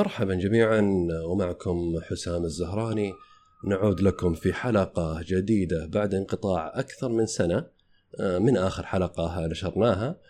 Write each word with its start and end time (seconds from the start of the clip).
مرحبا 0.00 0.34
جميعا 0.34 1.08
ومعكم 1.26 2.00
حسام 2.02 2.44
الزهراني. 2.44 3.12
نعود 3.64 4.00
لكم 4.00 4.34
في 4.34 4.52
حلقة 4.52 5.20
جديدة 5.26 5.86
بعد 5.86 6.14
انقطاع 6.14 6.72
أكثر 6.80 7.08
من 7.08 7.26
سنة 7.26 7.66
آه، 8.20 8.38
من 8.38 8.56
آخر 8.56 8.86
حلقة 8.86 9.46
نشرناها. 9.46 10.20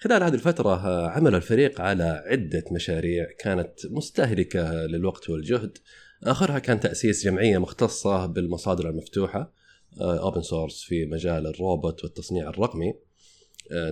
خلال 0.00 0.22
هذه 0.22 0.34
الفترة 0.34 0.86
آه، 0.86 1.08
عمل 1.08 1.34
الفريق 1.34 1.80
على 1.80 2.24
عدة 2.26 2.64
مشاريع 2.72 3.26
كانت 3.38 3.86
مستهلكة 3.90 4.72
للوقت 4.72 5.30
والجهد. 5.30 5.78
آخرها 6.24 6.58
كان 6.58 6.80
تأسيس 6.80 7.24
جمعية 7.24 7.58
مختصة 7.58 8.26
بالمصادر 8.26 8.90
المفتوحة 8.90 9.52
open 10.00 10.42
source 10.42 10.82
في 10.82 11.06
مجال 11.06 11.46
الروبوت 11.46 12.04
والتصنيع 12.04 12.48
الرقمي. 12.48 12.88
آه، 12.88 13.09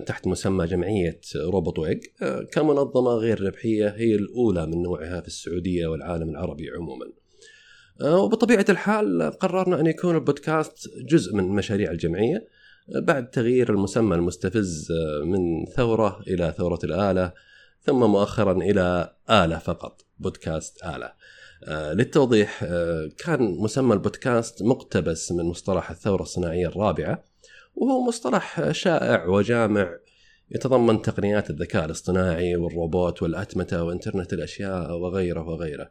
تحت 0.05 0.27
مسمى 0.27 0.65
جمعية 0.65 1.21
روبوت 1.35 1.79
ويج. 1.79 2.03
آه، 2.21 2.41
كمنظمة 2.43 3.11
غير 3.11 3.43
ربحية 3.43 3.87
هي 3.87 4.15
الأولى 4.15 4.65
من 4.65 4.81
نوعها 4.81 5.21
في 5.21 5.27
السعودية 5.27 5.87
والعالم 5.87 6.29
العربي 6.29 6.69
عموما. 6.69 7.05
آه، 8.01 8.17
وبطبيعة 8.17 8.65
الحال 8.69 9.31
قررنا 9.39 9.79
أن 9.79 9.87
يكون 9.87 10.15
البودكاست 10.15 10.89
جزء 11.09 11.35
من 11.35 11.43
مشاريع 11.43 11.91
الجمعية 11.91 12.47
آه، 12.95 12.99
بعد 12.99 13.29
تغيير 13.29 13.71
المسمى 13.71 14.15
المستفز 14.15 14.91
آه، 14.91 15.25
من 15.25 15.65
ثورة 15.65 16.19
إلى 16.27 16.53
ثورة 16.57 16.79
الآلة 16.83 17.33
ثم 17.81 17.99
مؤخرا 17.99 18.51
إلى 18.51 19.13
آلة 19.29 19.57
فقط 19.57 20.05
بودكاست 20.19 20.83
آلة. 20.83 21.13
آه، 21.63 21.93
للتوضيح 21.93 22.63
آه، 22.63 23.09
كان 23.17 23.41
مسمى 23.43 23.93
البودكاست 23.93 24.63
مقتبس 24.63 25.31
من 25.31 25.45
مصطلح 25.45 25.91
الثورة 25.91 26.21
الصناعية 26.21 26.67
الرابعة 26.67 27.23
وهو 27.79 28.01
مصطلح 28.01 28.71
شائع 28.71 29.25
وجامع 29.25 29.97
يتضمن 30.51 31.01
تقنيات 31.01 31.49
الذكاء 31.49 31.85
الاصطناعي 31.85 32.55
والروبوت 32.55 33.21
والأتمتة 33.21 33.83
وإنترنت 33.83 34.33
الأشياء 34.33 34.91
وغيره 34.91 35.49
وغيره. 35.49 35.89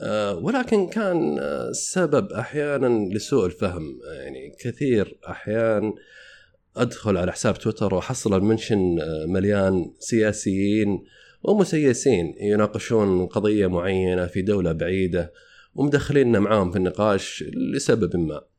آه، 0.00 0.34
ولكن 0.34 0.88
كان 0.88 1.38
السبب 1.40 2.32
أحيانا 2.32 3.14
لسوء 3.14 3.46
الفهم. 3.46 4.00
يعني 4.04 4.56
كثير 4.60 5.18
أحيان 5.28 5.92
أدخل 6.76 7.16
على 7.16 7.32
حساب 7.32 7.58
تويتر 7.58 7.94
وأحصل 7.94 8.34
المنشن 8.34 9.00
آه، 9.00 9.26
مليان 9.26 9.92
سياسيين 9.98 11.04
ومسيسين 11.42 12.34
يناقشون 12.40 13.26
قضية 13.26 13.66
معينة 13.66 14.26
في 14.26 14.42
دولة 14.42 14.72
بعيدة 14.72 15.32
ومدخليننا 15.74 16.38
معاهم 16.40 16.70
في 16.70 16.78
النقاش 16.78 17.44
لسبب 17.74 18.16
ما. 18.16 18.51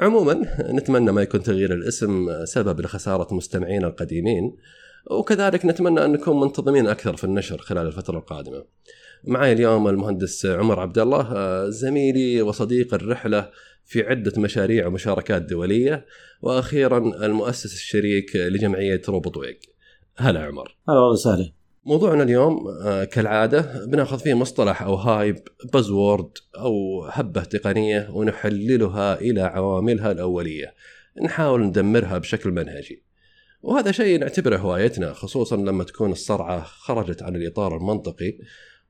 عموما 0.00 0.46
نتمنى 0.60 1.12
ما 1.12 1.22
يكون 1.22 1.42
تغيير 1.42 1.74
الاسم 1.74 2.44
سبب 2.44 2.80
لخسارة 2.80 3.34
مستمعينا 3.34 3.86
القديمين 3.86 4.56
وكذلك 5.10 5.66
نتمنى 5.66 6.04
أن 6.04 6.12
نكون 6.12 6.40
منتظمين 6.40 6.86
أكثر 6.86 7.16
في 7.16 7.24
النشر 7.24 7.58
خلال 7.58 7.86
الفترة 7.86 8.18
القادمة. 8.18 8.64
معي 9.24 9.52
اليوم 9.52 9.88
المهندس 9.88 10.46
عمر 10.46 10.80
عبد 10.80 10.98
الله 10.98 11.68
زميلي 11.68 12.42
وصديق 12.42 12.94
الرحلة 12.94 13.50
في 13.84 14.02
عدة 14.02 14.32
مشاريع 14.40 14.86
ومشاركات 14.86 15.42
دولية 15.42 16.06
وأخيرا 16.42 16.98
المؤسس 16.98 17.74
الشريك 17.74 18.36
لجمعية 18.36 19.02
روبوت 19.08 19.36
ويج 19.36 19.56
هلا 20.16 20.40
عمر. 20.40 20.76
هلا 20.88 21.00
وسهلا. 21.00 21.55
موضوعنا 21.86 22.22
اليوم 22.22 22.68
آه، 22.68 23.04
كالعادة 23.04 23.86
بناخذ 23.86 24.18
فيه 24.18 24.34
مصطلح 24.34 24.82
أو 24.82 24.94
هايب 24.94 25.38
بزورد 25.74 26.30
أو 26.58 27.04
هبة 27.04 27.44
تقنية 27.44 28.08
ونحللها 28.10 29.20
إلى 29.20 29.40
عواملها 29.40 30.12
الأولية. 30.12 30.74
نحاول 31.22 31.62
ندمرها 31.62 32.18
بشكل 32.18 32.50
منهجي. 32.50 33.02
وهذا 33.62 33.92
شيء 33.92 34.18
نعتبره 34.20 34.56
هوايتنا 34.56 35.12
خصوصا 35.12 35.56
لما 35.56 35.84
تكون 35.84 36.12
الصرعة 36.12 36.62
خرجت 36.62 37.22
عن 37.22 37.36
الإطار 37.36 37.76
المنطقي 37.76 38.38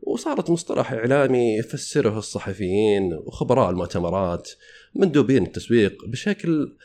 وصارت 0.01 0.51
مصطلح 0.51 0.93
إعلامي 0.93 1.57
يفسره 1.57 2.19
الصحفيين 2.19 3.15
وخبراء 3.15 3.71
المؤتمرات 3.71 4.51
مندوبين 4.95 5.43
التسويق 5.43 6.05
بشكل 6.07 6.77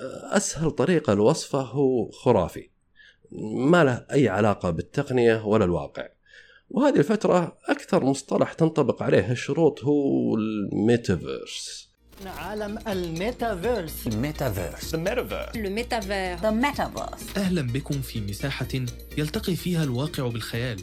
آه، 0.00 0.36
أسهل 0.36 0.70
طريقة 0.70 1.14
لوصفه 1.14 1.60
هو 1.60 2.10
خرافي. 2.10 2.77
ما 3.32 3.84
له 3.84 4.06
أي 4.12 4.28
علاقة 4.28 4.70
بالتقنية 4.70 5.46
ولا 5.46 5.64
الواقع. 5.64 6.08
وهذه 6.70 6.96
الفترة 6.96 7.58
أكثر 7.66 8.04
مصطلح 8.04 8.52
تنطبق 8.52 9.02
عليه 9.02 9.32
الشروط 9.32 9.84
هو 9.84 10.34
الميتافيرس. 10.34 11.88
عالم 12.26 12.78
الميتافيرس. 12.88 14.06
الميتافيرس. 14.06 14.96
The 14.96 14.98
metaverse. 16.50 17.38
أهلا 17.38 17.62
بكم 17.62 18.00
في 18.00 18.20
مساحة 18.20 18.68
يلتقي 19.18 19.56
فيها 19.56 19.84
الواقع 19.84 20.28
بالخيال. 20.28 20.80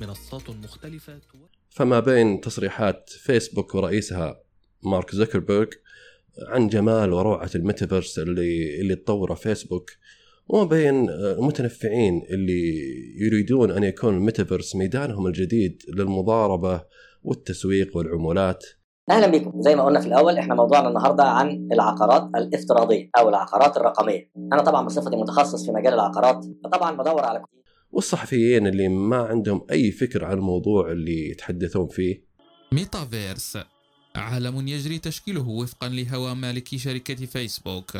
منصات 0.00 0.50
مختلفة 0.50 1.20
فما 1.70 2.00
بين 2.00 2.40
تصريحات 2.40 3.10
فيسبوك 3.10 3.74
ورئيسها 3.74 4.40
مارك 4.82 5.14
زوكربيرج 5.14 5.74
عن 6.48 6.68
جمال 6.68 7.12
وروعة 7.12 7.50
الميتافيرس 7.54 8.18
اللي 8.18 8.80
اللي 8.80 8.94
تطوره 8.96 9.34
فيسبوك 9.34 9.90
وما 10.48 10.64
بين 10.64 11.10
المتنفعين 11.10 12.22
اللي 12.30 12.74
يريدون 13.20 13.70
أن 13.70 13.84
يكون 13.84 14.14
الميتافيرس 14.14 14.76
ميدانهم 14.76 15.26
الجديد 15.26 15.82
للمضاربة 15.88 16.84
والتسويق 17.22 17.96
والعمولات. 17.96 18.64
أهلا 19.10 19.26
بكم. 19.26 19.62
زي 19.62 19.76
ما 19.76 19.84
قلنا 19.84 20.00
في 20.00 20.06
الأول 20.06 20.38
إحنا 20.38 20.54
موضوعنا 20.54 20.88
النهارده 20.88 21.24
عن 21.24 21.68
العقارات 21.72 22.30
الافتراضية 22.36 23.10
أو 23.18 23.28
العقارات 23.28 23.76
الرقمية. 23.76 24.30
أنا 24.52 24.62
طبعا 24.62 24.86
بصفتي 24.86 25.16
متخصص 25.16 25.66
في 25.66 25.72
مجال 25.72 25.94
العقارات 25.94 26.44
فطبعا 26.64 26.96
بدور 26.96 27.24
على 27.24 27.44
والصحفيين 27.90 28.66
اللي 28.66 28.88
ما 28.88 29.16
عندهم 29.16 29.66
أي 29.70 29.90
فكر 29.90 30.24
عن 30.24 30.38
الموضوع 30.38 30.92
اللي 30.92 31.30
يتحدثون 31.30 31.88
فيه. 31.88 32.24
ميتافيرس. 32.72 33.58
عالم 34.16 34.68
يجري 34.68 34.98
تشكيله 34.98 35.48
وفقا 35.48 35.88
لهوى 35.88 36.34
مالكي 36.34 36.78
شركة 36.78 37.14
فيسبوك. 37.14 37.96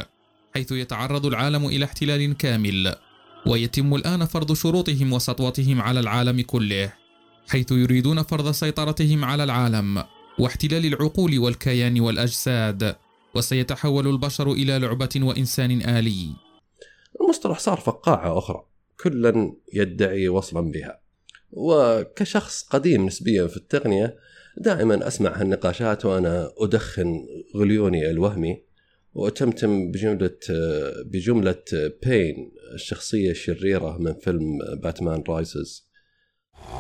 حيث 0.56 0.72
يتعرض 0.72 1.26
العالم 1.26 1.66
إلى 1.66 1.84
احتلال 1.84 2.37
كامل 2.37 2.94
ويتم 3.47 3.94
الآن 3.94 4.25
فرض 4.25 4.53
شروطهم 4.53 5.12
وسطوتهم 5.12 5.81
على 5.81 6.00
العالم 6.00 6.41
كله 6.41 6.92
حيث 7.48 7.72
يريدون 7.72 8.22
فرض 8.22 8.50
سيطرتهم 8.50 9.25
على 9.25 9.44
العالم 9.44 10.04
واحتلال 10.38 10.87
العقول 10.87 11.38
والكيان 11.38 12.00
والأجساد 12.00 12.97
وسيتحول 13.34 14.09
البشر 14.09 14.53
إلى 14.53 14.78
لعبة 14.78 15.09
وإنسان 15.16 15.70
آلي. 15.82 16.28
المصطلح 17.20 17.59
صار 17.59 17.81
فقاعة 17.81 18.38
أخرى 18.38 18.64
كلا 19.00 19.54
يدعي 19.72 20.28
وصلا 20.28 20.70
بها. 20.70 21.00
وكشخص 21.50 22.62
قديم 22.62 23.06
نسبيا 23.06 23.47
في 23.47 23.56
التقنية 23.56 24.16
دائما 24.56 25.09
أسمع 25.09 25.41
هالنقاشات 25.41 26.04
وأنا 26.04 26.50
أدخن 26.59 27.26
غليوني 27.56 28.10
الوهمي. 28.10 28.73
وأتمتم 29.14 29.91
بجملة 29.91 30.38
بجملة 31.06 31.64
بين 32.06 32.52
الشخصية 32.75 33.30
الشريرة 33.30 33.98
من 33.98 34.14
فيلم 34.14 34.58
باتمان 34.82 35.25
رايزز 35.28 35.84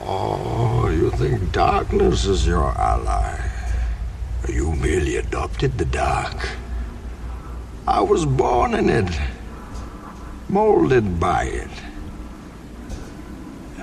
Oh, 0.06 0.88
you 0.88 1.10
think 1.10 1.52
darkness 1.52 2.26
is 2.26 2.46
your 2.46 2.70
ally? 2.92 3.50
You 4.48 4.72
merely 4.72 5.16
adopted 5.16 5.78
the 5.78 5.84
dark. 5.84 6.48
I 7.86 8.00
was 8.00 8.24
born 8.24 8.74
in 8.74 8.88
it, 8.88 9.10
molded 10.48 11.20
by 11.20 11.44
it. 11.44 11.74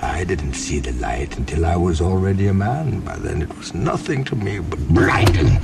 I 0.02 0.24
didn't 0.24 0.54
see 0.54 0.80
the 0.80 0.92
light 0.92 1.38
until 1.38 1.64
I 1.64 1.76
was 1.76 2.00
already 2.00 2.46
a 2.48 2.54
man. 2.54 3.00
By 3.00 3.16
then, 3.16 3.42
it 3.42 3.56
was 3.56 3.74
nothing 3.74 4.24
to 4.24 4.34
me 4.34 4.58
but 4.58 4.80
blinding. 4.88 5.60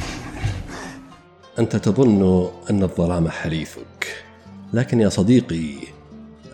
أنت 1.58 1.76
تظن 1.76 2.50
أن 2.70 2.82
الظلام 2.82 3.28
حليفك 3.28 4.24
لكن 4.72 5.00
يا 5.00 5.08
صديقي 5.08 5.74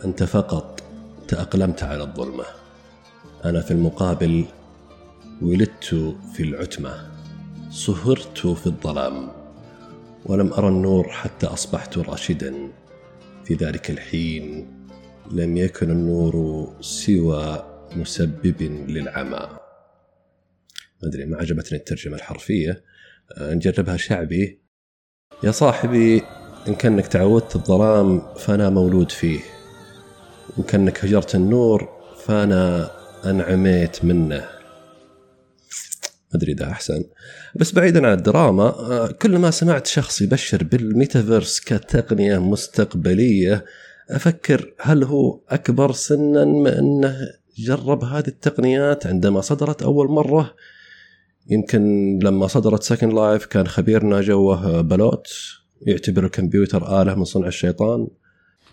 أنت 0.04 0.22
فقط 0.22 0.82
تأقلمت 1.28 1.82
على 1.82 2.02
الظلمة. 2.02 2.44
أنا 3.44 3.60
في 3.60 3.70
المقابل 3.70 4.44
ولدت 5.42 6.14
في 6.34 6.42
العتمة 6.42 7.10
صهرت 7.70 8.46
في 8.46 8.66
الظلام 8.66 9.32
ولم 10.26 10.52
أرى 10.52 10.68
النور 10.68 11.08
حتى 11.08 11.46
أصبحت 11.46 11.98
راشدا. 11.98 12.54
في 13.44 13.54
ذلك 13.54 13.90
الحين 13.90 14.66
لم 15.30 15.56
يكن 15.56 15.90
النور 15.90 16.66
سوى 16.80 17.66
مسبب 17.96 18.62
للعمى. 18.88 19.48
ما 21.02 21.08
أدري 21.08 21.24
ما 21.24 21.36
عجبتني 21.36 21.78
الترجمة 21.78 22.16
الحرفية. 22.16 22.84
آه، 23.38 23.54
نجربها 23.54 23.96
شعبي. 23.96 24.63
يا 25.44 25.50
صاحبي 25.50 26.22
إن 26.68 26.74
كأنك 26.74 27.06
تعودت 27.06 27.56
الظلام 27.56 28.22
فأنا 28.36 28.70
مولود 28.70 29.10
فيه. 29.12 29.40
إن 30.58 30.62
كأنك 30.62 31.04
هجرت 31.04 31.34
النور 31.34 31.88
فأنا 32.24 32.90
أنعميت 33.24 34.04
منه. 34.04 34.44
أدري 36.34 36.52
إذا 36.52 36.64
أحسن. 36.70 37.04
بس 37.56 37.72
بعيدا 37.72 38.06
عن 38.06 38.12
الدراما 38.12 38.62
آه، 38.62 39.06
كل 39.06 39.38
ما 39.38 39.50
سمعت 39.50 39.86
شخص 39.86 40.22
يبشر 40.22 40.64
بالميتافيرس 40.64 41.60
كتقنية 41.60 42.38
مستقبلية 42.38 43.64
أفكر 44.10 44.74
هل 44.80 45.04
هو 45.04 45.40
أكبر 45.48 45.92
سنا 45.92 46.44
من 46.44 46.66
إنه 46.66 47.16
جرب 47.58 48.04
هذه 48.04 48.28
التقنيات 48.28 49.06
عندما 49.06 49.40
صدرت 49.40 49.82
أول 49.82 50.08
مرة؟ 50.08 50.54
يمكن 51.48 52.18
لما 52.22 52.46
صدرت 52.46 52.82
سكند 52.82 53.12
لايف 53.12 53.46
كان 53.46 53.66
خبيرنا 53.66 54.20
جوه 54.20 54.80
بلوت 54.80 55.28
يعتبر 55.86 56.24
الكمبيوتر 56.24 57.02
آلة 57.02 57.14
من 57.14 57.24
صنع 57.24 57.46
الشيطان. 57.46 58.08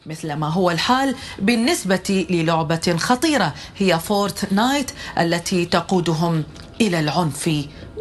مثل 0.05 0.33
ما 0.33 0.49
هو 0.49 0.71
الحال 0.71 1.15
بالنسبة 1.41 2.25
للعبة 2.29 2.95
خطيرة 2.97 3.53
هي 3.77 3.99
Fortnite 3.99 4.91
التي 5.19 5.65
تقودهم 5.65 6.43
إلى 6.81 6.99
العنف 6.99 7.49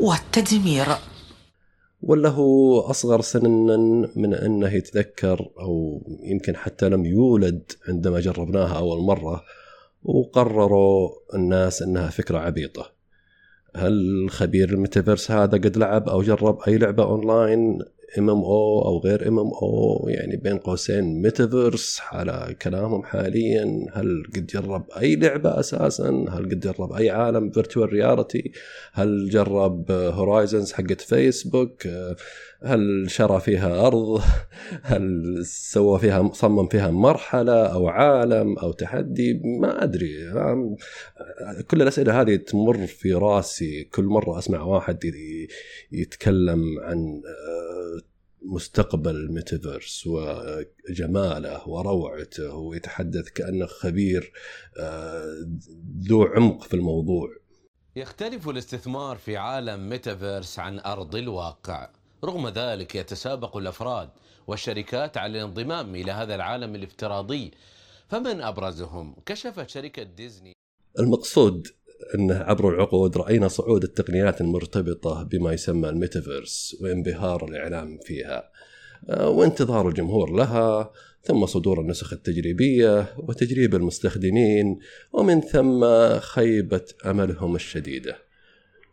والتدمير. 0.00 0.86
ولا 2.02 2.28
هو 2.28 2.80
أصغر 2.80 3.20
سنا 3.20 3.48
من 4.16 4.34
أنه 4.34 4.74
يتذكر 4.74 5.48
أو 5.60 6.02
يمكن 6.22 6.56
حتى 6.56 6.88
لم 6.88 7.06
يولد 7.06 7.72
عندما 7.88 8.20
جربناها 8.20 8.78
أول 8.78 9.02
مرة 9.02 9.42
وقرروا 10.02 11.10
الناس 11.34 11.82
أنها 11.82 12.10
فكرة 12.10 12.38
عبيطة. 12.38 12.99
هل 13.76 14.26
خبير 14.30 14.68
الميتافيرس 14.68 15.30
هذا 15.30 15.58
قد 15.58 15.76
لعب 15.76 16.08
أو 16.08 16.22
جرب 16.22 16.58
أي 16.68 16.78
لعبة 16.78 17.02
أونلاين 17.02 17.78
إم 18.18 18.30
إم 18.30 18.38
أو 18.38 18.82
أو 18.84 18.98
غير 18.98 19.28
إم 19.28 19.38
إم 19.38 19.50
أو؟ 19.62 20.06
يعني 20.08 20.36
بين 20.36 20.58
قوسين 20.58 21.22
ميتافيرس 21.22 22.00
على 22.12 22.56
كلامهم 22.62 23.02
حاليا 23.02 23.86
هل 23.92 24.22
قد 24.36 24.46
جرب 24.46 24.84
أي 25.00 25.16
لعبة 25.16 25.60
أساسا؟ 25.60 26.08
هل 26.08 26.44
قد 26.44 26.60
جرب 26.60 26.92
أي 26.92 27.10
عالم 27.10 27.50
virtual 27.50 27.92
reality 27.92 28.52
هل 28.92 29.30
جرب 29.30 29.90
Horizons 29.90 30.72
حقت 30.72 31.00
فيسبوك 31.00 31.88
هل 32.64 33.10
شرى 33.10 33.40
فيها 33.40 33.86
أرض؟ 33.86 34.22
هل 34.82 35.36
سوى 35.46 35.98
فيها 35.98 36.30
صمم 36.32 36.68
فيها 36.68 36.90
مرحلة 36.90 37.66
أو 37.66 37.88
عالم 37.88 38.58
أو 38.58 38.72
تحدي؟ 38.72 39.40
ما 39.60 39.84
أدري. 39.84 40.32
كل 41.68 41.82
الأسئلة 41.82 42.20
هذه 42.20 42.36
تمر 42.36 42.86
في 42.86 43.12
راسي. 43.12 43.84
كل 43.84 44.04
مرة 44.04 44.38
أسمع 44.38 44.62
واحد 44.62 45.00
يتكلم 45.92 46.62
عن 46.82 47.22
مستقبل 48.42 49.16
الميتافيرس 49.16 50.06
وجماله 50.06 51.68
وروعته 51.68 52.54
ويتحدث 52.54 53.28
كأنه 53.28 53.66
خبير 53.66 54.32
ذو 56.08 56.22
عمق 56.22 56.62
في 56.62 56.74
الموضوع. 56.74 57.28
يختلف 57.96 58.48
الاستثمار 58.48 59.16
في 59.16 59.36
عالم 59.36 59.88
ميتافيرس 59.88 60.58
عن 60.58 60.78
أرض 60.78 61.16
الواقع. 61.16 61.90
رغم 62.24 62.48
ذلك 62.48 62.94
يتسابق 62.94 63.56
الأفراد 63.56 64.08
والشركات 64.46 65.16
على 65.16 65.38
الانضمام 65.38 65.94
إلى 65.94 66.12
هذا 66.12 66.34
العالم 66.34 66.74
الافتراضي 66.74 67.50
فمن 68.08 68.40
أبرزهم؟ 68.40 69.16
كشفت 69.26 69.68
شركة 69.68 70.02
ديزني. 70.02 70.52
المقصود 70.98 71.66
انه 72.14 72.34
عبر 72.34 72.68
العقود 72.68 73.16
رأينا 73.16 73.48
صعود 73.48 73.82
التقنيات 73.82 74.40
المرتبطة 74.40 75.22
بما 75.22 75.52
يسمى 75.52 75.88
الميتافيرس 75.88 76.76
وانبهار 76.80 77.44
الإعلام 77.48 77.98
فيها. 77.98 78.50
وانتظار 79.08 79.88
الجمهور 79.88 80.30
لها 80.30 80.92
ثم 81.22 81.46
صدور 81.46 81.80
النسخ 81.80 82.12
التجريبية 82.12 83.14
وتجريب 83.18 83.74
المستخدمين 83.74 84.78
ومن 85.12 85.40
ثم 85.40 85.84
خيبة 86.18 86.84
أملهم 87.06 87.54
الشديدة. 87.54 88.29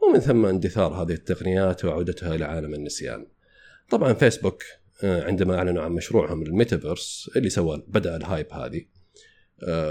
ومن 0.10 0.20
ثم 0.20 0.46
اندثار 0.46 0.94
هذه 0.94 1.12
التقنيات 1.12 1.86
وعودتها 1.86 2.36
إلى 2.36 2.46
عالم 2.46 2.74
النسيان. 2.74 3.28
طبعا 3.90 4.14
فيسبوك 4.14 4.64
عندما 5.04 5.56
أعلنوا 5.58 5.84
عن 5.84 5.92
مشروعهم 5.92 6.42
الميتافيرس 6.42 7.32
اللي 7.36 7.50
سوى 7.50 7.84
بدأ 7.88 8.16
ال 8.16 8.23
hype 8.23 8.54
هذه 8.54 8.86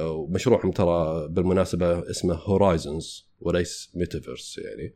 ومشروعهم 0.07 0.71
ترى 0.71 1.29
بالمناسبة 1.29 2.11
اسمه 2.11 2.35
Horizons 2.35 3.31
وليس 3.41 3.91
ميتافيرس 3.95 4.59
يعني. 4.59 4.95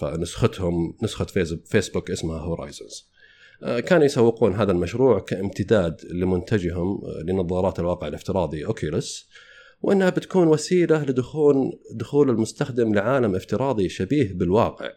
فنسختهم 0.00 0.96
نسخة 1.02 1.24
فيسبوك 1.64 2.10
اسمها 2.10 2.38
Horizons 2.38 3.10
كانوا 3.60 4.04
يسوقون 4.04 4.54
هذا 4.54 4.72
المشروع 4.72 5.18
كامتداد 5.18 6.00
لمنتجهم 6.10 7.00
لنظارات 7.24 7.80
الواقع 7.80 8.08
الافتراضي 8.08 8.66
Oculus 8.66 9.28
وأنها 9.82 10.10
بتكون 10.10 10.48
وسيلة 10.48 11.04
لدخول 11.04 11.78
دخول 11.92 12.30
المستخدم 12.30 12.94
لعالم 12.94 13.34
افتراضي 13.34 13.88
شبيه 13.88 14.32
بالواقع. 14.32 14.90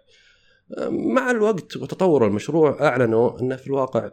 مع 0.90 1.31
الوقت 1.31 1.78
وتطور 1.78 2.28
المشروع 2.28 2.88
أعلنوا 2.88 3.42
انه 3.42 3.56
في 3.56 3.68
الواقع 3.68 4.12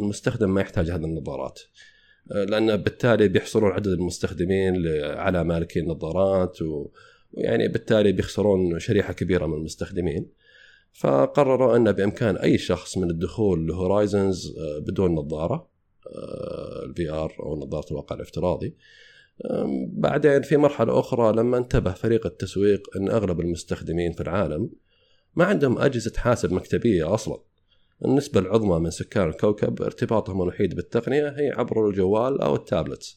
المستخدم 0.00 0.54
ما 0.54 0.60
يحتاج 0.60 0.90
هذه 0.90 1.04
النظارات. 1.04 1.60
لأن 2.30 2.76
بالتالي 2.76 3.28
بيحصلون 3.28 3.70
عدد 3.70 3.86
المستخدمين 3.86 4.86
على 5.02 5.44
مالكي 5.44 5.80
النظارات 5.80 6.58
ويعني 6.62 7.68
بالتالي 7.68 8.12
بيخسرون 8.12 8.78
شريحة 8.78 9.12
كبيرة 9.12 9.46
من 9.46 9.54
المستخدمين. 9.54 10.30
فقرروا 10.92 11.76
أن 11.76 11.92
بإمكان 11.92 12.36
أي 12.36 12.58
شخص 12.58 12.98
من 12.98 13.10
الدخول 13.10 13.66
ل 13.66 13.76
Horizons 13.76 14.54
بدون 14.80 15.14
نظارة 15.14 15.68
ال 16.84 17.10
VR 17.10 17.36
أو 17.40 17.56
نظارة 17.56 17.90
الواقع 17.90 18.16
الافتراضي 18.16 18.76
بعدين 19.92 20.42
في 20.42 20.56
مرحلة 20.56 21.00
أخرى 21.00 21.32
لما 21.36 21.58
انتبه 21.58 21.92
فريق 21.92 22.26
التسويق 22.26 22.96
أن 22.96 23.08
أغلب 23.08 23.40
المستخدمين 23.40 24.12
في 24.12 24.20
العالم 24.20 24.70
ما 25.36 25.44
عندهم 25.44 25.78
أجهزة 25.78 26.12
حاسب 26.16 26.52
مكتبية 26.52 27.14
أصلا. 27.14 27.38
النسبة 28.04 28.40
العظمى 28.40 28.78
من 28.78 28.90
سكان 28.90 29.28
الكوكب 29.28 29.82
ارتباطهم 29.82 30.42
الوحيد 30.42 30.74
بالتقنية 30.74 31.28
هي 31.28 31.50
عبر 31.50 31.88
الجوال 31.88 32.40
أو 32.40 32.54
التابلت 32.54 33.16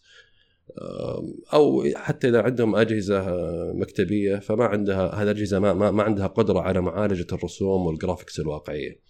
أو 1.53 1.83
حتى 1.95 2.29
إذا 2.29 2.41
عندهم 2.41 2.75
أجهزة 2.75 3.25
مكتبية 3.73 4.35
فما 4.35 4.65
عندها 4.65 5.15
هذه 5.15 5.23
الأجهزة 5.23 5.59
ما, 5.59 5.73
ما, 5.73 5.91
ما 5.91 6.03
عندها 6.03 6.27
قدرة 6.27 6.59
على 6.59 6.81
معالجة 6.81 7.27
الرسوم 7.33 7.85
وال 7.85 7.96
graphics 7.96 8.39
الواقعية. 8.39 9.01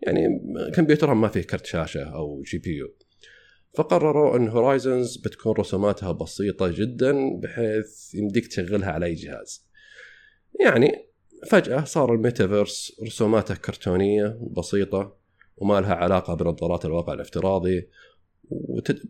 يعني 0.00 0.26
كمبيوترهم 0.74 1.20
ما 1.20 1.28
فيه 1.28 1.42
كرت 1.42 1.66
شاشة 1.66 2.02
أو 2.02 2.42
GPU. 2.42 2.88
فقرروا 3.74 4.36
أن 4.36 4.48
Horizons 4.48 5.16
بتكون 5.16 5.52
رسوماتها 5.58 6.12
بسيطة 6.12 6.68
جدا 6.68 7.40
بحيث 7.40 8.14
يمديك 8.14 8.46
تشغلها 8.46 8.90
على 8.90 9.06
أي 9.06 9.14
جهاز. 9.14 9.66
يعني 10.60 11.12
فجأة 11.50 11.84
صار 11.84 12.14
الميتافيرس 12.14 12.92
رسوماته 13.06 13.54
كرتونية 13.54 14.38
بسيطة 14.56 15.16
وما 15.56 15.80
لها 15.80 15.94
علاقة 15.94 16.34
بنظارات 16.34 16.84
الواقع 16.84 17.12
الافتراضي 17.12 17.88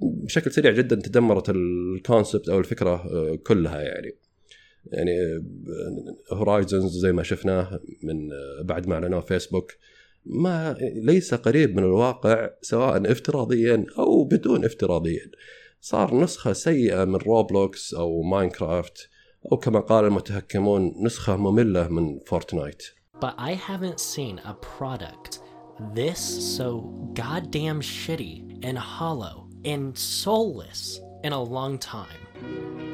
وبشكل 0.01 0.53
سريع 0.53 0.73
جدا 0.73 0.97
تدمرت 0.97 1.51
ال 1.51 1.63
concept 1.63 2.49
أو 2.49 2.59
الفكرة 2.59 3.05
كلها 3.37 3.81
يعني. 3.81 4.17
يعني 4.87 5.13
Horizons 6.33 6.99
زي 6.99 7.13
ما 7.13 7.23
شفناه 7.23 7.81
من 8.03 8.29
بعد 8.63 8.89
ما 8.89 8.95
أعلنوه 8.95 9.21
فيسبوك 9.21 9.73
ما 10.25 10.77
ليس 10.81 11.35
قريب 11.35 11.77
من 11.77 11.83
الواقع 11.85 12.51
سواء 12.63 13.13
افتراضيا 13.13 13.87
أو 13.99 14.25
بدون 14.25 14.65
افتراضيا 14.65 15.31
صار 15.81 16.15
نسخه 16.15 16.53
سيئه 16.53 17.05
من 17.05 17.17
Roblox 17.17 17.95
أو 17.95 18.23
Minecraft 18.23 19.09
أو 19.53 19.57
كما 19.57 19.81
قال 19.81 20.05
المتهكمون 20.05 20.95
نسخه 21.01 21.37
ممله 21.37 21.89
من 21.89 22.19
فورتنايت 22.27 22.83
But 23.21 23.35
I 23.39 23.55
haven't 23.55 24.01
seen 24.01 24.41
a 24.45 24.55
product 24.55 25.39
this 25.95 26.21
so 26.57 26.69
goddamn 27.15 27.81
shitty 27.81 28.59
and 28.65 28.77
hollow 28.79 29.49
and 29.65 29.97
soulless 29.97 31.01
in 31.23 31.33
a 31.33 31.43
long 31.43 31.79
time. 31.79 32.21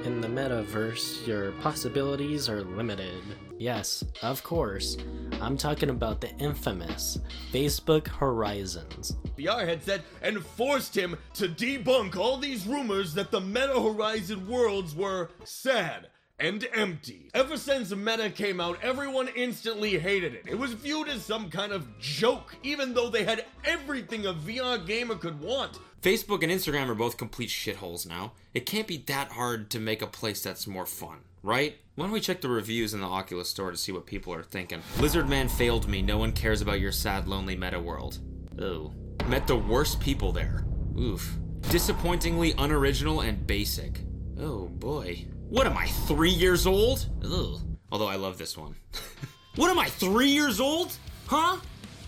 In 0.04 0.20
the 0.20 0.28
metaverse, 0.28 1.26
your 1.26 1.52
possibilities 1.52 2.49
are 2.49 2.62
limited. 2.62 3.23
Yes, 3.58 4.04
of 4.23 4.42
course. 4.44 4.97
I'm 5.40 5.57
talking 5.57 5.90
about 5.90 6.21
the 6.21 6.35
infamous 6.38 7.18
Facebook 7.52 8.09
Horizons. 8.09 9.16
VR 9.37 9.64
headset 9.64 10.02
and 10.21 10.45
forced 10.45 10.97
him 10.97 11.16
to 11.35 11.49
debunk 11.49 12.16
all 12.16 12.38
these 12.38 12.66
rumors 12.66 13.14
that 13.14 13.30
the 13.30 13.40
Meta 13.40 13.80
Horizon 13.80 14.49
worlds 14.49 14.97
were 14.97 15.30
sad 15.45 16.09
and 16.40 16.66
empty. 16.75 17.30
Ever 17.35 17.57
since 17.57 17.95
Meta 17.95 18.30
came 18.30 18.61
out, 18.61 18.78
everyone 18.83 19.28
instantly 19.37 19.99
hated 19.99 20.35
it. 20.35 20.45
It 20.47 20.59
was 20.59 20.73
viewed 20.73 21.09
as 21.09 21.25
some 21.25 21.50
kind 21.50 21.73
of 21.73 21.99
joke, 21.99 22.57
even 22.62 22.95
though 22.95 23.09
they 23.09 23.25
had 23.25 23.45
everything 23.64 24.26
a 24.26 24.35
VR 24.35 24.85
gamer 24.85 25.14
could 25.14 25.40
want. 25.40 25.78
Facebook 26.02 26.42
and 26.42 26.52
Instagram 26.52 26.88
are 26.88 26.95
both 26.95 27.16
complete 27.16 27.49
shitholes 27.49 28.07
now. 28.07 28.33
It 28.54 28.66
can't 28.66 28.87
be 28.87 28.99
that 29.07 29.33
hard 29.33 29.71
to 29.71 29.80
make 29.80 30.00
a 30.00 30.07
place 30.07 30.42
that's 30.42 30.66
more 30.66 30.87
fun, 30.87 31.18
right? 31.49 31.75
Why 31.95 32.05
don't 32.05 32.12
we 32.12 32.21
check 32.21 32.43
the 32.43 32.49
reviews 32.49 32.93
in 32.93 33.00
the 33.00 33.07
Oculus 33.07 33.49
store 33.49 33.71
to 33.71 33.76
see 33.76 33.90
what 33.90 34.05
people 34.05 34.35
are 34.35 34.43
thinking? 34.43 34.83
Lizard 35.00 35.28
Man 35.28 35.49
failed 35.49 35.88
me. 35.88 36.02
No 36.02 36.19
one 36.19 36.31
cares 36.31 36.61
about 36.61 36.78
your 36.78 36.93
sad, 36.93 37.26
lonely 37.26 37.57
meta 37.57 37.81
world. 37.81 38.19
Ooh. 38.61 38.93
Met 39.26 39.47
the 39.47 39.57
worst 39.57 39.99
people 39.99 40.31
there. 40.31 40.67
Oof. 40.99 41.37
Disappointingly 41.71 42.55
unoriginal 42.59 43.23
and 43.23 43.47
basic. 43.47 44.00
Oh 44.38 44.69
boy. 44.69 45.25
What 45.49 45.67
am 45.67 45.76
I, 45.76 45.87
three 45.87 46.31
years 46.31 46.67
old? 46.67 47.07
Ugh. 47.25 47.61
Although 47.90 48.09
I 48.09 48.17
love 48.17 48.38
this 48.38 48.57
one. 48.57 48.76
What 49.57 49.73
am 49.73 49.78
I, 49.81 49.87
three 49.87 50.28
years 50.28 50.61
old? 50.61 50.97
Huh? 51.26 51.57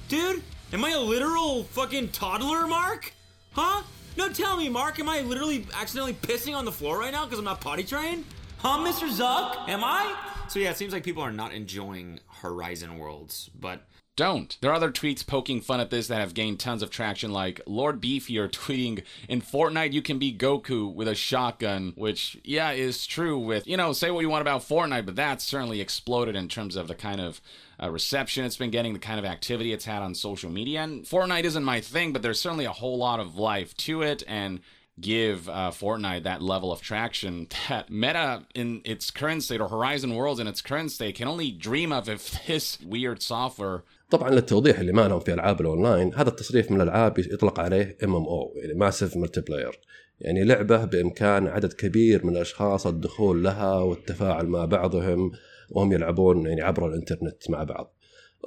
Dude, 0.08 0.40
am 0.72 0.84
I 0.84 0.90
a 0.90 1.00
literal 1.00 1.64
fucking 1.64 2.10
toddler, 2.10 2.68
Mark? 2.68 3.12
Huh? 3.54 3.82
No, 4.16 4.28
tell 4.28 4.56
me, 4.56 4.68
Mark, 4.68 5.00
am 5.00 5.08
I 5.08 5.22
literally 5.22 5.66
accidentally 5.74 6.12
pissing 6.12 6.54
on 6.56 6.64
the 6.64 6.70
floor 6.70 7.00
right 7.00 7.10
now 7.10 7.24
because 7.24 7.40
I'm 7.40 7.44
not 7.44 7.60
potty 7.60 7.82
trained? 7.82 8.24
Huh, 8.62 8.76
Mr. 8.86 9.08
Zuck? 9.08 9.70
Am 9.70 9.82
I? 9.82 10.14
So 10.48 10.58
yeah, 10.58 10.68
it 10.68 10.76
seems 10.76 10.92
like 10.92 11.02
people 11.02 11.22
are 11.22 11.32
not 11.32 11.54
enjoying 11.54 12.20
Horizon 12.26 12.98
Worlds, 12.98 13.48
but 13.58 13.86
don't. 14.16 14.58
There 14.60 14.70
are 14.70 14.74
other 14.74 14.92
tweets 14.92 15.26
poking 15.26 15.62
fun 15.62 15.80
at 15.80 15.88
this 15.88 16.08
that 16.08 16.20
have 16.20 16.34
gained 16.34 16.60
tons 16.60 16.82
of 16.82 16.90
traction, 16.90 17.32
like 17.32 17.62
Lord 17.66 18.02
Beefier 18.02 18.50
tweeting, 18.50 19.02
In 19.30 19.40
Fortnite, 19.40 19.94
you 19.94 20.02
can 20.02 20.18
be 20.18 20.36
Goku 20.36 20.92
with 20.92 21.08
a 21.08 21.14
shotgun, 21.14 21.94
which, 21.96 22.38
yeah, 22.44 22.72
is 22.72 23.06
true 23.06 23.38
with, 23.38 23.66
you 23.66 23.78
know, 23.78 23.94
say 23.94 24.10
what 24.10 24.20
you 24.20 24.28
want 24.28 24.42
about 24.42 24.60
Fortnite, 24.60 25.06
but 25.06 25.16
that's 25.16 25.42
certainly 25.42 25.80
exploded 25.80 26.36
in 26.36 26.46
terms 26.46 26.76
of 26.76 26.86
the 26.86 26.94
kind 26.94 27.22
of 27.22 27.40
uh, 27.82 27.90
reception 27.90 28.44
it's 28.44 28.58
been 28.58 28.70
getting, 28.70 28.92
the 28.92 28.98
kind 28.98 29.18
of 29.18 29.24
activity 29.24 29.72
it's 29.72 29.86
had 29.86 30.02
on 30.02 30.14
social 30.14 30.50
media. 30.50 30.82
And 30.82 31.06
Fortnite 31.06 31.44
isn't 31.44 31.64
my 31.64 31.80
thing, 31.80 32.12
but 32.12 32.20
there's 32.20 32.40
certainly 32.40 32.66
a 32.66 32.72
whole 32.72 32.98
lot 32.98 33.20
of 33.20 33.36
life 33.36 33.74
to 33.78 34.02
it, 34.02 34.22
and 34.28 34.60
give 35.00 35.48
uh, 35.48 35.70
Fortnite 35.70 36.24
that 36.24 36.42
level 36.42 36.70
of 36.72 36.80
traction 36.80 37.48
that 37.68 37.90
Meta 37.90 38.44
in 38.54 38.82
its 38.84 39.10
current 39.10 39.42
state 39.42 39.60
or 39.60 39.68
Horizon 39.68 40.14
Worlds 40.14 40.40
in 40.40 40.46
its 40.46 40.60
current 40.60 40.90
state 40.90 41.14
can 41.16 41.28
only 41.28 41.50
dream 41.50 41.92
of 41.92 42.08
if 42.08 42.22
this 42.46 42.78
weird 42.80 43.22
software 43.22 43.82
طبعا 44.10 44.30
للتوضيح 44.30 44.78
اللي 44.78 44.92
ما 44.92 45.08
لهم 45.08 45.20
في 45.20 45.34
ألعاب 45.34 45.60
الأونلاين 45.60 46.14
هذا 46.14 46.28
التصريف 46.28 46.70
من 46.70 46.80
الألعاب 46.80 47.18
يطلق 47.18 47.60
عليه 47.60 47.96
ام 48.04 48.16
ام 48.16 48.24
أو 48.24 48.54
يعني 48.56 48.74
ماسيف 48.74 49.16
ملتي 49.16 49.40
بلاير 49.40 49.80
يعني 50.20 50.44
لعبة 50.44 50.84
بإمكان 50.84 51.46
عدد 51.46 51.72
كبير 51.72 52.26
من 52.26 52.36
الأشخاص 52.36 52.86
الدخول 52.86 53.44
لها 53.44 53.74
والتفاعل 53.74 54.46
مع 54.46 54.64
بعضهم 54.64 55.32
وهم 55.70 55.92
يلعبون 55.92 56.46
يعني 56.46 56.62
عبر 56.62 56.88
الإنترنت 56.88 57.50
مع 57.50 57.64
بعض. 57.64 57.96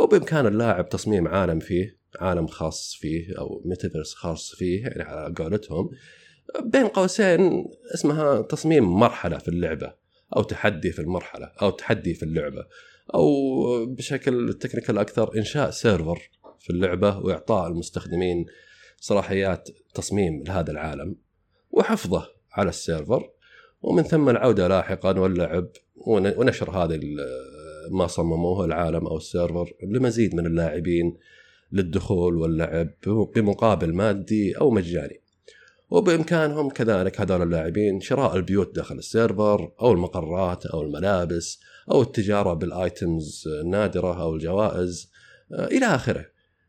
وبإمكان 0.02 0.48
اللاعب 0.48 0.90
تصميم 0.90 1.28
عالم 1.28 1.60
فيه 1.60 1.98
عالم 2.20 2.48
خاص 2.48 2.98
فيه 3.00 3.40
أو 3.40 3.62
ميتافيرس 3.66 4.14
خاص 4.14 4.56
فيه 4.56 4.82
يعني 4.82 5.04
على 5.04 5.34
قولتهم. 5.38 5.90
بين 6.64 6.88
قوسين 6.88 7.66
اسمها 7.94 8.42
تصميم 8.42 8.84
مرحلة 8.84 9.38
في 9.38 9.48
اللعبة 9.48 9.94
أو 10.36 10.44
تحدي 10.44 10.92
في 10.92 11.00
المرحلة 11.00 11.52
أو 11.62 11.70
تحدي 11.70 12.14
في 12.14 12.24
اللعبة 12.24 12.66
أو 13.16 13.86
بشكل 13.86 14.54
technical 14.54 14.98
أكثر 14.98 15.38
إنشاء 15.38 15.70
server 15.70 16.30
في 16.60 16.70
اللعبة 16.70 17.18
وإعطاء 17.18 17.68
المستخدمين 17.68 18.46
صلاحيات 18.98 19.70
تصميم 19.94 20.44
لهذا 20.44 20.72
العالم 20.72 21.16
وحفظه 21.72 22.28
على 22.52 22.70
ال 22.70 22.78
server 22.78 23.30
ومن 23.82 24.04
ثم 24.04 24.30
العودة 24.30 24.68
لاحقا 24.68 25.20
واللعب 25.20 25.68
ونشر 25.96 26.72
هذا 26.72 27.00
ما 27.92 28.08
صمموه 28.08 28.66
العالم 28.66 29.08
أو 29.08 29.18
ال 29.18 29.26
server 29.26 29.74
لمزيد 29.84 30.36
من 30.36 30.46
اللاعبين 30.46 31.18
للدخول 31.72 32.36
واللعب 32.36 32.90
بمقابل 33.36 33.94
مادي 33.94 34.58
أو 34.58 34.72
مجاني. 34.72 35.23
وبإمكانهم 35.94 36.70
كذلك 36.70 37.22
هذول 37.22 37.42
اللاعبين 37.42 38.02
شراء 38.02 38.36
البيوت 38.36 38.76
داخل 38.76 38.98
ال 38.98 39.08
server 39.08 39.72
أو 39.82 39.92
المقرات 39.92 40.66
أو 40.66 40.82
الملابس 40.82 41.60
أو 41.92 42.02
التجارة 42.02 42.54
بال 42.54 42.79
items 42.79 43.44
النادرة 43.62 44.22
أو 44.22 44.36
الجوائز 44.36 45.12
آه، 45.54 45.66
إلى 45.66 45.86
آخره. 45.86 46.26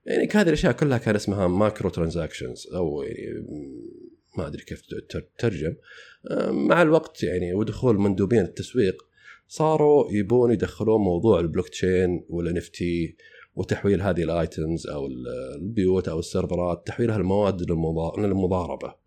يعني 0.06 0.28
هذه 0.34 0.48
الأشياء 0.48 0.72
كلها 0.72 0.98
كان 0.98 1.14
اسمها 1.14 1.46
micro 1.46 1.90
transactions 1.90 2.66
أو 2.74 3.02
يعني 3.02 3.46
ما 4.38 4.46
أدري 4.46 4.62
كيف 4.62 4.82
تترجم 5.08 5.74
آه، 6.30 6.50
مع 6.50 6.82
الوقت 6.82 7.22
يعني 7.22 7.54
ودخول 7.54 7.98
مندوبين 7.98 8.42
التسويق 8.42 9.02
صاروا 9.48 10.12
يبون 10.12 10.52
يدخلون 10.52 11.00
موضوع 11.00 11.40
البلوك 11.40 11.68
تشين 11.68 12.26
وال 12.28 12.56
NFT 12.56 13.16
وتحويل 13.54 14.02
هذه 14.02 14.22
ال 14.22 14.33
items 14.33 14.86
أو 14.86 15.06
البيوت 15.06 16.08
أو 16.08 16.18
السيرفرات 16.18 16.86
تحويلها 16.86 17.18
لمواد 17.18 17.70
للمضاربة 18.18 19.03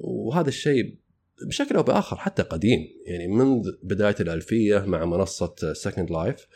وهذا 0.00 0.48
الشيء 0.48 0.94
بشكل 1.42 1.76
أو 1.76 1.82
بآخر 1.82 2.16
حتى 2.16 2.42
قديم 2.42 2.88
يعني 3.06 3.28
منذ 3.28 3.70
بداية 3.82 4.16
الألفية 4.20 4.78
مع 4.78 5.04
منصة 5.04 5.54
Second 5.72 6.10
Life 6.10 6.46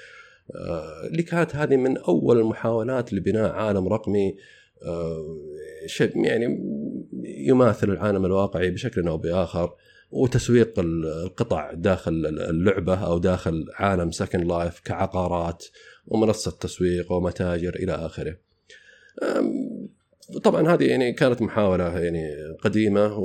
اللي 1.11 1.23
كانت 1.23 1.57
هذه 1.57 1.77
من 1.77 1.99
أول 1.99 2.39
المحاولات 2.39 3.13
لبناء 3.13 3.51
عالم 3.53 3.89
رقمي 3.89 4.37
آه، 4.83 5.37
شيء 5.87 6.25
يعني 6.25 6.61
يماثل 7.23 7.91
العالم 7.91 8.25
الواقعي 8.25 8.71
بشكل 8.71 9.09
أو 9.09 9.19
بآخر 9.19 9.75
وتسويق 10.11 10.75
القطع 10.79 11.73
داخل 11.73 12.13
اللعبة 12.27 12.95
أو 12.95 13.19
داخل 13.19 13.67
عالم 13.75 14.11
Second 14.11 14.45
Life 14.45 14.81
كعقارات 14.81 15.65
ومنصة 16.07 16.51
تسويق 16.51 17.13
ومتاجر 17.13 17.75
إلى 17.75 17.93
آخره. 17.93 18.37
طبعا 20.43 20.75
هذه 20.75 20.85
يعني 20.85 21.13
كانت 21.13 21.43
محاولة 21.43 21.99
يعني 21.99 22.35
قديمة 22.61 23.19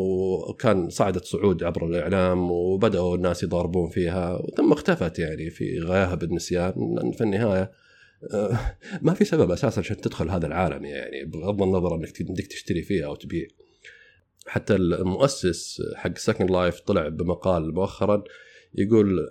وكان 0.49 0.89
صعدت 0.89 1.25
صعود 1.25 1.63
عبر 1.63 1.85
الإعلام 1.85 2.51
وبدأوا 2.51 3.15
الناس 3.15 3.43
يضاربون 3.43 3.89
فيها 3.89 4.41
ثم 4.57 4.71
اختفت 4.71 5.19
يعني 5.19 5.49
في 5.49 5.79
غياهب 5.79 6.23
النسيان 6.23 6.95
لأن 6.95 7.11
في 7.11 7.21
النهاية 7.21 7.71
آه، 8.33 8.77
ما 9.01 9.13
في 9.13 9.25
سبب 9.25 9.51
أساسا 9.51 9.79
عشان 9.79 10.01
تدخل 10.01 10.29
هذا 10.29 10.47
العالم 10.47 10.85
يعني 10.85 11.25
بغض 11.25 11.61
النظر 11.61 11.95
أنك 11.95 12.21
بدك 12.21 12.47
تشتري 12.47 12.81
فيه 12.81 13.05
أو 13.05 13.15
تبيع. 13.15 13.47
حتى 14.47 14.75
المؤسس 14.75 15.81
حق 15.95 16.17
Second 16.17 16.51
Life 16.51 16.79
طلع 16.79 17.07
بمقال 17.07 17.73
مؤخرا 17.73 18.23
يقول 18.75 19.27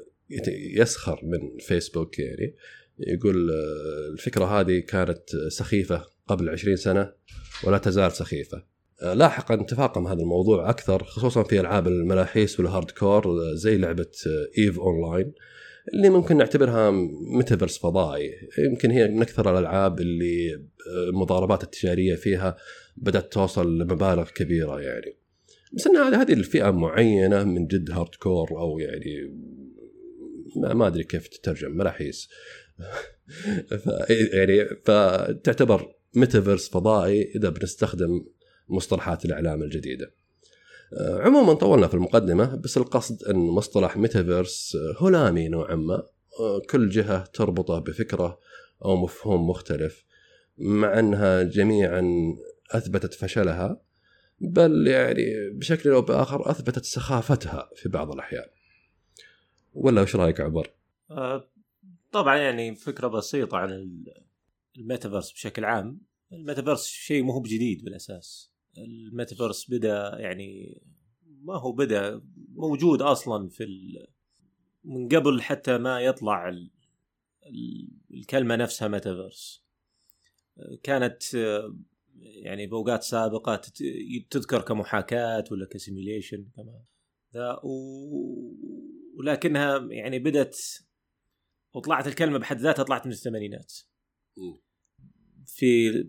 يسخر 0.76 1.20
من 1.22 1.58
فيسبوك 1.58 2.18
يعني 2.18 2.54
يقول 2.98 3.50
آه، 3.50 4.12
الفكرة 4.12 4.60
هذه 4.60 4.78
كانت 4.78 5.36
سخيفة 5.48 6.04
قبل 6.26 6.48
20 6.48 6.76
سنة. 6.76 7.12
ولا 7.64 7.78
تزال 7.78 8.12
سخيفة. 8.12 8.62
آه، 9.02 9.14
لاحقا 9.14 9.56
تفاقم 9.56 10.06
هذا 10.06 10.20
الموضوع 10.20 10.70
أكثر 10.70 11.04
خصوصا 11.04 11.42
في 11.42 11.60
ألعاب 11.60 11.86
الملاحيس 11.86 12.60
وال 12.60 12.90
hardcore 12.90 13.54
زي 13.54 13.78
لعبة 13.78 14.12
EVE 14.58 14.80
Online 14.80 15.32
اللي 15.94 16.08
ممكن 16.08 16.36
نعتبرها 16.36 16.90
ميتافيرس 17.36 17.78
فضائي. 17.78 18.30
يمكن 18.58 18.90
هي 18.90 19.08
من 19.08 19.22
أكثر 19.22 19.52
الألعاب 19.52 20.00
اللي 20.00 20.64
المضاربات 21.08 21.62
التجارية 21.62 22.14
فيها 22.14 22.56
بدأت 22.96 23.32
توصل 23.32 23.78
لمبالغ 23.78 24.30
كبيرة 24.30 24.80
يعني. 24.80 25.18
بس 25.72 25.86
إن 25.86 25.96
هذه 25.96 26.32
الفئة 26.32 26.70
معينة 26.70 27.44
من 27.44 27.66
جد 27.66 27.90
hardcore 27.90 28.50
أو 28.50 28.78
يعني 28.78 29.34
ما 30.56 30.86
أدري 30.86 31.04
كيف 31.04 31.28
تترجم 31.28 31.70
ملاحيس. 31.70 32.28
يعني 34.32 34.64
فتعتبر 34.84 35.97
ميتافيرس 36.14 36.68
فضائي 36.68 37.32
إذا 37.36 37.48
بنستخدم 37.48 38.24
مصطلحات 38.68 39.24
الإعلام 39.24 39.62
الجديدة. 39.62 40.14
آه، 40.92 41.22
عموما 41.22 41.52
طولنا 41.52 41.88
في 41.88 41.94
المقدمة 41.94 42.56
بس 42.56 42.76
القصد 42.76 43.22
إن 43.22 43.36
مصطلح 43.36 43.96
ميتافيرس 43.96 44.76
هلامي 45.00 45.48
نوعا 45.48 45.74
ما 45.74 46.02
آه، 46.40 46.62
كل 46.70 46.88
جهة 46.88 47.24
تربطه 47.24 47.78
بفكرة 47.78 48.38
أو 48.84 48.96
مفهوم 48.96 49.50
مختلف 49.50 50.04
مع 50.58 50.98
أنها 50.98 51.42
جميعا 51.42 52.04
أثبتت 52.70 53.14
فشلها 53.14 53.80
بل 54.40 54.86
يعني 54.86 55.50
بشكل 55.50 55.90
أو 55.90 56.02
بآخر 56.02 56.50
أثبتت 56.50 56.84
سخافتها 56.84 57.70
في 57.76 57.88
بعض 57.88 58.12
الأحيان. 58.12 58.46
ولا 59.74 60.02
وش 60.02 60.16
رأيك 60.16 60.40
عمر؟ 60.40 60.70
آه، 61.10 61.48
طبعا 62.12 62.36
يعني 62.36 62.74
فكرة 62.74 63.08
بسيطة 63.08 63.58
عن 63.58 64.04
الميتافيرس 64.78 65.32
بشكل 65.32 65.64
عام 65.64 66.00
الميتافيرس 66.32 66.86
شيء 66.86 67.22
مو 67.22 67.40
بجديد 67.40 67.84
بالأساس. 67.84 68.52
الميتافيرس 68.78 69.70
بدأ 69.70 70.18
يعني 70.18 70.80
ما 71.26 71.56
هو 71.58 71.72
بدأ 71.72 72.22
موجود 72.54 73.02
أصلا 73.02 73.48
في 73.48 73.64
ال... 73.64 74.06
من 74.84 75.08
قبل 75.08 75.42
حتى 75.42 75.78
ما 75.78 76.00
يطلع 76.00 76.48
ال... 76.48 76.70
الكلمة 78.10 78.56
نفسها 78.56 78.88
ميتافيرس. 78.88 79.64
كانت 80.82 81.22
يعني 82.20 82.66
بأوقات 82.66 83.02
سابقة 83.02 83.62
تذكر 84.30 84.60
كمحاكاة 84.60 85.44
ولا 85.50 85.66
ك 85.66 85.74
simulation 85.74 86.48
كمان 86.56 86.82
و... 87.64 87.70
ولكنها 89.18 89.78
يعني 89.90 90.18
بدت 90.18 90.86
وطلعت 91.74 92.06
الكلمة 92.06 92.38
بحد 92.38 92.60
ذاتها 92.60 92.82
طلعت 92.82 93.06
من 93.06 93.12
الثمانينات. 93.12 93.72
في 95.48 96.04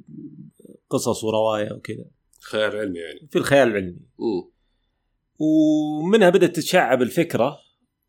قصص 0.89 1.23
ورواية 1.23 1.73
وكذا. 1.73 2.05
خيال 2.41 2.75
علمي 2.75 2.99
يعني. 2.99 3.27
في 3.31 3.37
الخيال 3.37 3.67
العلمي. 3.67 3.99
م. 4.19 4.49
ومنها 5.39 6.29
بدأت 6.29 6.55
تتشعب 6.55 7.01
الفكرة 7.01 7.59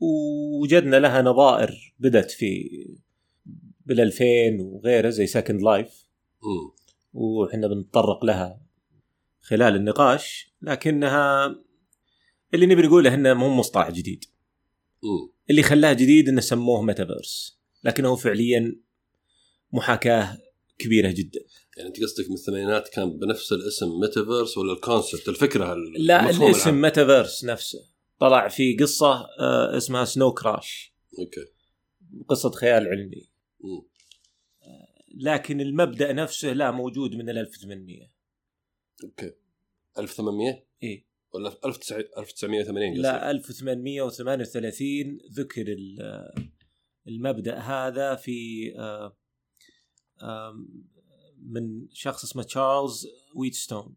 ووجدنا 0.00 0.96
لها 0.96 1.22
نظائر 1.22 1.94
بدأت 1.98 2.30
في 2.30 2.68
بال 3.86 4.00
2000 4.00 4.24
وغيره 4.60 5.10
زي 5.10 5.26
Second 5.26 5.62
Life 5.62 6.04
وحنا 7.12 7.68
بنتطرق 7.68 8.24
لها 8.24 8.60
خلال 9.40 9.76
النقاش 9.76 10.54
لكنها 10.62 11.56
اللي 12.54 12.66
نبي 12.66 12.82
نقوله 12.82 13.14
انه 13.14 13.34
مو 13.34 13.48
مصطلح 13.48 13.90
جديد. 13.90 14.24
م. 15.02 15.28
اللي 15.50 15.62
خلاه 15.62 15.92
جديد 15.92 16.28
إنه 16.28 16.40
سموه 16.40 16.82
ميتافيرس 16.82 17.60
لكنه 17.84 18.16
فعليا 18.16 18.76
محاكاة 19.72 20.38
كبيرة 20.80 21.10
جدا. 21.10 21.40
يعني 21.76 21.88
أنت 21.88 22.02
قصدك 22.02 22.28
من 22.28 22.34
الثمانينات 22.34 22.88
كان 22.88 23.18
بنفس 23.18 23.52
الاسم 23.52 24.00
ميتافيرس 24.00 24.58
ولا 24.58 24.72
ال 24.72 24.79
concept 24.79 25.28
الفكرة 25.28 25.72
ال- 25.72 26.06
لا 26.06 26.30
الاسم؟ 26.30 26.74
ميتافيرس 26.80 27.44
نفسه. 27.44 27.78
طلع 28.20 28.48
في 28.48 28.76
قصة 28.76 29.12
آه، 29.40 29.76
اسمها 29.76 30.04
Snow 30.04 30.32
Crash 30.34 30.94
okay. 31.18 31.44
قصة 32.28 32.50
خيال 32.50 32.86
علمي. 32.88 33.28
مم. 33.60 33.82
لكن 35.14 35.60
المبدأ 35.60 36.12
نفسه 36.12 36.52
لا 36.52 36.70
موجود 36.70 37.14
من 37.14 37.30
ال 37.30 37.38
1800 37.38 38.10
okay. 39.04 39.32
1800 39.98 40.64
اي 40.82 41.06
ولا 41.34 41.48
1980 41.64 42.92
قصدك؟ 42.92 43.02
لا 43.02 43.30
1838 43.30 45.18
ذكر 45.32 45.64
ال- 45.68 46.32
المبدأ 47.08 47.58
هذا 47.58 48.14
في 48.14 48.72
آه، 48.78 49.16
من 51.38 51.88
شخص 51.92 52.24
اسمه 52.24 52.42
تشارلز 52.42 53.06
ويتستون. 53.34 53.96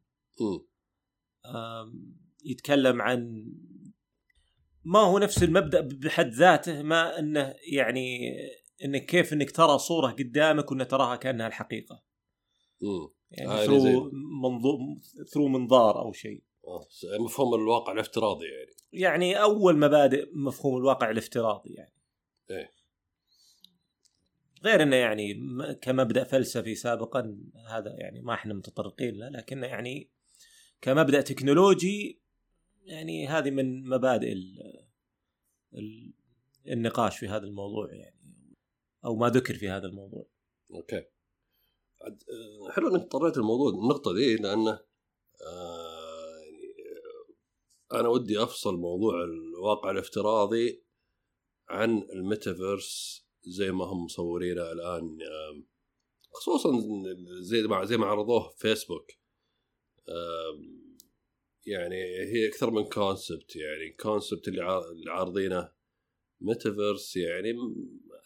يتكلم 2.46 3.02
عن 3.02 3.52
ما 4.84 5.00
هو 5.00 5.20
نفس 5.20 5.44
المبدأ 5.44 5.82
بحد 5.82 6.30
ذاته 6.30 6.82
ما 6.82 7.20
إنه 7.20 7.56
يعني 7.72 8.34
انك 8.86 9.06
كيف 9.06 9.34
إنك 9.34 9.52
ترى 9.52 9.78
صورة 9.78 10.12
قدامك 10.12 10.72
وان 10.72 10.88
تراها 10.88 11.16
كأنها 11.16 11.48
الحقيقة. 11.48 12.04
مم. 12.82 13.10
يعني 13.32 13.66
ثرو 13.66 14.12
منظور 14.42 14.78
ثرو 15.34 15.48
منظار 15.48 16.02
أو 16.02 16.12
شيء. 16.12 16.44
آه، 16.68 16.88
مفهوم 17.20 17.56
الواقع 17.56 17.94
الافتراضي 17.94 18.46
يعني. 18.46 18.72
يعني 18.92 19.42
أول 19.42 19.78
مبادئ 19.78 20.30
مفهوم 20.34 20.78
الواقع 20.78 21.10
الافتراضي 21.12 21.74
يعني. 21.74 21.94
إيه. 22.52 22.72
غير 24.64 24.84
إنه 24.84 24.96
يعني 24.96 25.34
كمبدأ 25.82 26.24
فلسفي 26.24 26.76
سابقا 26.76 27.38
هذا 27.70 27.96
يعني 27.98 28.22
ما 28.22 28.34
إحنا 28.34 28.54
متطرقين 28.54 29.16
له 29.16 29.30
لكنه 29.30 29.68
يعني 29.68 30.10
كمبدأ 30.82 31.22
تكنولوجي 31.22 32.22
يعني 32.86 33.28
هذه 33.28 33.52
من 33.52 33.90
مبادئ 33.90 34.32
ال 34.32 34.60
ال 35.74 36.14
النقاش 36.68 37.18
في 37.18 37.28
هذا 37.28 37.46
الموضوع 37.46 37.94
يعني 37.94 38.46
أو 39.06 39.16
ما 39.16 39.30
ذكر 39.30 39.54
في 39.54 39.70
هذا 39.70 39.88
الموضوع. 39.88 40.28
okay. 40.74 41.06
حلو 42.70 42.88
انك 42.88 43.02
طريت 43.02 43.38
الموضوع 43.38 43.70
النقطة 43.70 44.14
دي 44.14 44.36
لأنه 44.36 44.72
آه، 45.42 46.40
يعني 46.40 46.74
آه، 47.92 48.00
أنا 48.00 48.08
ودي 48.08 48.44
أفصل 48.44 48.76
موضوع 48.78 49.24
الواقع 49.24 49.92
الافتراضي 49.92 50.84
عن 51.70 51.98
الميتافيرس 52.14 53.23
زي 53.46 53.72
ما 53.72 53.86
هم 53.86 54.04
مصورينه 54.04 54.72
الآن 54.72 55.18
خصوصا 56.34 56.72
زي 57.42 57.62
ما 57.62 57.86
زي 57.86 57.98
ما 57.98 58.06
عرضوه 58.06 58.50
في 58.50 58.58
فيسبوك 58.58 59.12
يعني 61.66 61.96
هي 62.04 62.48
أكثر 62.50 62.72
من 62.72 62.84
concept 62.84 63.56
يعني 63.56 63.90
concept 64.00 64.48
اللي 64.48 64.62
عا- 64.62 64.92
اللي 64.92 65.12
عارضينه 65.12 65.72
ميتافيرس 66.42 67.16
يعني 67.16 67.54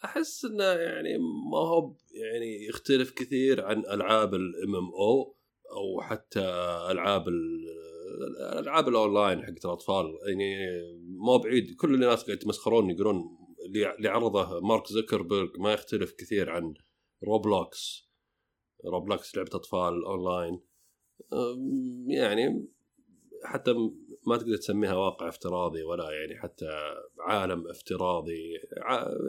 أحس 0.04 0.44
إنه 0.44 0.64
يعني 0.64 1.18
ما 1.52 1.58
هو 1.58 1.94
يعني 2.10 2.66
يختلف 2.66 3.10
كثير 3.10 3.64
عن 3.64 3.78
ألعاب 3.80 4.34
ال 4.34 4.76
MMO 4.76 4.84
أو 4.94 6.00
حتى 6.00 6.40
ألعاب 6.90 7.28
ال- 7.28 7.68
الالعاب 8.52 8.88
الأونلاين 8.88 9.42
حقت 9.42 9.64
الأطفال. 9.64 10.18
يعني 10.28 10.56
مو 11.02 11.38
بعيد 11.38 11.76
كل 11.76 11.94
الناس 11.94 12.24
قاعد 12.24 12.36
يتمسخرون 12.38 12.90
يقولون 12.90 13.38
اللي 13.66 14.08
عرضه 14.08 14.60
مارك 14.60 14.86
زكربرج 14.86 15.58
ما 15.58 15.72
يختلف 15.72 16.12
كثير 16.12 16.50
عن 16.50 16.74
Roblox. 17.24 18.08
Roblox 18.84 19.36
لعبة 19.36 19.50
أطفال 19.54 20.04
أونلاين. 20.04 20.60
يعني 22.06 22.68
حتى 23.44 23.72
ما 24.26 24.36
تقدر 24.36 24.56
تسميها 24.56 24.94
واقع 24.94 25.28
افتراضي 25.28 25.82
ولا 25.82 26.10
يعني 26.10 26.40
حتى 26.40 26.66
عالم 27.20 27.68
افتراضي. 27.68 28.58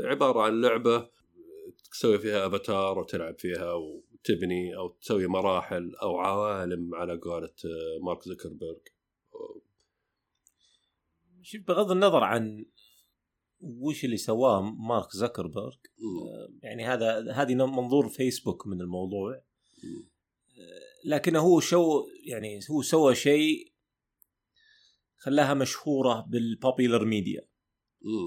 عبارة 0.04 0.42
عن 0.42 0.62
لعبة 0.62 1.10
تسوي 1.92 2.20
فيها 2.20 2.48
أفاتار 2.48 3.00
وتلعب 3.00 3.40
فيها 3.40 3.74
وتبني 3.74 4.76
أو 4.76 4.88
تسوي 4.88 5.28
مراحل 5.28 5.96
أو 5.96 6.18
عوالم 6.18 6.96
على 6.96 7.18
قولة 7.18 7.54
آه، 7.66 8.04
مارك 8.06 8.24
زكربرج 8.24 8.80
شوف 11.42 11.62
بغض 11.68 11.92
النظر 11.92 12.24
عن 12.24 12.66
وش 13.62 14.06
اللي 14.06 14.18
سواه 14.18 14.62
مارك 14.62 15.12
زكربرج 15.12 15.74
آه، 15.74 16.50
يعني 16.64 16.86
هذا 16.86 17.32
هذه 17.32 17.56
منظور 17.56 18.08
فيسبوك 18.08 18.68
من 18.68 18.82
الموضوع. 18.82 19.36
آه، 19.36 19.42
لكنه 21.06 21.40
هو 21.40 21.60
شو 21.60 22.06
يعني 22.26 22.60
هو 22.72 22.82
سوى 22.82 23.16
شيء 23.16 23.74
خلاها 25.18 25.54
مشهورة 25.54 26.26
بال 26.30 26.46
popular 26.46 27.06
media 27.06 27.42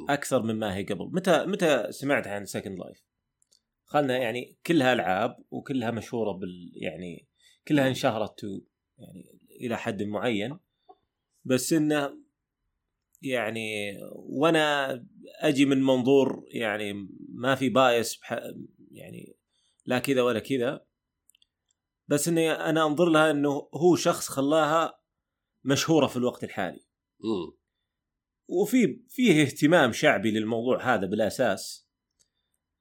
أكثر 0.08 0.42
مما 0.42 0.76
هي 0.76 0.84
قبل. 0.84 1.10
متى 1.12 1.44
متى 1.46 1.86
سمعت 1.90 2.26
عن 2.26 2.44
Second 2.44 2.78
Life 2.78 3.02
خلنا 3.84 4.18
يعني 4.18 4.58
كلها 4.66 4.92
ألعاب 4.92 5.36
وكلها 5.50 5.90
مشهورة 5.90 6.32
بال 6.32 6.72
يعني 6.74 7.28
كلها 7.68 7.88
انشهرت 7.88 8.42
يعني 8.98 9.38
إلى 9.60 9.78
حد 9.78 10.02
معين. 10.02 10.58
بس 11.44 11.72
إنه 11.72 12.21
يعني 13.22 13.98
وأنا 14.12 14.92
أجي 15.40 15.64
من 15.64 15.82
منظور 15.82 16.44
يعني 16.54 17.08
ما 17.28 17.54
في 17.54 17.68
bias 17.68 18.16
بح 18.16 18.40
يعني 18.90 19.36
لا 19.86 19.98
كذا 19.98 20.22
ولا 20.22 20.38
كذا 20.38 20.86
بس 22.08 22.28
إني 22.28 22.52
أنا 22.52 22.86
أنظر 22.86 23.04
لها 23.08 23.30
إنه 23.30 23.68
هو 23.74 23.96
شخص 23.96 24.28
خلاها 24.28 25.00
مشهورة 25.64 26.06
في 26.06 26.16
الوقت 26.16 26.44
الحالي. 26.44 26.84
وفي 28.48 29.00
فيه 29.08 29.42
اهتمام 29.42 29.92
شعبي 29.92 30.30
للموضوع 30.30 30.94
هذا 30.94 31.06
بالاساس 31.06 31.88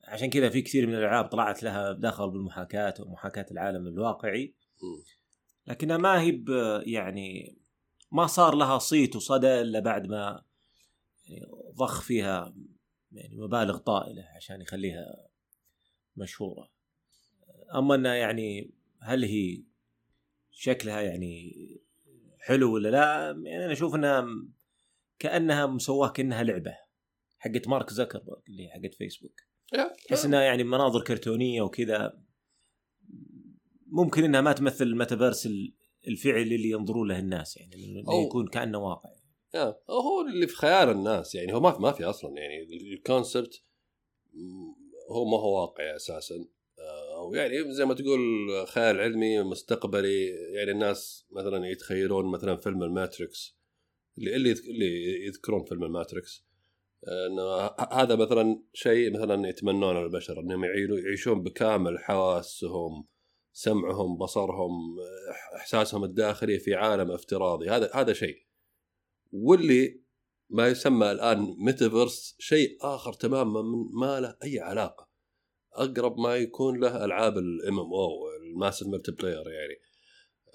عشان 0.07 0.29
كذا 0.29 0.49
في 0.49 0.61
كثير 0.61 0.87
من 0.87 0.95
الألعاب 0.95 1.25
طلعت 1.25 1.63
لها 1.63 1.91
دخل 1.91 2.29
بالمحاكاة 2.31 2.93
ومحاكاة 2.99 3.45
العالم 3.51 3.87
الواقعي. 3.87 4.55
لكنها 5.67 5.97
ما 5.97 6.21
هي 6.21 6.43
يعني 6.85 7.57
ما 8.11 8.27
صار 8.27 8.55
لها 8.55 8.79
صيت 8.79 9.15
وصدى 9.15 9.61
إلا 9.61 9.79
بعد 9.79 10.07
ما 10.07 10.43
يعني 11.25 11.45
ضخ 11.75 12.01
فيها 12.01 12.55
يعني 13.11 13.35
مبالغ 13.35 13.77
طائلة 13.77 14.23
عشان 14.35 14.61
يخليها 14.61 15.27
مشهورة. 16.17 16.71
أما 17.75 17.95
انها 17.95 18.13
يعني 18.13 18.71
هل 19.01 19.23
هي 19.23 19.63
شكلها 20.51 21.01
يعني 21.01 21.55
حلو 22.39 22.73
ولا 22.73 22.89
لا؟ 22.89 23.25
يعني 23.49 23.65
أنا 23.65 23.73
أشوف 23.73 23.95
إنها 23.95 24.25
كأنها 25.19 25.65
مسواه 25.65 26.09
كأنها 26.09 26.43
لعبة 26.43 26.77
حقت 27.39 27.67
مارك 27.67 27.89
زكربرج 27.89 28.41
اللي 28.49 28.69
حقت 28.69 28.93
فيسبوك. 28.93 29.41
تحس 30.07 30.25
إنها 30.25 30.41
يعني 30.41 30.63
مناظر 30.63 31.03
كرتونية 31.03 31.61
وكذا. 31.61 32.21
ممكن 33.87 34.23
إنها 34.23 34.41
ما 34.41 34.53
تمثل 34.53 34.85
الميتافيرس 34.85 35.47
ال- 36.07 36.11
الفعلي 36.11 36.55
اللي 36.55 36.69
ينظرون 36.69 37.07
له 37.07 37.19
الناس 37.19 37.57
يعني 37.57 37.75
إنه 37.75 38.03
أو- 38.05 38.25
يكون 38.25 38.47
كأنه 38.47 38.77
واقع. 38.77 39.09
يا 39.55 39.63
هو 39.89 40.21
اللي 40.33 40.47
في 40.47 40.55
خيال 40.55 40.89
الناس 40.89 41.35
يعني 41.35 41.53
هو 41.53 41.59
ما 41.59 41.71
في 41.71 41.81
ما 41.81 41.91
في 41.91 42.03
أصلا 42.03 42.31
يعني 42.37 42.63
ال 42.93 43.02
concept 43.02 43.63
هو 45.11 45.25
ما 45.25 45.37
هو 45.37 45.61
واقعي 45.61 45.95
أساسا. 45.95 46.35
آه، 46.79 47.15
أو 47.17 47.33
يعني 47.33 47.73
زي 47.73 47.85
ما 47.85 47.93
تقول 47.93 48.19
خيال 48.67 48.99
علمي 48.99 49.43
مستقبلي 49.43 50.25
يعني 50.53 50.71
الناس 50.71 51.25
مثلا 51.31 51.67
يتخيلون 51.67 52.25
مثلا 52.31 52.55
فيلم 52.57 52.83
ال 52.83 52.94
Matrix 52.94 53.57
اللي 54.17 54.35
اللي 54.51 55.25
يذكرون 55.25 55.63
فيلم 55.63 55.83
ال 55.83 55.91
Matrix. 55.91 56.45
آه، 57.07 57.27
إنه 57.27 57.43
هذا 58.01 58.15
مثلا 58.15 58.63
شيء 58.73 59.13
مثلا 59.13 59.49
يتمنونه 59.49 60.01
البشر 60.01 60.39
إنهم 60.39 60.63
يعيشون 60.63 61.43
بكامل 61.43 61.99
حواسهم 61.99 63.07
سمعهم 63.53 64.17
بصرهم 64.17 64.71
إحساسهم 65.55 66.03
الداخلي 66.03 66.59
في 66.59 66.75
عالم 66.75 67.11
افتراضي. 67.11 67.69
هذا 67.69 67.91
هذا 67.93 68.13
شيء. 68.13 68.45
واللي 69.31 70.01
ما 70.49 70.67
يسمى 70.67 71.11
الآن 71.11 71.55
ميتافيرس 71.65 72.35
شيء 72.39 72.77
آخر 72.81 73.13
تماما 73.13 73.61
ما 73.93 74.19
له 74.19 74.37
أي 74.43 74.59
علاقة. 74.59 75.09
أقرب 75.73 76.19
ما 76.19 76.35
يكون 76.35 76.79
له 76.79 77.05
ألعاب 77.05 77.37
ال 77.37 77.79
MMO 77.79 78.09
ال 78.41 78.87
massive 78.87 79.11
multiplayer 79.11 79.49
يعني. 79.49 79.75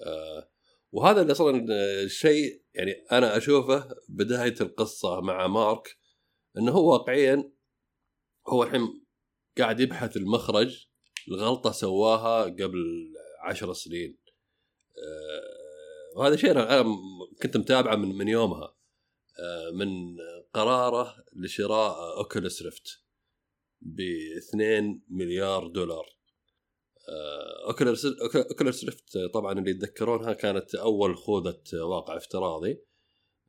آه 0.05 0.49
وهذا 0.91 1.21
اللي 1.21 1.31
أصلا 1.31 1.65
آه، 1.71 2.07
شيء 2.07 2.63
يعني 2.73 2.91
أنا 3.11 3.37
أشوفه 3.37 3.95
بداية 4.09 4.55
القصة 4.61 5.21
مع 5.21 5.47
مارك 5.47 5.97
إنه 6.57 6.71
هو 6.71 6.91
واقعيا 6.91 7.51
هو 8.47 8.63
الحين 8.63 9.05
قاعد 9.57 9.79
يبحث 9.79 10.17
المخرج 10.17 10.86
الغلطة 11.27 11.71
سواها 11.71 12.43
قبل 12.43 13.13
عشر 13.39 13.73
سنين. 13.73 14.17
آه، 14.97 16.17
وهذا 16.17 16.35
شيء 16.35 16.51
أنا 16.51 16.85
كنت 17.41 17.57
متابعه 17.57 17.95
من 17.95 18.15
من 18.15 18.27
يومها. 18.27 18.75
آه، 19.39 19.71
من 19.71 20.17
قراره 20.53 21.15
لشراء 21.33 22.17
Oculus 22.17 22.61
Rift 22.61 23.01
ب 23.81 24.01
2 24.37 25.01
مليار 25.09 25.67
دولار. 25.67 26.17
Oculus 27.67 28.05
Oculus 28.35 28.85
Rift 28.85 29.17
طبعا 29.33 29.59
اللي 29.59 29.71
يتذكرونها 29.71 30.33
كانت 30.33 30.75
أول 30.75 31.17
خوذة 31.17 31.61
واقع 31.73 32.17
افتراضي. 32.17 32.87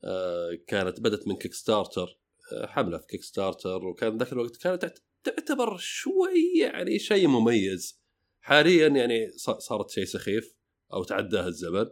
آه، 0.05 0.59
كانت 0.67 1.01
بدت 1.01 1.29
من 1.29 1.37
Kickstarter 1.37 2.19
آه، 2.53 2.67
حملة 2.67 2.99
في 2.99 3.07
Kickstarter 3.07 3.85
وكان 3.85 4.19
ذاك 4.19 4.33
الوقت 4.33 4.57
كانت 4.57 4.99
تعتبر 5.29 5.77
شوي 5.77 6.53
يعني 6.61 6.99
شيء 6.99 7.29
مميز. 7.29 8.03
حاليا 8.41 8.89
يعني 8.89 9.29
صارت 9.59 9.91
شيء 9.91 10.05
سخيف 10.05 10.55
أو 10.93 11.05
تعداها 11.05 11.47
الزمن. 11.49 11.87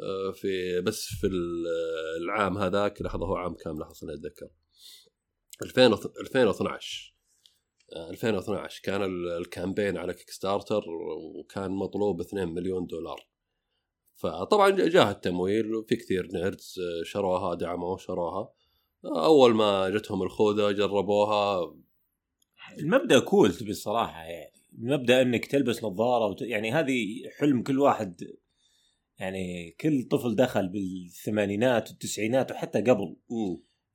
آه، 0.00 0.30
في 0.34 0.80
بس 0.80 1.04
في 1.20 1.26
ال- 1.26 1.66
العام 2.22 2.58
هذاك 2.58 3.02
لحظة 3.02 3.26
هو 3.26 3.36
عام 3.36 3.54
كام 3.54 3.78
لحظة 3.78 4.14
أتذكر. 4.14 4.48
2000 5.62 5.92
2012 6.20 7.16
آه، 7.96 8.10
2012 8.10 8.80
كان 8.84 9.02
ال- 9.02 9.28
ال 9.28 9.36
campaign 9.36 9.96
على 9.96 10.14
Kickstarter 10.14 10.82
وكان 11.40 11.70
مطلوب 11.70 12.20
2 12.20 12.48
مليون 12.48 12.86
دولار. 12.86 13.28
فطبعا 14.16 14.70
جاء 14.70 15.10
التمويل 15.10 15.74
وفي 15.74 15.96
كثير 15.96 16.28
nerds 16.32 16.74
آه، 16.80 17.04
شروها 17.04 17.54
دعموا 17.54 17.98
شروها. 17.98 18.52
أول 19.04 19.54
ما 19.54 19.88
جتهم 19.90 20.22
الخوذة 20.22 20.70
جربوها 20.70 21.74
المبدأ 22.78 23.18
كول 23.18 23.54
تبي 23.54 23.70
الصراحة 23.70 24.22
يعني. 24.24 24.52
المبدأ 24.78 25.22
إنك 25.22 25.46
تلبس 25.46 25.84
نظارة 25.84 26.26
وت... 26.26 26.42
يعني 26.42 26.72
هذه 26.72 27.06
حلم 27.38 27.62
كل 27.62 27.78
واحد 27.78 28.22
يعني 29.18 29.70
كل 29.80 30.08
طفل 30.10 30.36
دخل 30.36 30.68
بالثمانينات 30.68 31.90
والتسعينات 31.90 32.52
وحتى 32.52 32.80
قبل. 32.80 33.16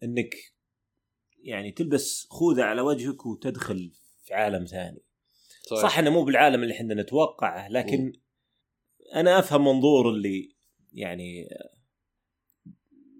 إنك 0.03 0.35
يعني 1.43 1.71
تلبس 1.71 2.27
خوذة 2.29 2.63
على 2.63 2.81
وجهك 2.81 3.25
وتدخل 3.25 3.91
في 4.23 4.33
عالم 4.33 4.65
ثاني. 4.65 5.03
صحيح. 5.69 5.81
صح 5.81 5.99
إنه 5.99 6.09
مو 6.09 6.23
بالعالم 6.23 6.63
اللي 6.63 6.73
إحنا 6.73 6.93
نتوقعه 6.93 7.67
لكن 7.67 8.13
أنا 9.15 9.39
أفهم 9.39 9.63
منظور 9.63 10.09
اللي 10.09 10.55
يعني 10.93 11.47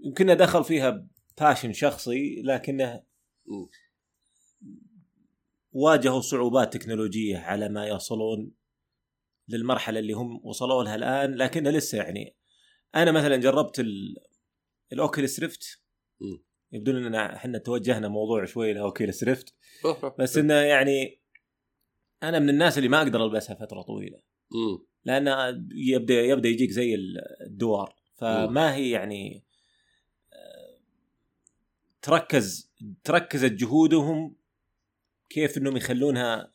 يمكن 0.06 0.38
دخل 0.38 0.64
فيها 0.64 1.08
passion 1.40 1.74
شخصي 1.74 2.42
لكنه 2.42 3.04
واجهوا 5.72 6.22
صعوبات 6.22 6.74
تكنولوجية 6.74 7.38
على 7.38 7.70
ما 7.70 7.88
يصلون 7.88 8.52
للمرحلة 9.48 10.00
اللي 10.00 10.14
هم 10.14 10.40
وصلوا 10.44 10.84
لها 10.84 10.96
الآن 10.96 11.36
لكنها 11.36 11.72
لسه 11.72 11.98
يعني 11.98 12.36
أنا 12.96 13.12
مثلا 13.12 13.38
جربت 13.38 13.80
ال... 13.80 14.16
ال 14.94 15.01
Oculus 15.01 15.40
Rift. 15.40 15.82
يبدو 16.72 16.92
اننا 16.92 17.36
إحنا 17.36 17.58
توجهنا 17.58 18.08
موضوع 18.08 18.46
شوي 18.46 18.74
ل 18.74 18.81
Oculus 18.81 19.24
Rift. 19.24 19.56
بس 20.20 20.38
إنه 20.38 20.54
يعني 20.54 21.22
أنا 22.24 22.40
من 22.40 22.50
الناس 22.50 22.78
اللي 22.78 22.90
ما 22.90 23.02
أقدر 23.02 23.26
ألبسها 23.26 23.56
فترة 23.56 23.82
طويلة. 23.82 24.22
لأن 25.06 25.28
يبدا 25.76 26.22
يبدأ 26.22 26.50
يجيك 26.50 26.72
زي 26.72 26.96
الدوار. 27.46 27.96
فما 28.16 28.76
هي 28.76 28.90
يعني 28.90 29.44
آه، 30.34 30.80
تركز 32.02 32.72
تركزت 33.04 33.52
جهودهم 33.52 34.36
كيف 35.34 35.58
إنهم 35.58 35.78
يخلونها 35.78 36.54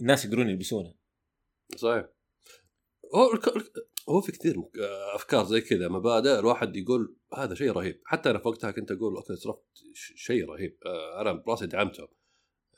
الناس 0.00 0.24
يقدرون 0.24 0.48
يلبسونها. 0.48 0.94
صحيح. 1.76 2.06
هو 3.14 3.30
هو 4.08 4.20
في 4.20 4.32
كثير 4.32 4.56
أفكار 5.14 5.44
زي 5.44 5.60
كذا 5.60 5.88
مبادئ 5.88 6.38
الواحد 6.38 6.76
يقول 6.76 7.16
هذا 7.34 7.54
شيء 7.54 7.72
رهيب. 7.72 8.00
حتى 8.04 8.30
أنا 8.30 8.38
في 8.38 8.48
وقتها 8.48 8.70
كنت 8.70 8.90
أقول 8.90 9.16
أوكي 9.16 9.36
صرفت 9.36 9.62
شيء 10.14 10.44
رهيب. 10.48 10.78
آه، 10.86 11.20
أنا 11.20 11.32
براسي 11.32 11.66
دعمته. 11.66 12.02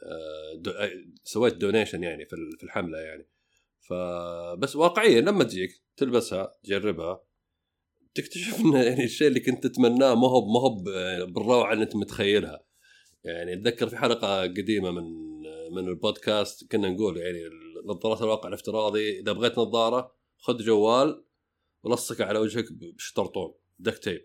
آه، 0.02 0.62
آه، 0.68 0.90
سويت 1.24 1.54
donation 1.54 2.02
يعني 2.02 2.26
في 2.26 2.32
ال- 2.32 2.58
في 2.58 2.64
الحملة 2.64 2.98
يعني. 2.98 3.28
فبس 3.80 4.76
واقعيا 4.76 5.20
لما 5.20 5.44
تجيك 5.44 5.82
تلبسها 5.96 6.54
تجربها 6.62 7.24
تكتشف 8.14 8.60
إن 8.60 8.72
يعني 8.72 9.04
الشيء 9.04 9.28
اللي 9.28 9.40
كنت 9.40 9.66
تتمناه 9.66 10.14
ما 10.14 10.28
هو 10.28 10.46
ما 10.52 10.60
هو 10.60 10.74
بالروعة 11.26 11.72
اللي 11.72 11.84
أنت 11.84 11.96
متخيلها. 11.96 12.67
يعني 13.32 13.52
اتذكر 13.52 13.88
في 13.88 13.96
حلقة 13.96 14.42
قديمة 14.42 14.90
من 14.90 15.28
من 15.72 15.88
البودكاست 15.88 16.72
كنا 16.72 16.88
نقول 16.88 17.16
يعني 17.16 17.38
نظارات 17.86 18.22
الواقع 18.22 18.48
الافتراضي 18.48 19.20
إذا 19.20 19.32
بغيت 19.32 19.58
نظارة 19.58 20.14
خذ 20.38 20.56
جوال 20.56 21.24
ولصق 21.82 22.22
على 22.22 22.38
وجهك 22.38 22.64
بشطرطون 22.72 23.54
duct 23.78 23.98
tape 23.98 24.24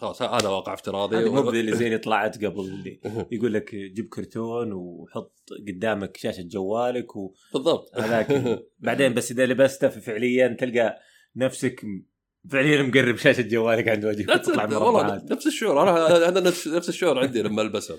خلاص 0.00 0.22
هذا 0.22 0.48
واقع 0.48 0.74
افتراضي. 0.74 1.16
هذه 1.16 1.32
مو 1.32 1.50
اللي 1.50 1.76
زي 1.76 1.86
اللي 1.86 1.98
طلعت 2.06 2.44
قبل 2.44 2.60
اللي 2.60 3.00
يقول 3.32 3.54
لك 3.54 3.74
جيب 3.74 4.08
كرتون 4.08 4.72
وحط 4.72 5.48
قدامك 5.68 6.16
شاشة 6.16 6.42
جوالك 6.42 7.16
و 7.16 7.34
بالضبط. 7.52 7.96
هذاك. 7.98 8.58
بعدين 8.78 9.14
بس 9.14 9.30
إذا 9.30 9.46
لبسته 9.46 9.88
فعليا 9.88 10.56
تلقى 10.60 10.98
نفسك 11.36 11.86
فعليا 12.48 12.82
مقرب 12.82 13.16
شاشة 13.16 13.42
جوالك 13.42 13.88
عند 13.88 14.04
وجهك 14.04 14.28
نفس 14.30 14.48
وتطلع 14.48 14.78
والله 14.78 15.22
نفس 15.30 15.46
الشعور. 15.46 15.82
أنا 15.82 16.28
أنا 16.28 16.40
نفس 16.40 16.88
الشعور 16.88 17.18
عندي 17.18 17.42
لما 17.42 17.62
البسهم 17.62 17.98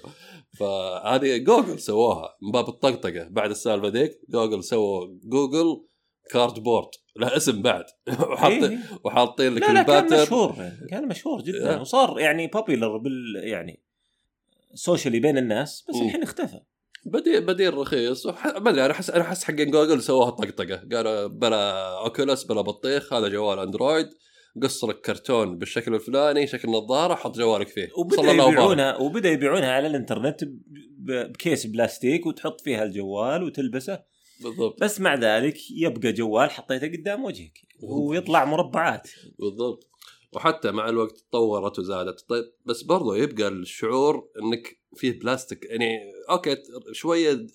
فهذه 0.60 1.38
جوجل 1.38 1.80
سووها. 1.80 2.38
من 2.42 2.52
باب 2.52 2.70
الطقطقة. 2.70 3.28
بعد 3.30 3.50
السالفة 3.50 3.88
ذيك 3.88 4.20
جوجل 4.30 4.64
سووا 4.64 5.08
جوجل 5.24 5.84
Cardboard 6.32 6.88
له 7.16 7.38
اسم 7.38 7.62
بعد. 7.62 7.84
وحاطين 8.32 8.64
إيه. 8.64 8.80
وحاطين 9.04 9.56
لك 9.56 9.62
لا 9.62 9.68
لا 9.74 9.84
كان 9.84 9.98
الباتر. 10.04 10.22
مشهور. 10.24 10.56
كان 10.90 11.08
مشهور 11.08 11.42
جدا. 11.42 11.80
وصار 11.82 12.20
يعني 12.20 12.48
popular 12.48 12.98
بال 12.98 13.42
يعني 13.44 13.84
socially 14.74 15.20
بين 15.20 15.38
الناس 15.38 15.86
بس. 15.90 15.96
الحين 15.96 16.24
اختفى. 16.24 16.60
بديل 17.06 17.46
بديل 17.46 17.74
رخيص. 17.74 18.26
وح- 18.26 18.46
ما 18.58 18.70
أدري 18.70 18.86
أنا 18.86 18.92
احس 18.94 19.10
أنا 19.10 19.22
أحس 19.24 19.44
حقين 19.44 19.72
جوجل 19.72 20.02
سووها 20.04 20.30
طقطقة. 20.30 20.76
قالوا 20.96 21.28
بلا 21.28 21.88
Oculus 22.06 22.44
بلا 22.44 22.62
بطيخ 22.62 23.14
هذا 23.14 23.28
جوال 23.28 23.60
أندرويد. 23.60 24.10
قص 24.64 24.84
لك 24.84 25.02
كرتون 25.02 25.58
بالشكل 25.58 25.96
الفلاني 25.96 26.48
شكل 26.48 26.70
نظاره 26.70 27.16
حط 27.16 27.38
جوالك 27.38 27.68
فيه. 27.68 27.88
وبدأ. 27.98 28.32
يبيعونها 28.32 28.98
وبدأ 28.98 29.30
يبيعونها 29.30 29.72
على 29.72 29.88
الإنترنت 29.88 30.40
بكيس 30.98 31.66
بلاستيك 31.66 32.26
وتحط 32.26 32.62
فيها 32.62 32.84
الجوال 32.84 33.44
وتلبسه. 33.44 34.00
بالضبط. 34.44 34.84
بس 34.84 35.02
مع 35.02 35.16
ذلك 35.16 35.58
يبقى 35.72 36.12
جوال 36.12 36.52
حطيته 36.52 36.88
قدام 36.88 37.24
وجهك 37.24 37.54
ويطلع 37.84 38.46
مربعات. 38.46 39.08
بالضبط. 39.40 39.91
وحتى 40.34 40.72
مع 40.72 40.90
الوقت 40.90 41.18
تطورت 41.18 41.80
وزادت. 41.80 42.26
طيب 42.30 42.44
بس 42.66 42.82
برضو 42.84 43.14
يبقى 43.14 43.48
الشعور 43.48 44.30
إنك 44.44 44.78
فيه 44.96 45.20
بلاستيك. 45.20 45.66
يعني 45.66 46.00
okay 46.30 46.58
شوية 46.92 47.48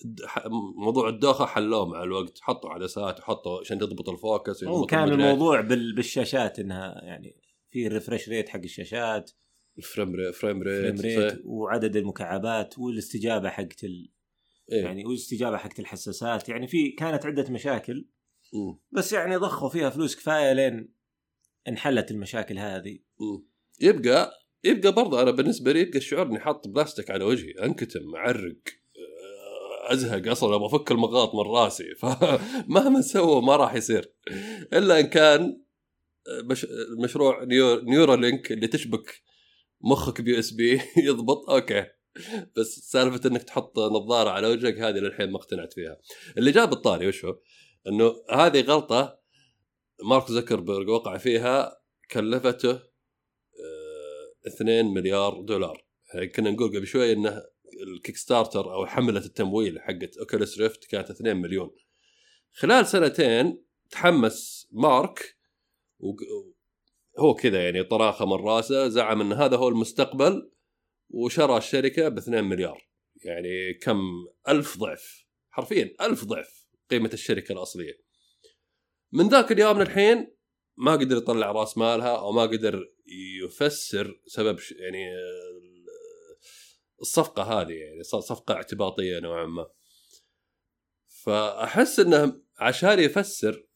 موضوع 0.77 1.09
الدوخة 1.09 1.47
حلوة 1.47 1.87
مع 1.87 2.03
الوقت. 2.03 2.39
حطوا 2.41 2.71
عدسات 2.71 3.21
وحطوا 3.21 3.61
عشان 3.61 3.79
تضبط 3.79 4.09
ال 4.09 4.18
focus 4.18 4.63
يضبط 4.63 4.91
كان. 4.91 5.09
الموضوع 5.13 5.61
بال- 5.61 5.95
بالشاشات 5.95 6.59
إنها 6.59 7.05
يعني 7.05 7.37
في 7.71 7.87
ال 7.87 7.92
refresh 7.92 8.29
rate 8.29 8.49
حق 8.49 8.61
الشاشات. 8.65 9.31
frame 9.83 10.15
rate 10.15 10.35
frame 10.35 10.63
rate, 10.63 10.99
frame 11.01 11.21
rate 11.21 11.41
وعدد 11.45 11.97
المكعبات 11.97 12.79
والاستجابة 12.79 13.49
حقت 13.49 13.85
ال... 13.85 14.13
إيه. 14.73 14.83
يعني 14.85 15.07
والاستجابة 15.07 15.57
حقت 15.57 15.81
الحساسات. 15.81 16.49
يعني 16.49 16.67
في 16.69 16.91
كانت 16.91 17.27
عدة 17.27 17.51
مشاكل. 17.51 18.09
مم. 18.55 18.79
بس 18.93 19.13
يعني 19.13 19.37
ضخوا 19.37 19.69
فيها 19.69 19.91
فلوس 19.91 20.17
كفاية 20.17 20.53
لين 20.53 20.96
انحلت 21.69 22.11
المشاكل 22.11 22.59
هذه. 22.59 22.99
يبقى 23.81 24.33
يبقى 24.65 24.93
برضه 24.93 25.23
أنا 25.23 25.31
بالنسبة 25.31 25.73
لي 25.73 25.81
يبقى 25.81 25.99
الشعور 25.99 26.27
إني 26.27 26.39
حاط 26.39 26.69
بلاستيك 26.69 27.11
على 27.11 27.25
وجهي 27.25 27.51
أنكتم 27.63 28.15
اعرق 28.17 28.57
آه، 28.97 29.93
أزهق 29.93 30.31
أصلا 30.31 30.57
أبغى 30.57 30.67
أفك 30.67 30.91
المغاط 30.91 31.35
من 31.35 31.41
راسي. 31.41 31.95
فمهما 32.03 33.01
سووا 33.01 33.41
ما 33.41 33.57
راح 33.57 33.75
يصير. 33.75 34.13
إلا 34.73 35.01
إن 35.01 35.07
كان 35.07 35.61
آه، 36.29 36.43
مش 36.43 36.67
مشروع 36.99 37.45
نيو 37.45 37.81
Neuralink 37.81 38.53
اللي 38.53 38.67
تشبك 38.67 39.23
مخك 39.81 40.21
ب 40.21 40.39
USB 40.39 40.81
يضبط 41.07 41.51
okay. 41.51 41.87
بس 42.57 42.91
سالفة 42.93 43.29
إنك 43.29 43.43
تحط 43.43 43.79
نظارة 43.79 44.31
على 44.31 44.47
وجهك 44.47 44.79
هذه 44.79 44.95
للحين 44.95 45.31
ما 45.31 45.37
اقتنعت 45.37 45.73
فيها. 45.73 45.97
اللي 46.39 46.51
جاب 46.51 46.73
الطاري 46.73 47.07
وش 47.09 47.25
هو؟ 47.25 47.39
إنه 47.89 48.15
هذه 48.31 48.61
غلطة 48.61 49.26
مارك 50.03 50.31
زكربرج 50.31 50.89
وقع 50.89 51.17
فيها 51.19 51.81
كلفته 52.11 52.71
آه، 52.71 52.83
2 54.47 54.87
مليار 54.87 55.41
دولار. 55.41 55.85
يعني 56.15 56.27
كنا 56.29 56.51
نقول 56.51 56.69
قبل 56.69 56.87
شوي 56.87 57.13
إنه 57.13 57.43
ال 57.83 58.17
Kickstarter 58.17 58.75
أو 58.75 58.87
حملة 58.87 59.21
التمويل 59.21 59.81
حقت 59.81 60.17
Oculus 60.17 60.59
Rift 60.61 60.85
كانت 60.85 61.11
2 61.11 61.37
مليون. 61.37 61.71
خلال 62.53 62.87
سنتين 62.87 63.65
تحمس 63.91 64.69
مارك 64.73 65.37
وق- 65.99 66.55
هو 67.19 67.35
كذا 67.35 67.65
يعني 67.65 67.83
طراخة 67.83 68.27
من 68.27 68.33
راسه 68.45 68.89
زعم 68.89 69.21
إن 69.21 69.33
هذا 69.33 69.57
هو 69.57 69.69
المستقبل 69.69 70.51
وشرى 71.11 71.57
الشركة 71.57 72.09
ب 72.09 72.19
2 72.19 72.45
مليار. 72.45 72.89
يعني 73.25 73.75
كم؟ 73.83 74.01
ألف 74.49 74.79
ضعف. 74.79 75.25
حرفيا 75.51 75.95
ألف 76.01 76.25
ضعف 76.25 76.67
قيمة 76.91 77.11
الشركة 77.13 77.53
الأصلية. 77.53 78.06
من 79.17 79.29
ذاك 79.29 79.53
اليوم 79.53 79.79
للحين 79.79 80.37
ما 80.77 80.93
قدر 80.93 81.17
يطلع 81.17 81.53
راس 81.53 81.79
مالها 81.79 82.19
أو 82.19 82.33
ما 82.33 82.43
قدر 82.43 82.93
يفسر 83.45 84.21
سبب 84.27 84.59
يعني 84.79 85.07
الصفقة 87.01 87.43
هذه 87.43 87.73
يعني 87.73 88.03
صفقة 88.03 88.55
اعتباطية 88.55 89.19
نوعا 89.19 89.47
ما. 89.47 89.67
فأحس 91.07 92.01
إنه 92.01 92.43
عشان 92.59 92.99
يفسر 92.99 93.67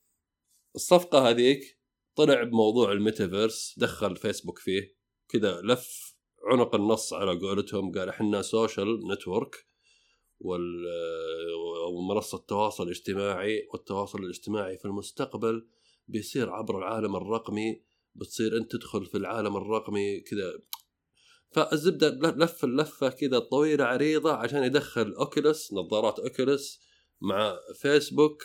الصفقة 0.74 1.30
هذيك 1.30 1.78
طلع 2.16 2.42
بموضوع 2.42 2.92
الميتافيرس 2.92 3.74
دخل 3.78 4.16
فيسبوك 4.16 4.58
فيه 4.58 4.96
كذا 5.28 5.60
لف 5.60 6.14
عنق 6.44 6.74
النص 6.74 7.12
على 7.12 7.38
قولتهم 7.38 7.92
قال 7.92 8.08
إحنا 8.08 8.42
social 8.42 9.12
network 9.12 9.69
وال 10.40 10.86
ومنصه 11.92 12.38
التواصل 12.38 12.84
الاجتماعي 12.84 13.68
والتواصل 13.72 14.18
الاجتماعي 14.18 14.78
في 14.78 14.84
المستقبل 14.84 15.66
بيصير 16.08 16.50
عبر 16.50 16.78
العالم 16.78 17.16
الرقمي 17.16 17.82
بتصير 18.14 18.56
أنت 18.56 18.72
تدخل 18.72 19.06
في 19.06 19.16
العالم 19.16 19.56
الرقمي 19.56 20.20
كذا. 20.20 20.58
فالزبدة 21.50 22.08
لف 22.30 22.64
اللفة 22.64 23.08
كذا 23.08 23.38
طويلة 23.38 23.84
عريضة 23.84 24.32
عشان 24.32 24.62
يدخل 24.62 25.12
Oculus 25.12 25.72
نظارات 25.72 26.18
Oculus 26.18 26.80
مع 27.20 27.58
فيسبوك 27.74 28.42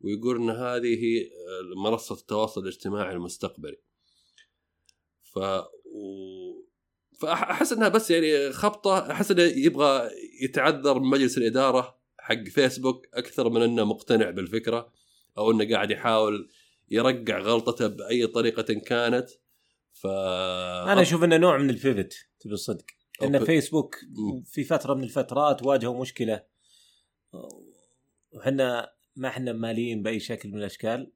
ويقول 0.00 0.36
إن 0.36 0.50
هذه 0.50 1.04
هي 1.04 1.30
منصة 1.76 2.14
التواصل 2.14 2.62
الاجتماعي 2.62 3.14
المستقبلي. 3.14 3.80
ف 5.22 5.38
و... 5.84 6.24
فاحس 7.20 7.72
إنها 7.72 7.88
بس 7.88 8.10
يعني 8.10 8.52
خبطة 8.52 9.10
أحس 9.10 9.30
إنه 9.30 9.42
يبغى 9.42 10.10
يتعذر 10.42 10.98
من 10.98 11.10
مجلس 11.10 11.38
الإدارة 11.38 11.98
حق 12.18 12.44
فيسبوك 12.44 13.06
أكثر 13.14 13.50
من 13.50 13.62
أنه 13.62 13.84
مقتنع 13.84 14.30
بالفكرة 14.30 14.92
أو 15.38 15.50
أنه 15.50 15.74
قاعد 15.74 15.90
يحاول 15.90 16.50
يرقع 16.90 17.38
غلطته 17.38 17.86
بأي 17.86 18.26
طريقة 18.26 18.74
كانت. 18.74 19.30
ف 19.92 20.06
أنا 20.06 21.02
أشوف 21.02 21.24
أنه 21.24 21.36
نوع 21.36 21.58
من 21.58 21.70
ال 21.70 21.80
pivot 21.80 22.28
تبي 22.40 22.54
الصدق. 22.54 22.84
أن 23.22 23.34
okay. 23.34 23.46
فيسبوك 23.46 23.96
في 24.44 24.64
فترة 24.64 24.94
من 24.94 25.04
الفترات 25.04 25.62
واجهوا 25.62 26.00
مشكلة. 26.00 26.44
وحنا 28.32 28.92
ما 29.16 29.28
إحنا 29.28 29.52
ماليين 29.52 30.02
بأي 30.02 30.20
شكل 30.20 30.48
من 30.48 30.58
الأشكال. 30.58 31.12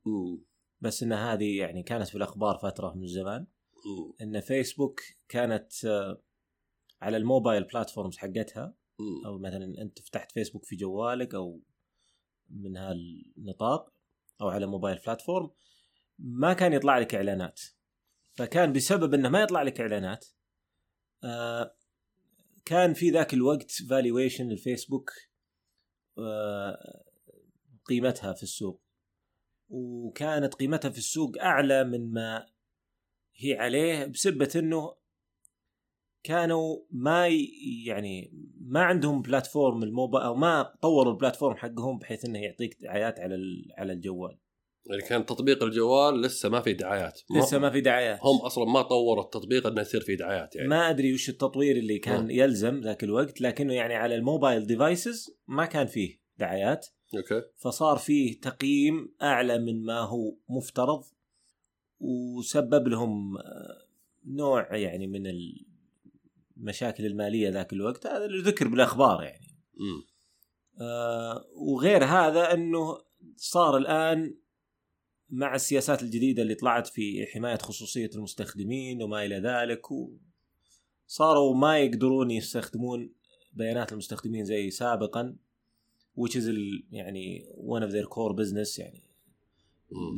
بس 0.81 1.03
إن 1.03 1.13
هذه 1.13 1.59
يعني 1.59 1.83
كانت 1.83 2.09
في 2.09 2.15
الأخبار 2.15 2.59
فترة 2.59 2.95
من 2.95 3.07
زمان 3.07 3.47
أن 4.23 4.41
فيسبوك 4.41 5.01
كانت 5.29 5.85
آه، 5.85 6.23
على 7.03 7.17
الموبايل 7.17 7.65
بلاتفورمز 7.65 8.17
حقتها. 8.17 8.75
أو 9.27 9.39
مثلا 9.39 9.83
أنت 9.83 9.99
فتحت 9.99 10.33
فيسبوك 10.33 10.65
في 10.65 10.77
جوالك 10.77 11.35
أو 11.35 11.61
من 12.51 12.77
هالنطاق 12.77 13.93
أو 14.41 14.49
على 14.49 14.67
موبايل 14.67 14.99
بلاتفورم 15.07 15.51
ما 16.19 16.53
كان 16.53 16.73
يطلع 16.73 16.99
لك 16.99 17.15
إعلانات. 17.15 17.61
فكان 18.35 18.73
بسبب 18.73 19.15
إنه 19.15 19.29
ما 19.29 19.43
يطلع 19.43 19.63
لك 19.63 19.81
إعلانات 19.81 20.27
آه 21.25 21.75
كان 22.65 22.95
في 22.95 23.11
ذاك 23.11 23.35
الوقت 23.35 23.71
valuation 23.71 24.51
الفيسبوك 24.51 25.11
آه 26.19 27.05
قيمتها 27.85 28.33
في 28.33 28.43
السوق. 28.43 28.83
وكانت 29.69 30.55
قيمتها 30.55 30.91
في 30.91 30.99
السوق 30.99 31.39
أعلى 31.41 31.85
من 31.85 32.13
ما 32.13 32.47
هي 33.37 33.59
عليه 33.59 34.05
بسبة 34.05 34.51
إنه 34.57 34.98
كانوا 36.29 36.77
ما 36.91 37.27
يعني 37.87 38.33
ما 38.61 38.83
عندهم 38.83 39.23
platform 39.23 39.83
الموبايل 39.83 40.25
أو 40.25 40.35
ما 40.35 40.73
طوروا 40.83 41.13
ال 41.13 41.18
platform 41.18 41.57
حقهم 41.57 41.99
بحيث 41.99 42.25
إنه 42.25 42.39
يعطيك 42.39 42.77
دعايات 42.83 43.21
على 43.21 43.35
ال- 43.35 43.73
على 43.79 43.93
الجوال. 43.93 44.39
يعني 44.87 45.03
كان 45.03 45.27
تطبيق 45.27 45.63
الجوال 45.63 46.21
لسه 46.21 46.49
ما 46.49 46.61
في 46.61 46.73
دعايات. 46.73 47.21
لسه 47.39 47.59
ما 47.59 47.71
في 47.71 47.81
دعايات. 47.81 48.19
هم 48.23 48.37
أصلا 48.41 48.65
ما 48.65 48.83
طوروا 48.83 49.25
التطبيق 49.25 49.67
إنه 49.67 49.81
يصير 49.81 50.01
فيه 50.01 50.17
دعايات 50.17 50.57
يعني. 50.57 50.69
ما 50.69 50.91
أدري 50.91 51.15
وش 51.15 51.29
التطوير 51.29 51.77
اللي 51.77 51.99
كان 51.99 52.25
مم. 52.25 52.31
يلزم 52.31 52.81
ذاك 52.81 53.05
الوقت 53.05 53.41
لكنه 53.41 53.75
يعني 53.75 53.95
على 53.95 54.15
ال 54.15 54.22
mobile 54.22 54.67
devices 54.67 55.37
ما 55.47 55.65
كان 55.67 55.87
فيه 55.87 56.21
دعايات. 56.39 56.87
okay. 57.17 57.43
فصار 57.57 57.97
فيه 57.97 58.41
تقييم 58.41 59.15
أعلى 59.23 59.59
من 59.59 59.85
ما 59.85 60.01
هو 60.01 60.35
مفترض 60.49 61.05
وسبب 62.01 62.89
لهم 62.89 63.37
آه، 63.39 63.43
نوع 64.27 64.77
يعني 64.77 65.07
من 65.07 65.27
المشاكل 66.59 67.07
المالية 67.07 67.49
ذاك 67.51 67.73
الوقت 67.73 68.07
هذا 68.07 68.25
اللي 68.25 68.43
ذكر 68.43 68.69
بالأخبار 68.69 69.23
يعني. 69.23 69.47
آه 70.81 71.45
وغير 71.57 72.05
هذا 72.05 72.55
إنه 72.55 72.99
صار 73.37 73.77
الآن 73.77 74.35
مع 75.31 75.55
السياسات 75.55 76.03
الجديدة 76.03 76.43
اللي 76.43 76.55
طلعت 76.55 76.87
في 76.87 77.27
حماية 77.27 77.59
خصوصية 77.59 78.11
المستخدمين 78.15 79.03
وما 79.03 79.25
إلى 79.25 79.37
ذلك 79.39 79.83
صاروا 81.07 81.55
ما 81.57 81.79
يقدرون 81.79 82.31
يستخدمون 82.31 83.13
بيانات 83.53 83.93
المستخدمين 83.93 84.45
زي 84.45 84.71
سابقا 84.71 85.37
which 86.21 86.33
is 86.33 86.37
ال- 86.49 86.87
يعني 86.93 87.47
one 87.57 87.83
of 87.83 87.91
their 87.93 88.07
core 88.09 88.37
business 88.37 88.79
يعني 88.79 89.03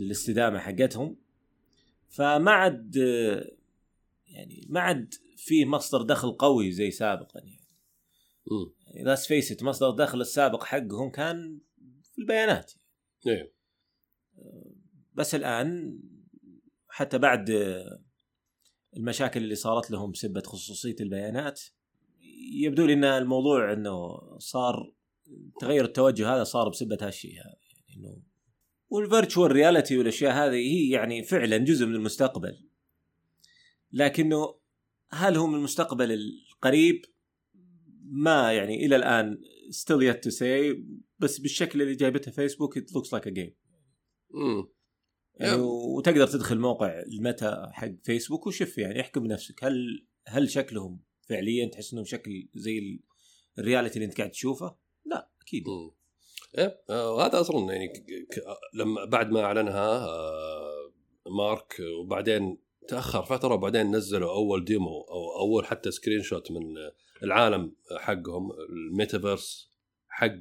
الاستدامة 0.03 0.59
حقتهم. 0.59 1.17
فما 2.09 2.51
عاد 2.51 2.99
آه، 2.99 3.51
يعني 4.29 4.67
ما 4.69 4.81
عاد 4.81 5.15
في 5.45 5.65
مصدر 5.65 6.03
دخل 6.03 6.33
قوي 6.33 6.73
زي 6.73 6.91
سابقا 6.91 7.41
يعني. 7.41 7.69
امم 8.53 9.05
لا 9.05 9.15
فيس 9.15 9.63
مصدر 9.63 9.91
الدخل 9.91 10.21
السابق 10.21 10.65
حقهم 10.65 11.11
كان 11.11 11.61
في 12.03 12.19
البيانات. 12.19 12.73
إيه. 13.27 13.53
بس 15.15 15.35
الآن 15.35 16.01
حتى 16.89 17.19
بعد 17.19 17.51
المشاكل 18.97 19.43
اللي 19.43 19.55
صارت 19.55 19.91
لهم 19.91 20.11
بسبه 20.11 20.41
خصوصية 20.41 20.97
البيانات 21.01 21.61
يبدو 22.53 22.87
لي 22.87 22.93
إن 22.93 23.05
الموضوع 23.05 23.73
إنه 23.73 24.21
صار 24.39 24.95
تغير 25.61 25.85
التوجه 25.85 26.35
هذا 26.35 26.45
صار 26.45 26.69
بسبه 26.69 26.99
هالشيء 27.01 27.33
هذا 27.33 27.57
يعني 27.73 27.97
إنه 27.97 28.23
وال 28.89 29.03
virtual 29.03 29.53
reality 29.53 29.99
والأشياء 29.99 30.33
هذه 30.33 30.55
هي 30.55 30.91
يعني 30.91 31.23
فعلا 31.23 31.59
جزء 31.59 31.87
من 31.87 31.95
المستقبل. 31.95 32.69
لكنه 33.93 34.60
هل 35.13 35.37
هو 35.37 35.47
من 35.47 35.55
المستقبل 35.55 36.13
القريب؟ 36.13 37.05
ما 38.05 38.53
يعني 38.53 38.87
إلى 38.87 38.97
الآن 38.97 39.39
still 39.71 40.13
yet 40.13 40.17
to 40.17 40.33
say 40.35 40.77
بس 41.19 41.39
بالشكل 41.39 41.83
اللي 41.83 41.95
جايبته 41.95 42.31
فيسبوك 42.31 42.79
like 42.79 43.27
a 43.27 43.31
game. 43.31 43.53
امم 44.35 44.69
يعني 45.35 45.61
وتقدر 45.97 46.27
تدخل 46.27 46.59
موقع 46.59 47.03
الميتا 47.03 47.71
حق 47.73 47.91
فيسبوك 48.03 48.47
وشوف 48.47 48.79
يعني 48.79 49.01
احكم 49.01 49.23
بنفسك. 49.23 49.65
هل 49.65 50.07
هل 50.27 50.51
شكلهم 50.51 51.01
فعليا 51.29 51.67
تحس 51.67 51.93
إنهم 51.93 52.05
شكل 52.05 52.49
زي 52.55 52.79
ال- 52.79 53.01
reality 53.59 53.95
اللي 53.95 54.07
أنت 54.07 54.19
قاعد 54.19 54.31
تشوفه؟ 54.31 54.77
لا 55.05 55.31
أكيد. 55.43 55.65
إيه 56.59 56.83
آه، 56.91 57.13
وهذا 57.13 57.41
أصلا 57.41 57.73
يعني 57.73 57.93
لما 58.75 59.05
بعد 59.05 59.31
ما 59.31 59.41
أعلنها 59.41 60.07
آه، 60.07 60.93
مارك 61.27 61.77
وبعدين 62.01 62.59
تأخر 62.91 63.23
فترة 63.23 63.55
وبعدين 63.55 63.97
نزلوا 63.97 64.31
أول 64.33 64.65
demo 64.65 65.01
أو 65.01 65.39
أول 65.41 65.67
حتى 65.67 65.91
screenshot 65.91 66.51
من 66.51 66.75
العالم 67.23 67.77
حقهم 67.99 68.53
الميتافيرس 68.53 69.71
حق 70.09 70.41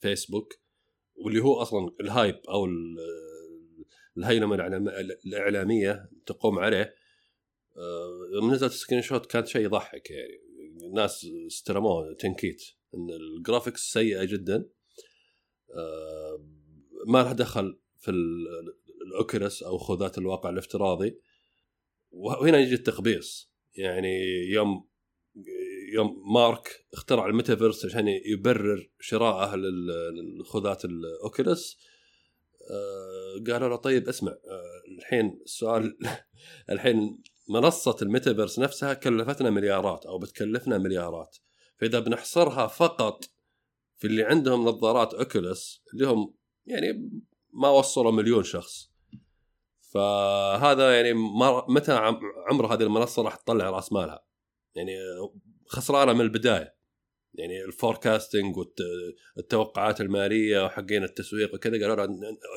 فيسبوك 0.00 0.54
واللي 1.14 1.40
هو 1.42 1.54
أصلا 1.54 1.90
ال 2.00 2.08
hype 2.08 2.40
أو 2.48 2.64
ال- 2.64 2.96
الهيلمة 4.18 4.54
الإعلامية 5.26 6.10
تقوم 6.26 6.58
عليه. 6.58 6.94
آه، 7.76 8.28
يوم 8.34 8.52
نزلت 8.52 8.72
screenshot 8.72 9.26
كانت 9.26 9.46
شيء 9.46 9.64
يضحك 9.64 10.10
يعني. 10.10 10.42
الناس 10.86 11.26
استلموه 11.46 12.14
تنكيت 12.14 12.62
إن 12.94 13.10
ال 13.10 13.18
graphics 13.18 13.80
سيئة 13.92 14.24
جدا. 14.24 14.68
آه، 15.74 16.44
ما 17.06 17.18
لها 17.22 17.32
دخل 17.32 17.78
في 17.98 18.10
ال- 18.10 18.74
ال 19.06 19.14
Oculus 19.14 19.62
أو 19.62 19.78
خوذات 19.78 20.18
الواقع 20.18 20.50
الافتراضي. 20.50 21.20
وهنا 22.12 22.58
يجي 22.58 22.74
التقبيص 22.74 23.50
يعني 23.74 24.18
يوم 24.48 24.88
يوم 25.94 26.32
مارك 26.34 26.86
اخترع 26.94 27.26
الميتافيرس 27.26 27.84
عشان 27.86 28.08
يبرر 28.08 28.90
شراءه 29.00 29.56
لل- 29.56 30.14
للخوذات 30.14 30.84
ال 30.84 30.97
Oculus 30.97 31.76
آه، 32.70 33.52
قالوا 33.52 33.68
له 33.68 33.76
طيب 33.76 34.08
اسمع 34.08 34.32
آه، 34.32 34.82
الحين 34.98 35.40
السؤال 35.44 35.98
الحين 36.72 37.22
منصة 37.50 37.96
الميتافيرس 38.02 38.58
نفسها 38.58 38.94
كلفتنا 38.94 39.50
مليارات 39.50 40.06
أو 40.06 40.18
بتكلفنا 40.18 40.78
مليارات. 40.78 41.36
فإذا 41.78 42.00
بنحصرها 42.00 42.66
فقط 42.66 43.24
في 43.96 44.06
اللي 44.06 44.22
عندهم 44.24 44.64
نظارات 44.68 45.14
Oculus 45.14 45.82
اللي 45.94 46.06
هم 46.06 46.34
يعني 46.66 47.10
ما 47.52 47.68
وصلوا 47.70 48.12
مليون 48.12 48.44
شخص. 48.44 48.91
فهذا 49.94 50.96
يعني 50.96 51.12
ما- 51.12 51.64
متى 51.68 51.92
عم- 51.92 52.20
عمر 52.50 52.74
هذه 52.74 52.82
المنصة 52.82 53.22
راح 53.22 53.36
تطلع 53.36 53.70
راس 53.70 53.92
مالها؟ 53.92 54.24
يعني 54.74 54.96
خسرانة 55.66 56.12
من 56.12 56.20
البداية. 56.20 56.74
يعني 57.34 57.64
ال 57.64 57.72
forecasting 57.72 58.56
والتوقعات 59.36 60.00
المالية 60.00 60.64
وحقين 60.64 61.04
التسويق 61.04 61.54
وكذا 61.54 61.72
قالوا 61.88 62.06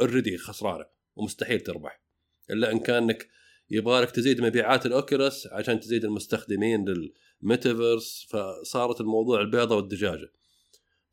already 0.02 0.38
خسرانة 0.38 0.86
ومستحيل 1.16 1.60
تربح. 1.60 2.02
إلا 2.50 2.72
إن 2.72 2.80
كان 2.80 3.04
إنك 3.04 3.28
يبغى 3.70 4.02
لك 4.02 4.12
تزيد 4.12 4.42
مبيعات 4.42 4.86
ال 4.86 4.95
Oculus 4.95 5.48
عشان 5.48 5.80
تزيد 5.80 6.06
المستخدمين 6.06 6.86
للميتافيرس 7.42 8.28
فصارت 8.30 9.02
الموضوع 9.02 9.42
البيضة 9.42 9.76
والدجاجة. 9.76 10.32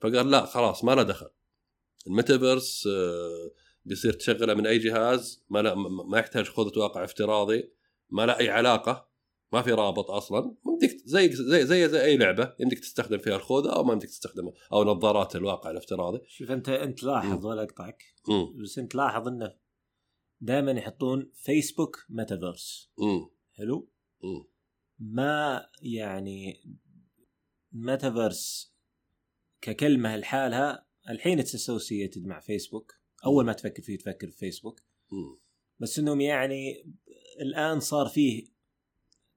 فقال 0.00 0.30
لا 0.30 0.44
خلاص 0.46 0.85
ما 0.85 0.94
له 0.94 1.02
دخل. 1.02 1.30
الميتافيرس 2.06 2.87
آه، 2.87 3.50
بيصير 3.84 4.12
تشغله 4.12 4.54
من 4.54 4.66
أي 4.66 4.78
جهاز 4.78 5.44
ما 5.50 5.62
لا 5.62 5.74
ما 6.10 6.18
يحتاج 6.18 6.48
خوذه 6.48 6.78
واقع 6.78 7.04
افتراضي 7.04 7.72
ما 8.10 8.26
له 8.26 8.38
أي 8.38 8.48
علاقة 8.48 9.12
ما 9.52 9.62
في 9.62 9.72
رابط 9.72 10.10
أصلا 10.10 10.56
يمديك 10.66 11.02
زي 11.04 11.32
زي 11.32 11.66
زي 11.66 11.88
زي 11.88 12.04
أي 12.04 12.16
لعبة 12.16 12.54
يمديك 12.60 12.78
تستخدم 12.78 13.18
فيها 13.18 13.36
الخوذة 13.36 13.76
أو 13.76 13.84
ما 13.84 13.92
يمديك 13.92 14.10
تستخدمها 14.10 14.52
أو 14.72 14.84
نظارات 14.84 15.36
الواقع 15.36 15.70
الافتراضي 15.70 16.20
شوف 16.28 16.50
أنت 16.50 16.68
أنت 16.68 17.02
لاحظ 17.02 17.46
ولا 17.46 17.62
أقطعك. 17.62 18.02
بس 18.62 18.78
أنت 18.78 18.94
لاحظ 18.94 19.28
إنه 19.28 19.54
دائما 20.40 20.70
يحطون 20.72 21.30
فيسبوك 21.34 22.06
ميتافيرس. 22.08 22.92
حلو 23.52 23.90
مم. 24.22 24.44
ما 24.98 25.66
يعني 25.82 26.62
ميتافيرس 27.72 28.74
ككلمة 29.60 30.16
لحالها 30.16 30.86
الحين 31.10 31.44
تسوسيتد 31.44 32.26
مع 32.26 32.40
فيسبوك 32.40 33.01
أول 33.24 33.44
ما 33.44 33.52
تفكر 33.52 33.82
فيه 33.82 33.98
تفكر 33.98 34.30
في 34.30 34.37
فيسبوك. 34.37 34.82
بس 35.80 35.98
إنهم 35.98 36.20
يعني 36.20 36.87
الآن 37.40 37.80
صار 37.80 38.06
فيه 38.08 38.46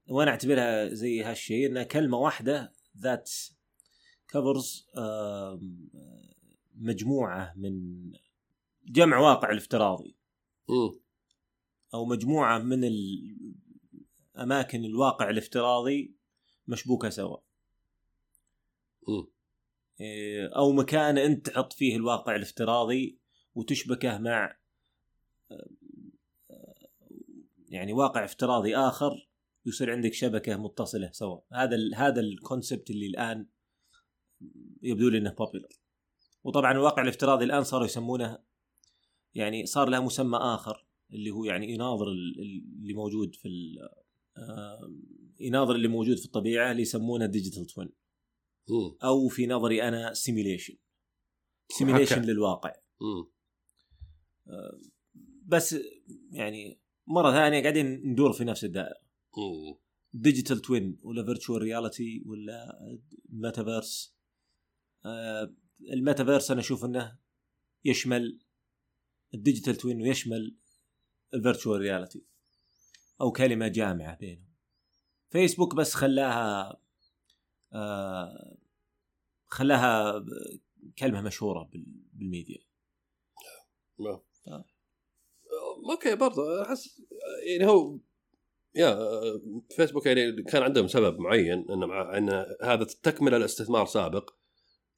وأنا 0.09 0.31
أعتبرها 0.31 0.87
زي 0.87 1.23
هالشيء 1.23 1.67
إنها 1.67 1.83
كلمة 1.83 2.17
واحدة 2.17 2.73
ذات 2.97 3.31
كفرز 4.27 4.87
مجموعة 6.75 7.53
من 7.57 8.11
جمع 8.85 9.19
واقع 9.19 9.51
الافتراضي. 9.51 10.15
أو 11.93 12.05
مجموعة 12.05 12.59
من 12.59 12.91
أماكن 14.37 14.85
الواقع 14.85 15.29
الافتراضي 15.29 16.15
مشبوكة 16.67 17.09
سوا. 17.09 17.37
إيه، 20.01 20.47
أو 20.47 20.71
مكان 20.71 21.17
أنت 21.17 21.49
تحط 21.49 21.73
فيه 21.73 21.95
الواقع 21.95 22.35
الافتراضي 22.35 23.19
وتشبكه 23.55 24.17
مع 24.17 24.57
آه، 25.51 25.67
يعني 27.69 27.93
واقع 27.93 28.25
افتراضي 28.25 28.75
آخر 28.75 29.29
يصير 29.65 29.91
عندك 29.91 30.13
شبكة 30.13 30.57
متصلة 30.57 31.11
سوا 31.11 31.39
هذا 31.53 31.75
ال 31.75 31.95
هذا 31.95 32.21
الكونسبت 32.21 32.89
اللي 32.89 33.07
الآن 33.07 33.47
يبدو 34.81 35.09
لي 35.09 35.17
إنه 35.17 35.29
بوبيلر 35.31 35.67
وطبعا 36.43 36.71
الواقع 36.71 37.01
الافتراضي 37.03 37.45
الآن 37.45 37.63
صاروا 37.63 37.85
يسمونه 37.85 38.39
يعني 39.35 39.65
صار 39.65 39.89
له 39.89 40.03
مسمى 40.03 40.37
آخر 40.37 40.85
اللي 41.13 41.29
هو 41.31 41.43
يعني 41.45 41.73
يناظر 41.73 42.07
ال- 42.07 42.39
ال- 42.39 42.63
اللي 42.81 42.93
موجود 42.93 43.35
في 43.35 43.75
آه، 44.37 44.91
يناظر 45.39 45.75
اللي 45.75 45.87
موجود 45.87 46.17
في 46.17 46.25
الطبيعة 46.25 46.71
اللي 46.71 46.81
يسمونه 46.81 47.25
digital 47.25 47.65
twin. 47.65 47.89
أو 49.03 49.27
في 49.27 49.47
نظري 49.47 49.83
أنا 49.87 50.13
simulation 50.13 50.75
simulation. 51.69 52.21
للواقع 52.21 52.73
مم. 53.01 53.27
آه، 54.47 54.79
بس 55.45 55.75
يعني 56.31 56.79
مرة 57.07 57.31
ثانية 57.31 57.61
قاعدين 57.61 57.85
ندور 58.11 58.33
في 58.33 58.43
نفس 58.43 58.63
الدائرة. 58.63 58.99
digital 60.13 60.61
twin 60.61 60.99
ولا 61.03 61.25
virtual 61.25 61.61
reality 61.61 62.23
ولا 62.25 62.79
ميتافيرس 63.29 64.15
الميتافيرس 65.93 66.51
أنا 66.51 66.59
أشوف 66.59 66.85
إنه 66.85 67.17
يشمل 67.85 68.39
ال 69.33 69.38
digital 69.39 69.75
twin 69.75 70.01
ويشمل 70.01 70.57
ال 71.33 71.39
virtual 71.39 71.81
reality 71.81 72.25
أو 73.21 73.31
كلمة 73.31 73.67
جامعة 73.67 74.15
بينهم 74.17 74.49
فيسبوك 75.29 75.75
بس 75.75 75.93
خلاها 75.93 76.77
آه 77.73 78.57
خلاها 79.45 80.25
كلمة 80.99 81.21
مشهورة 81.21 81.63
بال- 81.63 82.03
بالميديا. 82.13 82.57
okay 85.91 86.15
برضه 86.15 86.61
أحس 86.61 87.01
يعني 87.47 87.71
هو 87.71 87.99
يا 88.75 88.99
فيسبوك 89.75 90.05
يعني 90.05 90.43
كان 90.43 90.63
عندهم 90.63 90.87
سبب 90.87 91.19
معين 91.19 91.65
انه 91.69 91.85
مع 91.85 92.17
إن 92.17 92.29
هذا 92.61 92.83
تكملة 93.03 93.37
لاستثمار 93.37 93.85
سابق. 93.85 94.29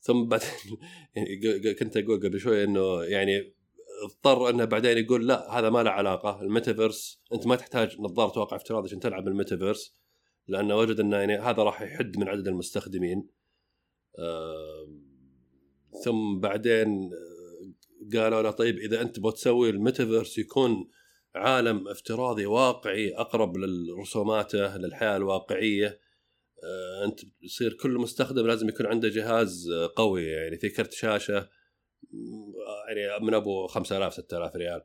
ثم 0.01 0.27
بعدين 0.27 0.49
يعني 1.15 1.73
كنت 1.73 1.97
أقول 1.97 2.19
قبل 2.19 2.39
شوي 2.39 2.63
إنه 2.63 3.03
يعني 3.03 3.53
اضطر 4.03 4.49
إنه 4.49 4.65
بعدين 4.65 4.97
يقول 4.97 5.27
لا 5.27 5.59
هذا 5.59 5.69
ما 5.69 5.83
له 5.83 5.91
علاقة 5.91 6.41
الميتافيرس 6.41 7.21
أنت 7.33 7.47
ما 7.47 7.55
تحتاج 7.55 8.01
نظارة 8.01 8.39
واقع 8.39 8.57
افتراضي 8.57 8.87
عشان 8.87 8.99
تلعب 8.99 9.27
الميتافيرس 9.27 9.95
لأنه 10.47 10.75
وجد 10.75 10.99
إنه 10.99 11.17
يعني 11.17 11.37
هذا 11.37 11.63
راح 11.63 11.81
يحد 11.81 12.17
من 12.17 12.27
عدد 12.27 12.47
المستخدمين. 12.47 13.27
ثم 16.03 16.39
بعدين 16.39 17.11
قالوا 18.15 18.41
له 18.41 18.51
طيب 18.51 18.77
إذا 18.77 19.01
أنت 19.01 19.15
تبغى 19.15 19.31
تسوي 19.31 19.69
الميتافيرس 19.69 20.37
يكون 20.37 20.89
عالم 21.35 21.87
افتراضي 21.87 22.45
واقعي 22.45 23.15
أقرب 23.15 23.57
لرسوماته 23.57 24.77
للحياة 24.77 25.17
الواقعية 25.17 25.99
آه، 26.63 27.05
أنت 27.05 27.19
يصير 27.41 27.73
كل 27.81 27.91
مستخدم 27.91 28.47
لازم 28.47 28.69
يكون 28.69 28.85
عنده 28.85 29.07
جهاز 29.09 29.69
قوي 29.95 30.23
يعني 30.25 30.57
في 30.57 30.69
كرت 30.69 30.93
شاشة 30.93 31.49
يعني 32.87 33.25
من 33.25 33.33
أبو 33.33 33.67
5000 33.67 34.13
6000 34.13 34.55
ريال. 34.55 34.81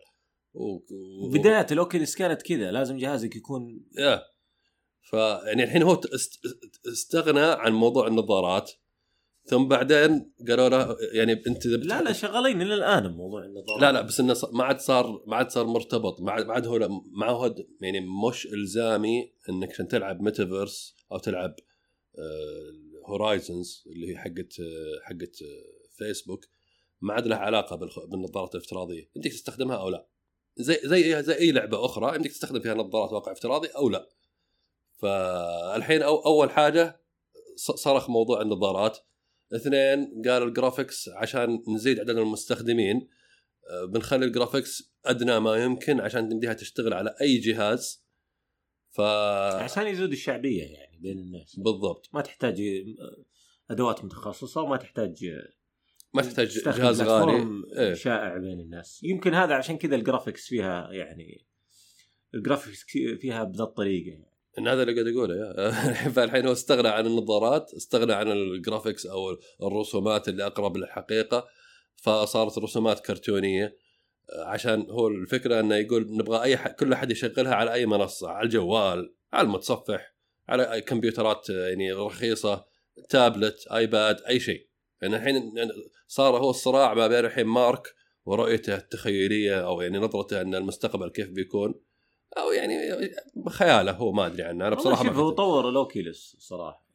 و... 0.54 0.74
و... 0.74 1.30
بداية 1.30 1.66
الاوكيليس 1.72 2.16
كانت 2.16 2.42
كذا 2.42 2.70
لازم 2.70 2.96
جهازك 2.96 3.36
يكون 3.36 3.86
يا 3.98 4.22
فيعني 5.02 5.64
الحين 5.64 5.82
هو 5.82 5.94
است- 6.14 6.40
استغنى 6.92 7.40
عن 7.40 7.72
موضوع 7.72 8.06
النظارات. 8.06 8.72
ثم 9.44 9.68
بعدين 9.68 10.32
قالوا 10.48 10.68
له 10.68 10.96
يعني 11.12 11.32
أنت 11.32 11.48
بت- 11.48 11.86
لا 11.86 12.02
لا 12.02 12.12
شغالين 12.12 12.62
إلى 12.62 12.74
الآن 12.74 13.08
بموضوع 13.08 13.44
النظام 13.44 13.80
لا 13.80 13.92
لا 13.92 14.00
بس 14.00 14.20
إنه 14.20 14.36
ما 14.52 14.64
عاد 14.64 14.80
صار 14.80 15.22
ما 15.26 15.36
عاد 15.36 15.50
صار 15.50 15.66
مرتبط 15.66 16.20
ما 16.20 16.32
عاد 16.32 16.46
ما 16.46 16.52
عاد 16.54 16.66
هو 16.66 16.88
معهد 17.12 17.66
يعني 17.80 18.00
مش 18.28 18.46
إلزامي 18.46 19.32
إنك 19.48 19.70
عشان 19.70 19.88
تلعب 19.88 20.20
ميتافيرس 20.22 20.94
أو 21.12 21.18
تلعب 21.18 21.54
Horizons 23.08 23.84
اللي 23.86 24.12
هي 24.12 24.16
حقت 24.18 24.60
آه، 24.60 25.00
حقت 25.04 25.42
آه، 25.42 25.96
فيسبوك 25.98 26.44
ما 27.00 27.14
عاد 27.14 27.26
لها 27.26 27.38
علاقة 27.38 27.76
بالنظارات 28.06 28.54
الافتراضية. 28.54 29.10
يمديك 29.16 29.32
تستخدمها 29.32 29.76
أو 29.76 29.88
لا. 29.88 30.06
زي 30.56 30.78
زي 30.84 31.22
زي 31.22 31.34
أي 31.34 31.52
لعبة 31.52 31.84
أخرى 31.84 32.16
يمديك 32.16 32.32
تستخدم 32.32 32.60
فيها 32.60 32.74
نظارات 32.74 33.12
واقع 33.12 33.32
افتراضي 33.32 33.68
أو 33.68 33.88
لا. 33.88 34.08
فالحين 34.98 36.02
أو 36.02 36.16
أول 36.26 36.50
حاجة 36.50 37.00
صرف 37.56 38.10
موضوع 38.10 38.42
النظارات. 38.42 38.98
اثنين 39.54 40.22
قال 40.28 40.42
ال 40.42 40.49
graphics 40.49 41.08
عشان 41.08 41.62
نزيد 41.68 42.00
عدد 42.00 42.18
المستخدمين. 42.18 43.08
آه، 43.70 43.84
بنخلي 43.84 44.24
ال 44.24 44.32
graphics 44.32 44.92
ادنى 45.04 45.40
ما 45.40 45.56
يمكن 45.56 46.00
عشان 46.00 46.28
تمديها 46.28 46.52
تشتغل 46.52 46.92
على 46.92 47.14
اي 47.20 47.38
جهاز. 47.38 48.04
ف 48.90 49.00
عشان 49.00 49.86
يزود 49.86 50.12
الشعبية 50.12 50.62
يعني 50.62 50.98
بين 50.98 51.18
الناس. 51.18 51.56
بالضبط. 51.58 52.08
ما 52.12 52.20
تحتاج 52.20 52.62
أدوات 53.70 54.04
متخصصة 54.04 54.60
وما 54.60 54.76
تحتاج 54.76 55.24
ما 56.14 56.22
تحتاج 56.22 56.48
جهاز 56.48 57.02
غالي. 57.02 57.62
إيه. 57.76 57.94
شائع 57.94 58.36
بين 58.36 58.60
الناس. 58.60 59.00
يمكن 59.02 59.34
هذا 59.34 59.54
عشان 59.54 59.78
كذا 59.78 59.96
الجرافيكس 59.96 60.46
فيها 60.46 60.92
يعني 60.92 61.46
الجرافيكس 62.34 62.84
فيها 63.20 63.44
بذا 63.44 63.64
الطريقة 63.64 64.08
يعني. 64.08 64.31
إن 64.58 64.68
هذا 64.68 64.82
اللي 64.82 64.94
قاعد 64.94 65.06
أقوله 65.06 65.34
يا. 65.34 65.70
فالحين 66.14 66.46
هو 66.46 66.52
استغنى 66.52 66.88
عن 66.88 67.06
النظارات 67.06 67.74
استغنى 67.74 68.12
عن 68.12 68.32
ال 68.32 68.40
graphics 68.40 69.06
أو 69.06 69.38
الرسومات 69.62 70.28
اللي 70.28 70.46
أقرب 70.46 70.76
للحقيقة 70.76 71.48
فصارت 71.96 72.58
رسومات 72.58 73.00
كرتونية 73.00 73.76
عشان 74.38 74.86
هو 74.90 75.08
الفكرة 75.08 75.60
إنه 75.60 75.76
يقول 75.76 76.06
نبغى 76.16 76.42
أي 76.42 76.56
ح... 76.56 76.68
كل 76.68 76.92
أحد 76.92 77.10
يشغلها 77.10 77.54
على 77.54 77.72
أي 77.72 77.86
منصة 77.86 78.28
على 78.28 78.44
الجوال 78.44 79.14
على 79.32 79.46
المتصفح 79.46 80.14
على 80.48 80.80
كمبيوترات 80.80 81.50
يعني 81.50 81.92
رخيصة 81.92 82.64
تابلت 83.08 83.66
آيباد 83.66 84.20
أي 84.28 84.40
شيء. 84.40 84.68
يعني 85.02 85.16
الحين 85.16 85.52
صار 86.06 86.36
هو 86.36 86.50
الصراع 86.50 86.94
ما 86.94 87.06
بين 87.06 87.24
الحين 87.24 87.46
مارك 87.46 87.94
ورؤيته 88.24 88.76
التخيلية 88.76 89.66
أو 89.66 89.80
يعني 89.80 89.98
نظرته 89.98 90.40
إن 90.40 90.54
المستقبل 90.54 91.10
كيف 91.10 91.28
بيكون. 91.28 91.74
أو 92.38 92.52
يعني 92.52 92.74
خياله 93.48 93.92
هو 93.92 94.12
ما 94.12 94.26
أدري 94.26 94.42
عنه 94.42 94.68
أنا 94.68 94.76
بصراحة 94.76 95.04
شوف 95.04 95.16
هو. 95.16 95.30
طور 95.30 95.68
الاوكيلس 95.68 96.36
صراحة 96.38 96.86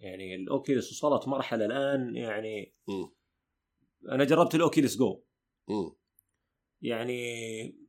يعني 0.00 0.34
ال 0.34 0.42
Oculus 0.42 0.90
وصلت 0.92 1.28
مرحلة 1.28 1.64
الآن 1.64 2.16
يعني 2.16 2.74
مم. 2.88 3.10
أنا 4.12 4.24
جربت 4.24 4.54
ال 4.54 4.60
Oculus 4.60 4.96
Go 4.96 5.22
مم. 5.68 5.90
يعني 6.82 7.88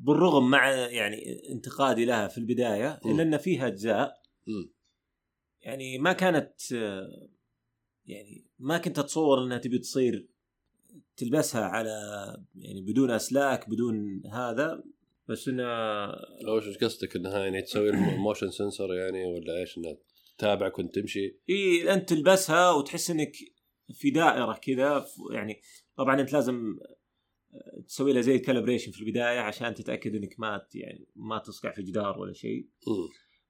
بالرغم 0.00 0.50
مع 0.50 0.70
يعني 0.70 1.48
انتقادي 1.48 2.04
لها 2.04 2.28
في 2.28 2.38
البداية 2.38 3.00
الا 3.06 3.22
إن 3.22 3.36
فيها 3.36 3.66
أجزاء. 3.66 4.14
يعني 5.60 5.98
ما 5.98 6.12
كانت 6.12 6.72
يعني 8.06 8.46
ما 8.58 8.78
كنت 8.78 8.98
أتصور 8.98 9.44
إنها 9.44 9.58
تبي 9.58 9.78
تصير 9.78 10.28
تلبسها 11.16 11.64
على 11.64 11.90
يعني 12.54 12.80
بدون 12.80 13.10
أسلاك 13.10 13.70
بدون 13.70 14.26
هذا 14.26 14.84
بس 15.28 15.48
إنه 15.48 15.64
لو 16.42 16.58
إيش 16.58 16.78
قصدك 16.78 17.16
انها 17.16 17.38
يعني 17.38 17.62
تسوي 17.62 17.90
ال 17.90 17.99
motion 17.99 18.50
sensor 18.50 18.94
يعني 18.94 19.24
ولا 19.24 19.60
إيش؟ 19.60 19.78
انها 19.78 19.96
تتابعك 20.38 20.78
وأنت 20.78 20.94
تمشي؟ 20.94 21.38
إي 21.50 21.92
أنت 21.92 22.08
تلبسها 22.08 22.70
وتحس 22.70 23.10
إنك 23.10 23.32
في 23.92 24.10
دائرة 24.10 24.52
كذا 24.62 25.06
يعني 25.32 25.60
طبعا 25.96 26.20
أنت 26.20 26.32
لازم 26.32 26.76
آه، 27.54 27.82
تسوي 27.86 28.12
لها 28.12 28.22
زي 28.22 28.38
calibration 28.38 28.92
في 28.92 29.00
البداية 29.00 29.40
عشان 29.40 29.74
تتأكد 29.74 30.14
إنك 30.14 30.34
ما 30.40 30.66
يعني 30.74 31.08
ما 31.16 31.38
تصقع 31.38 31.72
في 31.72 31.82
جدار 31.82 32.18
ولا 32.18 32.32
شيء. 32.32 32.68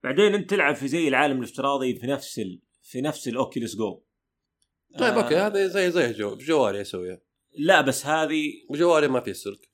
بعدين 0.02 0.34
أنت 0.34 0.50
تلعب 0.50 0.74
في 0.74 0.88
زي 0.88 1.08
العالم 1.08 1.38
الافتراضي 1.38 1.94
في 1.94 2.06
نفس 2.06 2.38
ال... 2.38 2.62
في 2.82 3.00
نفس 3.00 3.28
ال 3.28 3.35
Oculus 3.35 3.76
Go 3.76 4.02
طيب 4.98 5.14
آه. 5.14 5.22
okay 5.22 5.36
هذا 5.36 5.66
زي 5.66 5.90
زي 5.90 6.12
جو 6.12 6.34
بجوالي 6.34 6.80
أسويها. 6.80 7.20
لا 7.58 7.80
بس 7.80 8.06
هذه 8.06 8.52
بجوالي 8.70 9.08
ما 9.08 9.20
في 9.20 9.34
سلك. 9.34 9.68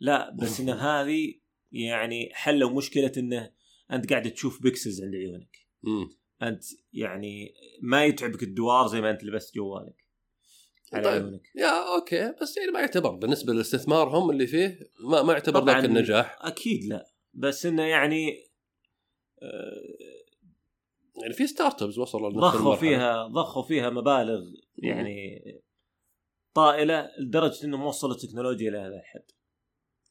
لا 0.00 0.30
بس 0.30 0.60
إن 0.60 0.68
هذه 0.68 1.39
يعني 1.72 2.30
حلوا 2.32 2.70
مشكلة 2.70 3.12
إنه 3.16 3.52
أنت 3.92 4.10
قاعد 4.10 4.30
تشوف 4.30 4.62
pixels 4.62 5.02
عند 5.02 5.14
عيونك. 5.14 5.56
مم. 5.82 6.08
أنت 6.42 6.64
يعني 6.92 7.54
ما 7.82 8.04
يتعبك 8.04 8.42
الدوار 8.42 8.86
زي 8.86 9.00
ما 9.00 9.10
أنت 9.10 9.24
لبست 9.24 9.54
جوالك 9.54 10.06
على 10.92 11.04
طيب. 11.04 11.22
عيونك. 11.22 11.42
يا 11.56 11.94
okay. 11.94 12.34
بس 12.42 12.56
يعني 12.56 12.70
ما 12.70 12.80
يعتبر. 12.80 13.10
بالنسبة 13.10 13.52
للاستثمار 13.52 14.08
هم 14.08 14.30
اللي 14.30 14.46
فيه 14.46 14.78
ما 15.04 15.22
ما 15.22 15.32
يعتبر 15.32 15.64
ذاك 15.64 15.84
النجاح. 15.84 16.38
أكيد 16.40 16.84
لا. 16.84 17.06
بس 17.34 17.66
إنه 17.66 17.82
يعني 17.82 18.50
آه، 19.42 19.80
يعني 21.22 21.34
في 21.34 21.46
startups 21.46 21.98
وصلوا 21.98 22.30
ضخوا. 22.30 22.76
فيها 22.76 23.26
ضخوا 23.26 23.62
فيها 23.62 23.90
مبالغ 23.90 24.40
يعني 24.78 25.42
طائلة 26.54 27.10
لدرجة 27.20 27.64
انه 27.64 27.76
موصلوا 27.76 28.14
التكنولوجيا 28.14 28.70
لهذا 28.70 28.96
الحد. 28.96 29.24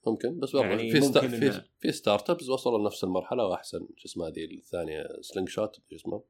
ممكن 0.08 0.39
بس 0.39 0.52
برضه 0.52 0.68
يعني 0.68 0.91
في 0.91 1.02
ستا... 1.02 1.28
في, 1.28 1.62
في 1.80 1.91
startups 1.91 2.49
وصلوا 2.50 2.80
لنفس 2.80 3.04
المرحلة 3.04 3.45
وأحسن. 3.45 3.88
شو 3.97 4.06
اسمها 4.06 4.28
هذه 4.28 4.58
الثانية؟ 4.58 5.08
Slingshot 5.22 5.76
شو 5.76 5.95
اسمه؟ 5.95 6.24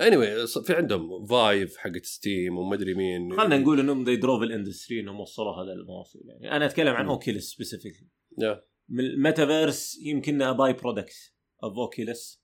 Anyway 0.00 0.62
في 0.66 0.74
عندهم 0.74 1.26
Valve 1.26 1.76
حقت 1.76 2.04
Steam 2.04 2.58
ومدري 2.58 2.94
مين. 2.94 3.36
خلينا 3.36 3.58
نقول 3.58 3.80
إنهم 3.80 4.04
they 4.04 4.16
drove 4.16 4.42
ال 4.42 4.48
industry 4.48 5.00
إنهم 5.00 5.20
وصلوا 5.20 5.52
هذا 5.52 5.72
المواصل 5.72 6.20
يعني 6.26 6.56
أنا 6.56 6.66
أتكلم 6.66 6.94
عن. 6.94 7.06
Oculus 7.06 7.50
specifically 7.52 8.08
yeah 8.38 8.64
من 8.88 9.04
الميتافيرس 9.04 9.98
يمكنها 10.02 10.52
by-product 10.52 11.34
of 11.64 11.78
Oculus. 11.78 12.42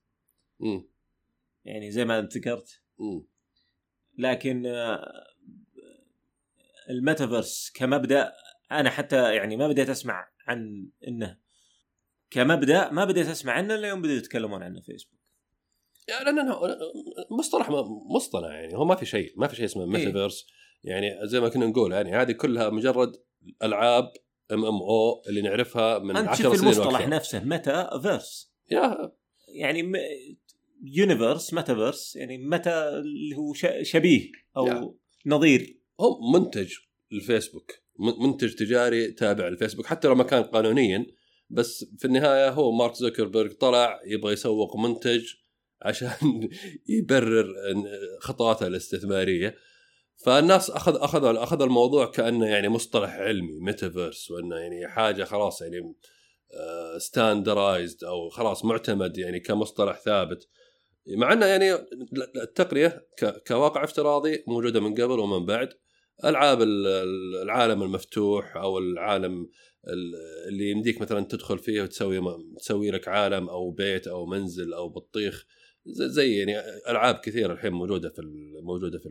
يعني 1.64 1.90
زي 1.90 2.04
ما 2.04 2.18
انت 2.18 2.36
ذكرت. 2.36 2.82
لكن 4.18 4.66
آه، 4.66 5.24
الميتافيرس 6.90 7.72
كمبدأ 7.74 8.32
أنا 8.72 8.90
حتى 8.90 9.34
يعني 9.34 9.56
ما 9.56 9.68
بديت 9.68 9.88
أسمع 9.88 10.28
عن 10.46 10.88
إنه 11.08 11.38
كمبدأ 12.30 12.90
ما 12.90 13.04
بديت 13.04 13.28
أسمع 13.28 13.52
عنه 13.52 13.74
إلا 13.74 13.88
يوم 13.88 14.02
بدأوا 14.02 14.16
يتكلمون 14.16 14.62
عنه 14.62 14.80
فيسبوك. 14.80 15.20
يعني 16.08 16.24
لأنه 16.24 16.60
مصطلح 17.38 17.70
مصطلح 18.14 18.48
يعني 18.48 18.76
هو 18.76 18.84
ما 18.84 18.94
في 18.94 19.06
شيء 19.06 19.32
ما 19.36 19.46
في 19.46 19.56
شيء 19.56 19.64
اسمه 19.64 19.82
إيه. 19.82 19.88
ميتافيرس 19.88 20.46
يعني 20.84 21.18
زي 21.22 21.40
ما 21.40 21.48
كنا 21.48 21.66
نقول 21.66 21.92
يعني 21.92 22.16
هذه 22.16 22.32
كلها 22.32 22.70
مجرد 22.70 23.12
ألعاب 23.62 24.12
MMO 24.52 25.22
اللي 25.28 25.42
نعرفها 25.42 25.98
من 25.98 26.16
أنت 26.16 26.28
10 26.28 26.42
شوف 26.42 26.56
سنين 26.56 26.72
المصطلح 26.72 27.00
وأكثر. 27.00 27.08
نفسه 27.08 27.44
ميتا 27.44 27.98
فيرس 28.02 28.54
yeah. 28.70 29.12
يعني 29.48 29.92
universe 30.82 31.54
ميتافيرس 31.54 32.16
يعني 32.16 32.38
meta 32.38 32.88
اللي 32.88 33.36
هو 33.36 33.52
شبيه 33.82 34.30
أو 34.56 34.66
yeah. 34.66 34.94
نظير. 35.26 35.80
هو 36.00 36.30
منتج 36.32 36.74
الفيسبوك. 37.12 37.83
منتج 37.98 38.54
تجاري 38.54 39.12
تابع 39.12 39.48
للفيسبوك 39.48 39.86
حتى 39.86 40.08
لو 40.08 40.14
ما 40.14 40.24
كان 40.24 40.42
قانونيا 40.42 41.06
بس 41.50 41.84
في 41.98 42.04
النهاية 42.04 42.50
هو 42.50 42.72
مارك 42.72 42.94
زوكربيرج 42.94 43.52
طلع 43.52 44.00
يبغى 44.06 44.32
يسوق 44.32 44.76
منتج 44.76 45.34
عشان 45.82 46.48
يبرر 46.88 47.54
خطواته 48.20 48.66
الاستثمارية. 48.66 49.54
فالناس 50.24 50.70
اخذ 50.70 50.96
اخذ 50.96 51.36
اخذ 51.36 51.62
الموضوع 51.62 52.06
كأنه 52.06 52.46
يعني 52.46 52.68
مصطلح 52.68 53.14
علمي 53.14 53.60
ميتافيرس 53.60 54.30
وإنه 54.30 54.56
يعني 54.56 54.88
حاجة 54.88 55.24
خلاص 55.24 55.62
يعني 55.62 55.94
standardized 56.98 58.04
أو 58.04 58.28
خلاص 58.28 58.64
معتمد 58.64 59.18
يعني 59.18 59.40
كمصطلح 59.40 60.00
ثابت. 60.00 60.48
مع 61.06 61.32
إنه 61.32 61.46
يعني 61.46 61.72
التقنية 62.42 63.06
كواقع 63.46 63.84
افتراضي 63.84 64.44
موجودة 64.46 64.80
من 64.80 64.94
قبل 64.94 65.18
ومن 65.18 65.46
بعد. 65.46 65.68
ألعاب 66.24 66.62
ال- 66.62 66.86
ال- 66.86 67.42
العالم 67.42 67.82
المفتوح 67.82 68.56
أو 68.56 68.78
العالم 68.78 69.48
ال- 69.88 70.14
اللي 70.48 70.70
يمديك 70.70 71.00
مثلا 71.00 71.24
تدخل 71.24 71.58
فيه 71.58 71.82
وتسوي 71.82 72.20
تسوي 72.58 72.90
لك 72.90 73.08
عالم 73.08 73.48
أو 73.48 73.70
بيت 73.70 74.06
أو 74.06 74.26
منزل 74.26 74.74
أو 74.74 74.88
بطيخ 74.88 75.46
زي 75.86 76.36
يعني 76.38 76.58
ألعاب 76.88 77.14
كثيرة 77.14 77.52
الحين 77.52 77.72
موجودة 77.72 78.10
في 78.10 78.22
موجودة 78.62 78.98
في 78.98 79.08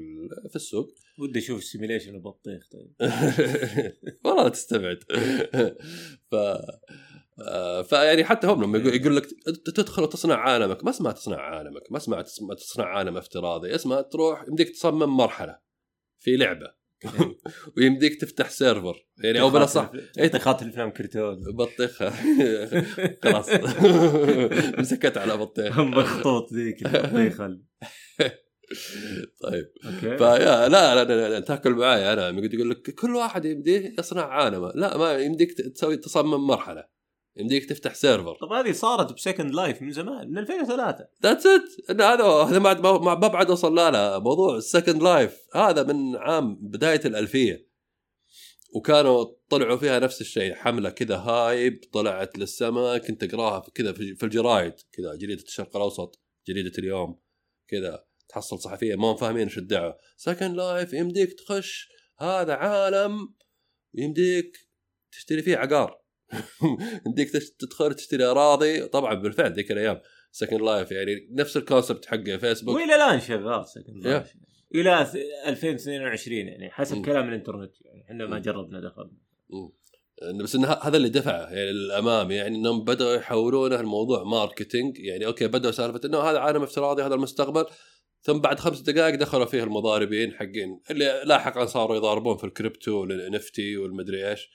في 0.49 0.55
السوق. 0.55 0.93
ودي 1.19 1.39
أشوف 1.39 1.63
simulation 1.63 2.15
البطيخ 2.15 2.67
طيب. 2.71 2.93
والله 4.25 4.49
تستبعد. 4.49 4.99
ف 6.31 6.35
آه، 7.39 7.81
فيعني 7.81 8.23
حتى 8.23 8.47
هم 8.47 8.63
لما 8.63 8.77
يقول, 8.77 8.93
يقول 8.95 9.15
لك 9.15 9.25
تدخل 9.65 10.03
وتصنع 10.03 10.35
عالمك 10.35 10.83
ما 10.83 10.89
اسمها 10.89 11.11
تصنع 11.11 11.37
عالمك 11.37 11.91
ما 11.91 11.97
اسمها 11.97 12.21
تصنع 12.55 12.85
عالم 12.85 13.17
افتراضي 13.17 13.75
اسمها 13.75 14.01
تروح 14.01 14.45
يمديك 14.47 14.69
تصمم 14.69 15.17
مرحلة 15.17 15.59
في 16.19 16.35
لعبة. 16.37 16.82
ويمديك 17.77 18.21
تفتح 18.21 18.49
سيرفر. 18.49 19.05
يعني 19.23 19.41
أو 19.41 19.49
بالاصح 19.49 19.91
إيه، 20.17 20.27
بطيخات 20.27 20.61
الافلام 20.61 20.89
كرتون. 20.89 21.39
بطيخها 21.55 22.13
خلاص. 23.23 23.49
مسكت 24.79 25.17
على 25.17 25.37
بطيخ 25.37 25.79
مخطوط 25.79 26.53
ذيك 26.53 26.85
البطيخة. 26.85 27.45
ال- 27.45 27.63
طيب. 29.43 29.65
okay. 29.86 30.17
ف 30.17 30.28
yeah 30.28 30.69
لا 30.69 30.95
لا, 30.95 31.03
لا, 31.03 31.29
لا 31.29 31.39
تاكل 31.39 31.71
معاي 31.71 32.13
أنا. 32.13 32.29
يقول 32.29 32.69
لك 32.69 32.95
كل 32.95 33.15
واحد 33.15 33.45
يمديه 33.45 33.93
يصنع 33.99 34.25
عالمه 34.25 34.71
لا 34.75 34.97
ما 34.97 35.11
يمديك 35.13 35.51
تسوي 35.53 35.97
تصمم 35.97 36.47
مرحلة. 36.47 36.85
يمديك 37.38 37.69
تفتح 37.69 37.95
سيرفر. 37.95 38.36
طب 38.36 38.51
هذه 38.51 38.71
صارت 38.71 39.13
ب 39.13 39.19
Second 39.19 39.53
Life 39.53 39.81
من 39.81 39.91
زمان 39.91 40.29
من 40.29 40.38
2003 40.38 41.07
that's 41.23 41.45
it 41.45 42.01
هذا 42.01 42.23
هذا 42.23 42.59
ما 42.59 42.73
ما 42.97 43.13
بعد 43.13 43.51
وصل 43.51 43.75
لا 43.75 43.91
لا 43.91 44.19
موضوع 44.19 44.57
ال 44.57 44.64
Second 44.64 45.03
Life. 45.03 45.38
هذا 45.55 45.84
من 45.84 46.15
عام 46.15 46.55
بداية 46.55 47.01
الألفية. 47.05 47.73
وكانوا 48.75 49.25
طلعوا 49.49 49.77
فيها 49.77 49.99
نفس 49.99 50.21
الشيء 50.21 50.53
حملة 50.53 50.89
كذا 50.89 51.17
hype 51.17 51.81
طلعت 51.93 52.38
للسماء 52.38 52.97
كنت 52.97 53.23
اقراها 53.23 53.59
كذا 53.75 53.93
في 53.93 54.15
في 54.15 54.23
الجرايد. 54.23 54.73
كذا 54.91 55.15
جريدة 55.15 55.43
الشرق 55.43 55.75
الأوسط 55.75 56.21
جريدة 56.47 56.71
اليوم. 56.77 57.19
كذا 57.67 58.05
تحصل 58.29 58.59
صحفية 58.59 58.95
ما 58.95 59.11
هم 59.11 59.15
فاهمين 59.15 59.43
إيش 59.43 59.57
الدعوة. 59.57 59.97
Second 60.17 60.55
Life 60.55 60.93
يمديك 60.93 61.34
تخش 61.34 61.89
هذا 62.19 62.53
عالم 62.53 63.36
يمديك 63.93 64.57
تشتري 65.11 65.41
فيه 65.41 65.57
عقار. 65.57 66.02
تش- 67.17 67.49
تدخل 67.49 67.93
تشتري 67.93 68.23
أراضي. 68.25 68.88
طبعا 68.88 69.13
بالفعل 69.13 69.53
ذيك 69.53 69.71
الأيام 69.71 69.99
Second 70.31 70.61
Life 70.61 70.91
يعني 70.91 71.27
نفس 71.31 71.57
ال 71.57 71.63
concept 71.63 72.05
حق 72.05 72.23
فيسبوك 72.23 72.75
وإلى 72.75 72.95
الآن 72.95 73.19
شغال 73.19 73.67
Second 73.67 74.05
yeah. 74.05 74.09
Life 74.11 74.34
إلى 74.75 75.05
ث- 75.05 75.47
2022 75.47 76.47
يعني 76.47 76.69
حسب 76.71 76.95
مم. 76.97 77.03
كلام 77.03 77.29
الإنترنت. 77.29 77.71
يعني 77.86 78.03
إحنا 78.05 78.25
ما. 78.25 78.39
جربنا 78.39 78.79
دخلنا. 78.79 79.11
بس 80.43 80.55
إن 80.55 80.65
ه- 80.65 80.79
هذا 80.84 80.97
اللي 80.97 81.09
دفعه 81.09 81.41
يعني 81.53 81.71
للأمام. 81.71 82.31
يعني 82.31 82.55
إنهم 82.57 82.84
بدأوا 82.84 83.13
يحولونه 83.13 83.79
الموضوع 83.79 84.23
marketing 84.23 84.99
يعني 84.99 85.25
okay 85.25 85.47
بدأوا 85.47 85.71
سالفة 85.71 86.01
إنه 86.05 86.17
هذا 86.19 86.39
عالم 86.39 86.63
افتراضي 86.63 87.03
هذا 87.03 87.15
المستقبل. 87.15 87.65
ثم 88.21 88.39
بعد 88.39 88.59
خمس 88.59 88.79
دقائق 88.79 89.15
دخلوا 89.15 89.45
فيه 89.45 89.63
المضاربين 89.63 90.34
حقين 90.34 90.79
اللي 90.91 91.21
لاحقا 91.25 91.65
صاروا 91.65 91.95
يضاربون 91.95 92.38
في 92.38 92.43
ال 92.43 92.50
crypto 92.50 92.91
وال 93.01 93.32
NFT 93.32 93.77
والمدري 93.77 94.29
إيش. 94.29 94.49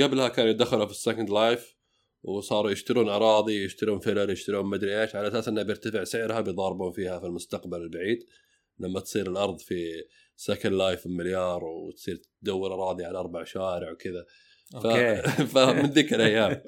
قبلها 0.00 0.28
كانوا 0.28 0.50
يدخلوا 0.50 0.86
في 0.86 0.92
ال 0.92 0.97
Second 0.97 1.30
Life 1.30 1.76
وصاروا 2.22 2.70
يشترون 2.70 3.08
أراضي 3.08 3.64
يشترون 3.64 3.98
فلل 3.98 4.30
يشترون 4.30 4.66
مدري 4.66 5.02
إيش 5.02 5.16
على 5.16 5.28
أساس 5.28 5.48
إنه 5.48 5.62
بيرتفع 5.62 6.04
سعرها 6.04 6.40
بيضاربون 6.40 6.92
فيها 6.92 7.18
في 7.18 7.26
المستقبل 7.26 7.82
البعيد. 7.82 8.18
لما 8.78 9.00
تصير 9.00 9.30
الأرض 9.30 9.58
في 9.58 10.04
Second 10.36 10.72
Life 10.72 11.08
بمليار 11.08 11.64
وتصير 11.64 12.22
تدور 12.42 12.74
أراضي 12.74 13.04
على 13.04 13.18
أربع 13.18 13.44
شوارع 13.44 13.92
وكذا. 13.92 14.24
ف... 14.72 14.86
okay. 14.86 15.22
فمن 15.54 15.90
ذيك 15.90 16.14
الأيام. 16.14 16.62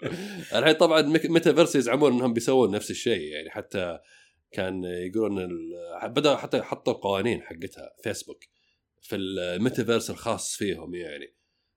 الحين 0.55 0.75
طبعا 0.75 1.03
ميتافيرس 1.03 1.77
يزعمون 1.77 2.13
إنهم 2.13 2.33
بيسوون 2.33 2.71
نفس 2.71 2.91
الشيء. 2.91 3.23
يعني 3.23 3.51
حتى 3.51 3.99
كان 4.53 4.85
يقولون 4.85 5.39
ال... 5.39 5.73
بدأوا 6.05 6.37
حتى 6.37 6.63
حطوا 6.63 6.93
القوانين 6.93 7.43
حقتها 7.43 7.95
فيسبوك 8.03 8.45
في 9.01 9.17
الميتافيرس 9.17 10.11
الخاص 10.11 10.57
فيهم 10.57 10.95
يعني. 10.95 11.35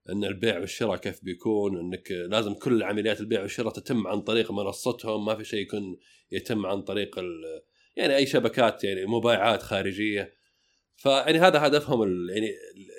إن 0.09 0.23
البيع 0.23 0.59
والشراء 0.59 0.97
كيف 0.97 1.23
بيكون 1.23 1.79
إنك 1.79 2.11
لازم 2.11 2.53
كل 2.53 2.83
عمليات 2.83 3.19
البيع 3.19 3.41
والشراء 3.41 3.73
تتم 3.73 4.07
عن 4.07 4.21
طريق 4.21 4.51
منصتهم 4.51 5.25
ما 5.25 5.35
في 5.35 5.43
شيء 5.43 5.61
يكون 5.61 5.97
يتم 6.31 6.65
عن 6.65 6.81
طريق. 6.81 7.19
يعني 7.95 8.15
أي 8.15 8.25
شبكات 8.25 8.83
يعني 8.83 9.05
مبايعات 9.05 9.61
خارجية 9.61 10.33
فيعني 10.95 11.39
هذا 11.39 11.67
هدفهم. 11.67 12.29
يعني 12.29 12.51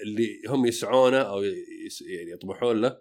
اللي 0.03 0.43
هم 0.49 0.67
يسعونه 0.67 1.21
أو 1.21 1.43
يس... 1.87 2.03
يعني 2.03 2.31
يطمحون 2.31 2.81
له 2.81 3.01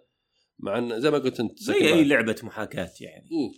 مع 0.58 0.78
إن 0.78 1.00
زي 1.00 1.10
ما 1.10 1.18
قلت 1.18 1.40
أنت 1.40 1.58
زي 1.58 1.74
أي 1.74 2.04
لعبة 2.04 2.36
محاكاة 2.42 2.92
يعني 3.00 3.28
مم. 3.30 3.52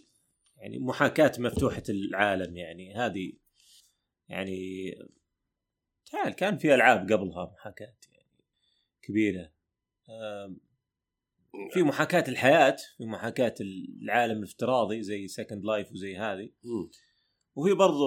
يعني 0.57 0.79
محاكاة 0.79 1.33
مفتوحة 1.39 1.83
العالم 1.89 2.57
يعني 2.57 2.95
هذه 2.95 3.33
يعني 4.29 4.91
تعال 6.13 6.33
كان 6.33 6.59
في 6.59 6.75
ألعاب 6.75 7.13
قبلها 7.13 7.53
محاكاة 7.53 7.95
يعني 8.13 8.45
كبيرة 9.03 9.53
في 11.73 11.83
محاكاة 11.83 12.25
الحياة 12.29 12.77
في 12.99 13.05
محاكاة 13.05 13.55
العالم 14.03 14.39
الافتراضي 14.39 15.03
زي 15.03 15.29
Second 15.29 15.64
Life 15.64 15.93
وزي 15.93 16.17
هذه. 16.17 16.51
وفي 17.55 17.75
برضو 17.75 18.07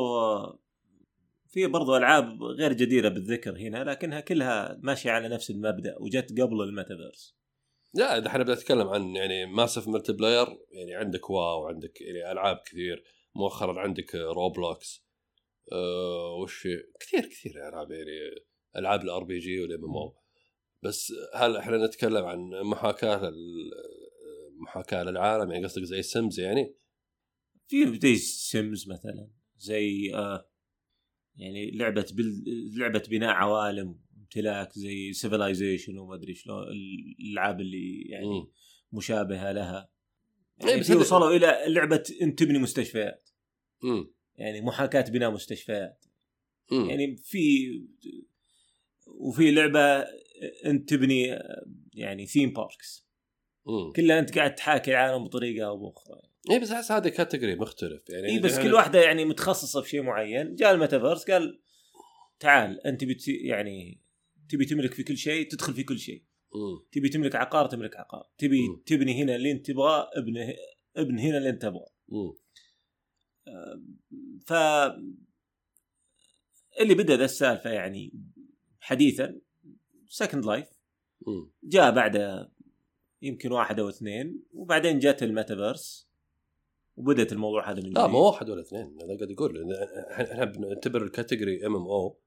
في 1.50 1.68
برضو 1.68 1.98
ألعاب 1.98 2.44
غير 2.44 2.74
جديرة 2.74 3.10
بالذكر 3.10 3.58
هنا 3.58 3.84
لكنها 3.84 4.20
كلها 4.20 4.80
ماشية 4.82 5.12
على 5.12 5.30
نفس 5.30 5.50
المبدأ 5.50 5.96
وجت 6.00 6.42
قبل 6.42 6.62
الميتافيرس. 6.62 7.36
لا 7.94 8.18
إذا 8.18 8.28
إحنا 8.28 8.44
بنتكلم 8.44 8.88
عن 8.88 9.16
يعني 9.16 9.46
massive 9.46 9.88
multiplayer 9.88 10.48
يعني 10.72 10.96
عندك 10.96 11.30
WoW 11.30 11.68
عندك 11.68 12.02
يعني 12.02 12.32
ألعاب 12.32 12.58
كثير 12.66 13.04
مؤخرا 13.36 13.80
عندك 13.80 14.16
Roblox 14.16 15.06
أه 15.72 16.36
وش 16.42 16.68
كثير 17.00 17.26
كثير 17.26 17.70
ألعاب 17.70 17.92
يعني 17.92 18.46
ألعاب 18.78 19.02
ال 19.02 19.24
RPG 19.24 19.62
وال 19.62 19.84
MMO 19.86 20.23
بس 20.84 21.14
هل 21.34 21.58
إحنا 21.58 21.86
نتكلم 21.86 22.26
عن 22.26 22.50
محاكاة 22.64 23.30
لل- 23.30 23.72
محاكاة 24.58 25.04
للعالم؟ 25.04 25.52
يعني 25.52 25.66
قصدك 25.66 25.84
زي 25.84 26.02
Sims 26.02 26.40
يعني؟ 26.40 26.76
في 27.68 28.00
زي 28.00 28.16
Sims 28.16 28.90
مثلا 28.90 29.30
زي 29.58 30.16
آه 30.16 30.50
يعني 31.36 31.72
لعبة 31.72 32.06
بل... 32.14 32.44
لعبة 32.78 33.04
بناء 33.10 33.30
عوالم 33.30 34.00
امتلاك 34.18 34.72
زي 34.74 35.14
Civilization 35.14 35.98
وما 35.98 36.16
أدري 36.16 36.34
شلون 36.34 36.64
الألعاب 37.20 37.62
اللي 37.62 38.02
يعني 38.02 38.48
مشابهة 38.92 39.52
لها. 39.52 39.90
إيه، 40.62 40.68
يعني 40.70 40.80
بس 40.82 40.92
وصلوا 40.92 41.30
إلى 41.36 41.74
لعبة 41.74 42.04
انت 42.22 42.40
تبني 42.40 42.60
مستشفيات. 42.60 43.30
امم 43.84 44.14
يعني 44.36 44.62
محاكاة 44.62 45.12
بناء 45.12 45.32
مستشفيات. 45.32 46.06
مم. 46.72 46.90
يعني 46.90 47.16
في 47.16 47.70
وفي 49.08 49.52
لعبة 49.52 50.06
أنت 50.66 50.90
تبني 50.90 51.40
يعني 51.94 52.26
theme 52.26 52.54
parks. 52.54 53.08
كلها 53.96 54.20
أنت 54.20 54.38
قاعد 54.38 54.56
تحاكي 54.56 54.92
العالم 54.92 55.24
بطريقة 55.24 55.68
أو 55.68 55.78
بأخرى. 55.78 56.22
اي 56.52 56.60
بس 56.60 56.72
أحس 56.72 56.92
هذا 56.92 57.10
category 57.10 57.56
مختلف. 57.56 58.10
يعني 58.10 58.28
اي 58.28 58.40
بس 58.40 58.60
كل 58.60 58.74
واحدة 58.74 59.02
يعني 59.04 59.26
متخصصة 59.26 59.82
في 59.82 59.90
شيء 59.90 60.02
معين. 60.02 60.56
جاء 60.56 60.74
الميتافيرس 60.74 61.32
قال 61.32 61.62
تعال 62.40 62.88
أنت 62.88 63.04
بت 63.04 63.28
يعني 63.28 64.02
تبي 64.50 64.66
تملك 64.66 64.94
في 64.94 65.04
كل 65.04 65.18
شيء 65.18 65.50
تدخل 65.50 65.74
في 65.74 65.84
كل 65.84 66.00
شيء. 66.00 66.24
تبي 66.92 67.10
تملك 67.10 67.36
عقار 67.36 67.68
تملك 67.68 67.96
عقار. 67.96 68.30
تبي 68.38 68.60
تبني 68.86 69.24
هنا 69.24 69.36
اللي 69.36 69.52
أنت 69.52 69.66
تبغاه 69.66 70.10
ابن 70.16 70.54
ابن 70.96 71.20
هنا 71.20 71.38
اللي 71.38 71.50
أنت 71.50 71.62
تبغاه. 71.62 71.94
ف 74.46 74.54
اللي 76.82 76.96
بدا 76.96 77.16
ذا 77.16 77.26
السالفة 77.26 77.70
يعني 77.70 78.14
حديثا 78.80 79.40
Second 80.14 80.46
Life. 80.46 80.68
جاء 81.64 81.92
بعد 81.92 82.48
يمكن 83.22 83.52
واحد 83.52 83.80
أو 83.80 83.90
اثنين 83.90 84.44
وبعدين 84.54 85.00
جت 85.00 85.24
الميتافيرس 85.24 86.10
وبدأت 86.98 87.32
الموضوع 87.32 87.72
هذا 87.72 87.82
من 87.82 87.94
لا 87.94 88.02
جديد. 88.02 88.12
مو 88.12 88.20
واحد 88.20 88.50
ولا 88.50 88.62
اثنين 88.62 88.98
أنا 89.02 89.18
قاعد 89.18 89.32
أقول 89.32 89.74
إحنا 90.12 90.46
بنعتبر 90.46 91.04
ال 91.04 91.11
category 91.11 91.66
MMO 91.66 92.20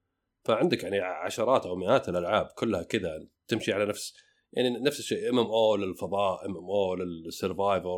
فعندك 0.45 0.83
يعني 0.83 0.99
عشرات 1.01 1.67
أو 1.67 1.77
مئات 1.77 2.09
الألعاب 2.09 2.47
كلها 2.47 2.83
كذا 2.83 3.27
تمشي 3.49 3.73
على 3.73 3.87
نفس 3.87 4.15
يعني 4.53 4.71
نفس 4.71 4.99
الشيء 4.99 5.31
ام 5.31 5.39
ام 5.39 5.47
أو 5.47 5.77
للفضاء 5.77 6.47
ام 6.47 6.57
ام 6.57 6.71
أو 6.71 6.95
للسرفايفل 6.95 7.89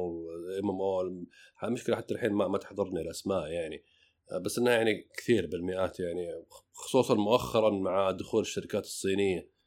ام 0.63 0.71
ام 0.71 0.81
أو 0.81 1.25
المشكلة 1.65 1.97
حتى 1.97 2.15
الحين 2.15 2.33
ما, 2.33 2.49
ما 2.49 2.59
تحضرني 2.59 3.01
الأسماء 3.01 3.47
يعني 3.47 3.85
بس 4.45 4.59
إنها 4.59 4.73
يعني 4.73 5.09
كثير 5.17 5.47
بالمئات 5.47 6.01
يعني 6.01 6.45
خصوصا 6.73 7.15
مؤخرا 7.15 7.71
مع 7.71 8.11
دخول 8.11 8.41
الشركات 8.41 8.85
الصينية 8.85 9.58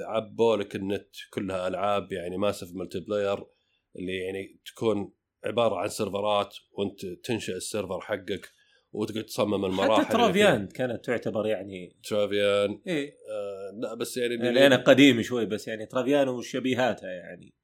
عبوا 0.00 0.56
لك 0.56 0.76
النت 0.76 1.08
كلها 1.30 1.68
ألعاب 1.68 2.12
يعني 2.12 2.36
massive 2.36 2.74
multiplayer 2.74 3.46
اللي 3.96 4.16
يعني 4.16 4.60
تكون 4.66 5.12
عبارة 5.44 5.76
عن 5.76 5.88
سيرفرات 5.88 6.56
وأنت 6.72 7.06
تنشئ 7.24 7.56
ال 7.56 7.62
server 7.62 8.00
حقك 8.00 8.52
وتقعد 8.92 9.24
تصمم 9.24 9.64
المراحل 9.64 10.04
حتى 10.04 10.12
Travian 10.12 10.66
كانت 10.66 11.04
تعتبر 11.04 11.46
يعني. 11.46 11.96
Travian. 12.08 12.80
إيه. 12.86 13.10
آه 13.30 13.80
لا 13.82 13.94
بس 13.94 14.16
يعني 14.16 14.34
يعني 14.34 14.66
أنا 14.66 14.76
قديم 14.76 15.22
شوي 15.22 15.46
بس 15.46 15.68
يعني 15.68 15.86
Travian 15.86 16.28
وشبيهاتها 16.28 17.10
يعني. 17.10 17.54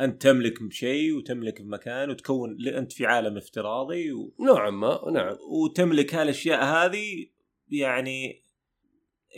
أنت 0.00 0.22
تملك 0.22 0.62
بشيء 0.62 1.16
وتملك 1.16 1.62
بمكان 1.62 2.10
وتكون 2.10 2.68
أنت 2.68 2.92
في 2.92 3.06
عالم 3.06 3.36
افتراضي 3.36 4.12
و... 4.12 4.34
نوعا 4.40 4.70
ما 4.70 5.00
نعم. 5.12 5.36
وتملك 5.50 6.14
هالأشياء 6.14 6.64
هذه 6.64 7.26
يعني 7.68 8.44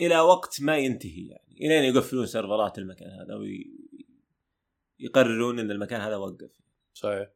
إلى 0.01 0.19
وقت 0.19 0.61
ما 0.61 0.77
ينتهي 0.77 1.27
يعني. 1.27 1.48
إلين 1.61 1.83
يقفلون 1.83 2.25
سيرفرات 2.25 2.77
المكان 2.77 3.09
هذا 3.09 3.39
ويقررون 4.99 5.59
إن 5.59 5.71
المكان 5.71 6.01
هذا 6.01 6.15
وقف. 6.15 6.51
صحيح. 6.93 7.29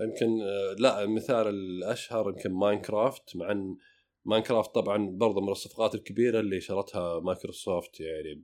يمكن 0.00 0.42
آه، 0.42 0.76
لا 0.78 1.02
المثال 1.02 1.48
الأشهر 1.48 2.28
يمكن 2.28 2.52
ماينكرافت 2.52 3.36
مع 3.36 3.52
إن 3.52 3.76
ماينكرافت 4.24 4.74
طبعا 4.74 5.10
برضه 5.10 5.40
من 5.40 5.48
الصفقات 5.48 5.94
الكبيرة 5.94 6.40
اللي 6.40 6.60
شرتها 6.60 7.20
مايكروسوفت 7.20 8.00
يعني 8.00 8.42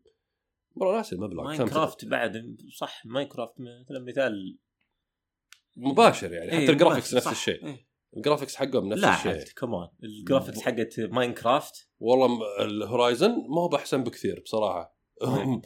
والله 0.74 0.96
ناسي 0.96 1.14
المبلغ 1.14 1.44
ماينكرافت 1.44 2.04
بعد 2.04 2.56
صح 2.76 3.06
ماينكرافت 3.06 3.54
مثلا 3.60 4.00
مثال. 4.00 4.58
مباشر 5.76 6.32
يعني 6.32 6.52
إيه، 6.52 6.62
حتى 6.62 6.72
ال 6.72 6.77
graphics 6.77 7.12
مباشر، 7.14 7.30
نفس 7.30 7.38
الشيء. 7.38 7.66
إيه. 7.66 7.86
ال 8.16 8.21
graphics 8.21 8.56
حقهم 8.56 8.88
نفس 8.88 9.02
لا 9.02 9.14
الشيء. 9.14 9.32
عاد 9.32 9.48
كمان 9.56 9.88
ال 10.02 10.09
graphics 10.09 10.60
حقت 10.60 11.00
ماينكرافت. 11.00 11.88
والله 11.98 12.38
ال 12.60 12.69
Horizon 12.69 13.30
ما 13.30 13.60
هو 13.60 13.68
بأحسن 13.68 14.04
بكثير 14.04 14.40
بصراحة. 14.40 15.01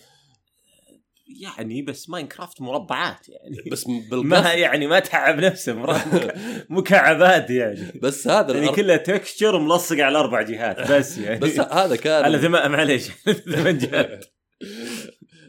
يعني 1.42 1.82
بس 1.82 2.10
ماينكرافت 2.10 2.60
مربعات 2.60 3.28
يعني. 3.28 3.70
بس 3.70 3.86
ما 4.12 4.52
يعني 4.52 4.86
ما 4.86 4.98
تعب 4.98 5.40
نفسه 5.40 5.74
مكعبات 6.70 7.50
يعني. 7.50 7.92
بس 8.02 8.28
هذا 8.28 8.54
يعني 8.54 8.68
الأر- 8.68 8.74
كلها 8.74 8.96
texture 8.96 9.58
ملصق 9.58 9.96
على 9.98 10.18
أربع 10.18 10.42
جهات 10.42 10.90
بس 10.92 11.18
يعني. 11.18 11.40
بس 11.40 11.60
هذا 11.60 11.96
كان 11.96 12.24
على 12.24 12.38
ثمان 12.38 12.70
معليش 12.70 13.08
ثمان 13.54 13.78
جهات. 13.78 14.24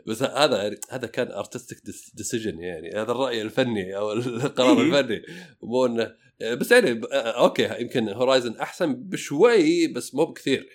بس 0.08 0.24
هذا 0.24 0.76
هذا 0.90 1.08
كان 1.08 1.32
artistic 1.32 1.78
decision 2.14 2.60
يعني. 2.60 2.92
هذا 2.96 3.12
الرأي 3.12 3.42
الفني 3.42 3.98
أو 3.98 4.14
القرار 4.14 4.78
إيه. 4.82 5.00
الفني. 5.00 5.22
مو 5.64 5.86
انه 5.86 6.14
بس 6.42 6.72
يعني 6.72 7.02
okay 7.14 7.70
يمكن 7.80 8.10
Horizon 8.10 8.58
أحسن 8.58 8.96
بشوي 8.96 9.88
بس 9.88 10.16
مو 10.16 10.26
بكثير. 10.26 10.68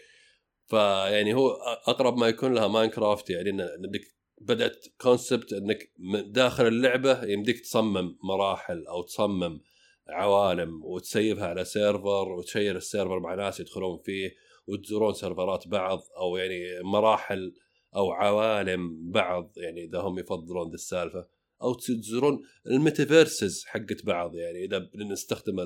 فيعني 0.73 1.35
هو 1.35 1.51
أقرب 1.89 2.17
ما 2.17 2.29
يكون 2.29 2.55
لها 2.55 2.69
ماينكرافت 2.69 3.31
يعني 3.31 3.51
إنك 3.51 4.01
بدأت 4.41 4.87
concept 5.01 5.53
إنك 5.53 5.93
من 5.99 6.33
داخل 6.33 6.67
اللعبة 6.67 7.25
يمديك 7.25 7.61
تصمم 7.61 8.19
مراحل 8.25 8.87
أو 8.87 9.03
تصمم 9.03 9.61
عوالم 10.09 10.85
وتسيبها 10.85 11.47
على 11.47 11.65
server 11.65 12.33
وتشير 12.33 12.77
ال 12.77 12.83
server 12.83 13.21
مع 13.21 13.35
ناس 13.35 13.61
يدخلون 13.61 13.99
فيه 14.05 14.35
وتزورون 14.67 15.15
سيرفرات 15.15 15.69
بعض 15.69 15.99
أو 16.17 16.37
يعني 16.37 16.83
مراحل 16.83 17.55
أو 17.97 18.13
عوالم 18.13 19.11
بعض 19.11 19.53
يعني 19.57 19.85
إذا 19.85 19.99
هم 19.99 20.19
يفضلون 20.19 20.69
ذي 20.69 20.75
السالفة. 20.75 21.27
أو 21.63 21.75
تزورون 21.75 22.43
ال 22.67 22.76
metaverses 22.76 23.65
حقت 23.67 24.07
بعض 24.07 24.37
يعني 24.37 24.65
إذا 24.65 24.79
بنستخدم 24.79 25.57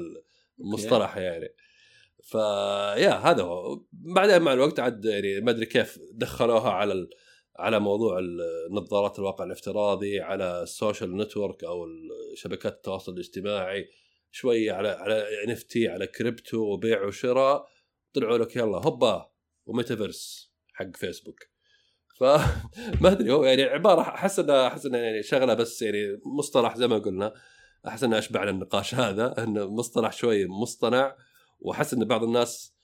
المصطلح 0.61 1.17
يعني. 1.17 1.49
ف 2.27 2.44
yeah 2.44 3.11
هذا 3.11 3.43
هو. 3.43 3.85
بعدين 3.93 4.43
مع 4.43 4.53
الوقت 4.53 4.81
عاد 4.81 5.05
يعني 5.05 5.41
ما 5.41 5.51
أدري 5.51 5.67
كيف 5.67 5.99
دخلوها 6.13 6.71
على 6.71 6.93
ال... 6.93 7.11
على 7.59 7.81
موضوع 7.81 8.19
النظارات 8.71 9.19
الواقع 9.19 9.45
الافتراضي 9.45 10.21
على 10.21 10.63
ال 10.63 10.71
social 10.71 11.17
network 11.17 11.65
أو 11.65 11.87
شبكات 12.35 12.73
التواصل 12.73 13.13
الاجتماعي 13.13 13.89
شوي 14.31 14.71
على 14.71 14.89
على 14.89 15.45
NFT 15.45 15.89
على 15.89 16.07
كريبتو 16.07 16.59
وبيع 16.59 17.05
وشراء. 17.05 17.67
طلعوا 18.13 18.39
لك 18.39 18.57
يلا 18.57 18.79
هوبا 18.79 19.31
وميتافيرس 19.67 20.53
حق 20.73 20.97
فيسبوك 20.97 21.41
فما 22.17 22.43
أدري 23.13 23.33
هو 23.33 23.45
يعني 23.45 23.63
عبارة 23.63 24.01
أحس 24.01 24.39
انها 24.39 24.67
أحس 24.67 24.87
انها 24.87 25.01
يعني 25.01 25.23
شغلة 25.23 25.55
بس 25.55 25.83
يعني 25.83 26.21
مصطلح 26.39 26.77
زي 26.77 26.89
ما 26.89 26.99
قلنا. 26.99 27.35
أحس 27.89 28.05
إنه 28.05 28.19
أشبع 28.19 28.49
النقاش 28.49 28.95
هذا 28.95 29.45
إنه 29.45 29.75
مصطلح 29.75 30.13
شوي 30.13 30.47
مصطنع. 30.47 31.17
واحس 31.61 31.95
إن 31.95 32.05
بعض 32.05 32.25
الناس 32.25 32.75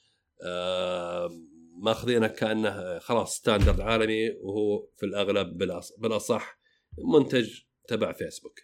آه 0.45 1.29
ماخذينه 1.79 2.27
كأنه 2.27 2.99
خلاص 2.99 3.37
standard 3.37 3.81
عالمي 3.81 4.31
وهو 4.31 4.87
في 4.97 5.07
الأغلب 5.07 5.59
بالأصح 5.99 6.59
منتج 7.15 7.61
تبع 7.89 8.13
فيسبوك. 8.13 8.61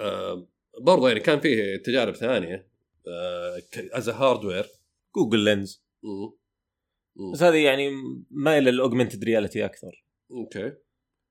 آه 0.00 0.48
برضه 0.80 1.08
يعني 1.08 1.20
كان 1.20 1.40
فيه 1.40 1.76
تجارب 1.76 2.14
ثانية 2.14 2.68
as 3.92 4.08
hardware 4.08 4.66
Google 5.14 5.38
Lens 5.38 5.84
بس 7.32 7.42
هذه 7.42 7.64
يعني 7.64 7.90
مايله 8.30 8.70
لل 8.70 8.80
augmented 8.80 9.24
reality 9.24 9.64
أكثر. 9.64 10.04
okay. 10.30 10.72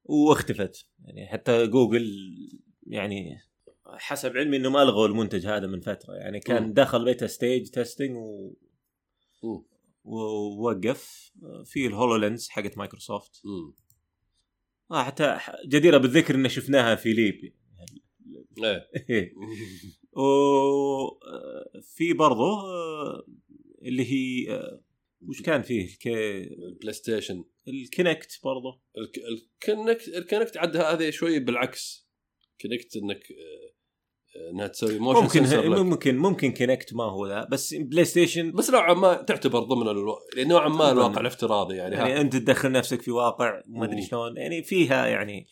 واختفت. 0.04 0.88
يعني 1.00 1.28
حتى 1.28 1.68
جوجل 1.68 2.06
يعني 2.88 3.38
حسب 3.98 4.38
علمي 4.38 4.58
انهم 4.58 4.78
ألغوا 4.78 5.08
المنتج 5.08 5.48
هذا 5.48 5.68
من 5.68 5.80
فترة. 5.82 6.14
يعني 6.14 6.40
كان 6.40 6.64
مم. 6.64 6.74
دخل 6.74 7.06
beta 7.06 7.28
stage 7.28 7.68
testing 7.70 8.16
و... 8.16 8.54
ووقف. 10.04 11.32
في 11.66 11.88
ال 11.88 12.16
HoloLens 12.16 12.50
حقت 12.50 12.78
مايكروسوفت. 12.78 13.42
آه 14.92 15.04
حتى 15.04 15.38
جديرة 15.68 15.98
بالذكر 15.98 16.36
ان 16.36 16.50
شفناها 16.50 16.96
في 16.96 17.14
LEAP 17.14 17.34
yeah 17.34 17.54
إيه. 19.10 19.34
وفي 21.78 22.14
برضه 22.14 22.44
آه، 22.44 23.26
اللي 23.82 24.04
هي 24.12 24.52
آه، 24.54 24.82
وش 25.22 25.42
كان 25.42 25.62
فيه؟ 25.62 25.86
الك... 25.86 26.08
البلاي 26.08 26.94
ستيشن 26.94 27.44
الكونكت 27.68 28.40
برضه 28.44 28.82
الك- 28.98 29.18
الكونكت 29.18 30.08
الكونكت 30.08 30.58
عاد 30.58 30.78
هذه 30.78 31.10
شوي 31.10 31.40
بالعكس. 31.40 32.08
Kinect 32.62 32.96
إنك 32.96 33.24
آه، 33.32 33.36
آه، 33.36 33.71
انها 34.52 34.68
تسوي 34.68 35.00
motion 35.00 35.22
ممكن 35.22 35.40
sensor 35.40 35.70
لك. 35.70 35.80
ممكن 35.80 36.18
ممكن 36.18 36.54
Kinect 36.54 36.94
ما 36.94 37.04
هو 37.04 37.28
ذا 37.28 37.48
بس 37.52 37.74
PlayStation 37.74 38.52
بس 38.52 38.70
نوعا 38.70 38.94
ما 38.94 39.14
تعتبر 39.14 39.60
ضمن 39.60 39.88
ألو... 39.88 40.16
يعني 40.38 40.50
نوعا 40.50 40.70
ما. 40.70 40.92
الواقع 40.92 41.22
الافتراضي 41.22 41.76
يعني, 41.76 41.96
يعني 41.96 42.14
ها. 42.14 42.22
أنت 42.22 42.36
تدخل 42.36 42.72
نفسك 42.72 43.02
في 43.02 43.12
واقع 43.12 43.62
ما 43.68 43.86
أدري. 43.86 44.02
شلون 44.02 44.38
يعني 44.38 44.64
فيها 44.64 45.08
يعني 45.08 45.48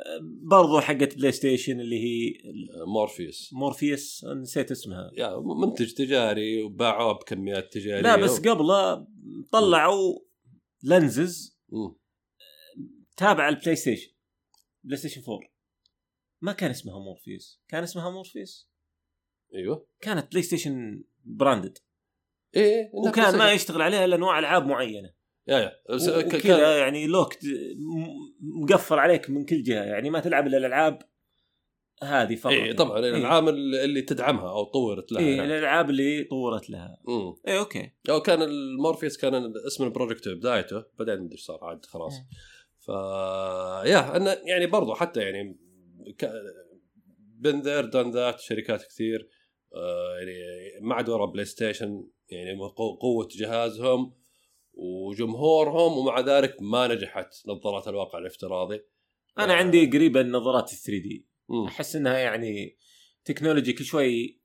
آه، 0.00 0.20
برضو 0.50 0.80
حقت 0.80 1.16
بلاي 1.16 1.32
ستيشن 1.32 1.80
اللي 1.80 1.96
هي 2.04 2.32
مورفيوس 2.86 3.50
مورفيوس 3.52 4.24
نسيت 4.24 4.70
اسمها 4.70 5.10
يا 5.16 5.42
منتج 5.64 5.92
تجاري 5.92 6.62
وباعوه 6.62 7.12
بكميات 7.12 7.72
تجارية 7.72 8.02
لا 8.02 8.16
بس 8.16 8.40
قبله 8.40 9.06
طلعوا 9.52 10.18
lenses. 10.82 11.58
تابعة 13.16 13.48
ال 13.48 13.76
PlayStation 13.76 14.10
PlayStation 14.84 15.20
4 15.28 15.40
ما 16.40 16.52
كان 16.52 16.70
اسمها 16.70 16.98
مورفيوس. 16.98 17.62
كان 17.68 17.82
اسمها 17.82 18.10
مورفيوس. 18.10 18.70
أيوه. 19.54 19.86
كانت 20.00 20.30
PlayStation 20.30 21.04
branded 21.24 21.78
إيه 22.56 22.90
إنها 22.94 23.10
وكان 23.10 23.38
ما 23.38 23.52
يشتغل 23.52 23.82
عليها 23.82 24.04
إلا 24.04 24.16
انواع 24.16 24.38
ألعاب 24.38 24.66
معينة. 24.66 25.10
yeah 25.48 25.58
yeah. 25.58 25.72
بس 25.94 26.08
ك- 26.10 26.26
وكذا 26.26 26.38
كان- 26.40 26.78
يعني 26.78 27.06
locked 27.06 27.38
مقفل 28.40 28.98
عليك 28.98 29.30
من 29.30 29.44
كل 29.44 29.62
جهة. 29.62 29.84
يعني 29.84 30.10
ما 30.10 30.20
تلعب 30.20 30.46
إلا 30.46 30.56
الألعاب 30.58 30.98
هذه 32.02 32.34
فقط 32.34 32.52
إيه 32.52 32.72
طبعا 32.76 32.98
إيه. 33.04 33.10
الألعاب 33.10 33.48
اللي 33.48 34.02
تدعمها 34.02 34.50
أو 34.50 34.64
طورت 34.64 35.12
لها 35.12 35.20
إيه 35.22 35.36
نعم. 35.36 35.46
الألعاب 35.46 35.90
اللي 35.90 36.24
طورت 36.24 36.70
لها. 36.70 36.96
إيه 37.48 37.58
okay. 37.58 37.90
أو 38.10 38.20
كان 38.20 38.42
المورفيوس 38.42 39.16
كان 39.16 39.52
اسم 39.66 39.84
ال 39.84 39.89
project 39.89 40.28
بدايته. 40.28 40.84
بعدين 40.98 41.20
مدري 41.20 41.32
إيش 41.32 41.40
صار 41.44 41.64
عاد 41.64 41.84
خلاص. 41.86 42.14
ف 42.78 42.88
yeah 43.88 44.16
انه 44.16 44.30
يعني 44.46 44.66
برضو 44.66 44.94
حتى 44.94 45.20
يعني 45.20 45.58
been 47.40 47.60
there 47.60 47.84
done 47.84 48.10
that 48.10 48.40
شركات 48.40 48.82
كثير 48.86 49.28
آه 49.74 50.16
يعني 50.18 50.32
ما 50.86 50.94
عاد 50.94 51.08
ورا 51.08 51.26
PlayStation 51.26 52.08
يعني 52.28 52.58
قو- 52.58 52.98
قوة 53.00 53.28
جهازهم 53.38 54.14
وجمهورهم 54.72 55.98
ومع 55.98 56.20
ذلك 56.20 56.56
ما 56.62 56.86
نجحت 56.86 57.34
نظارات 57.48 57.88
الواقع 57.88 58.18
الافتراضي 58.18 58.80
أنا 59.38 59.54
عندي 59.54 59.86
قريبه 59.86 60.20
النظارات 60.20 60.72
ال 60.72 60.76
3D. 60.78 61.26
أحس 61.68 61.96
إنها 61.96 62.18
يعني 62.18 62.78
technology 63.24 63.72
كل 63.72 63.84
شوي 63.84 64.40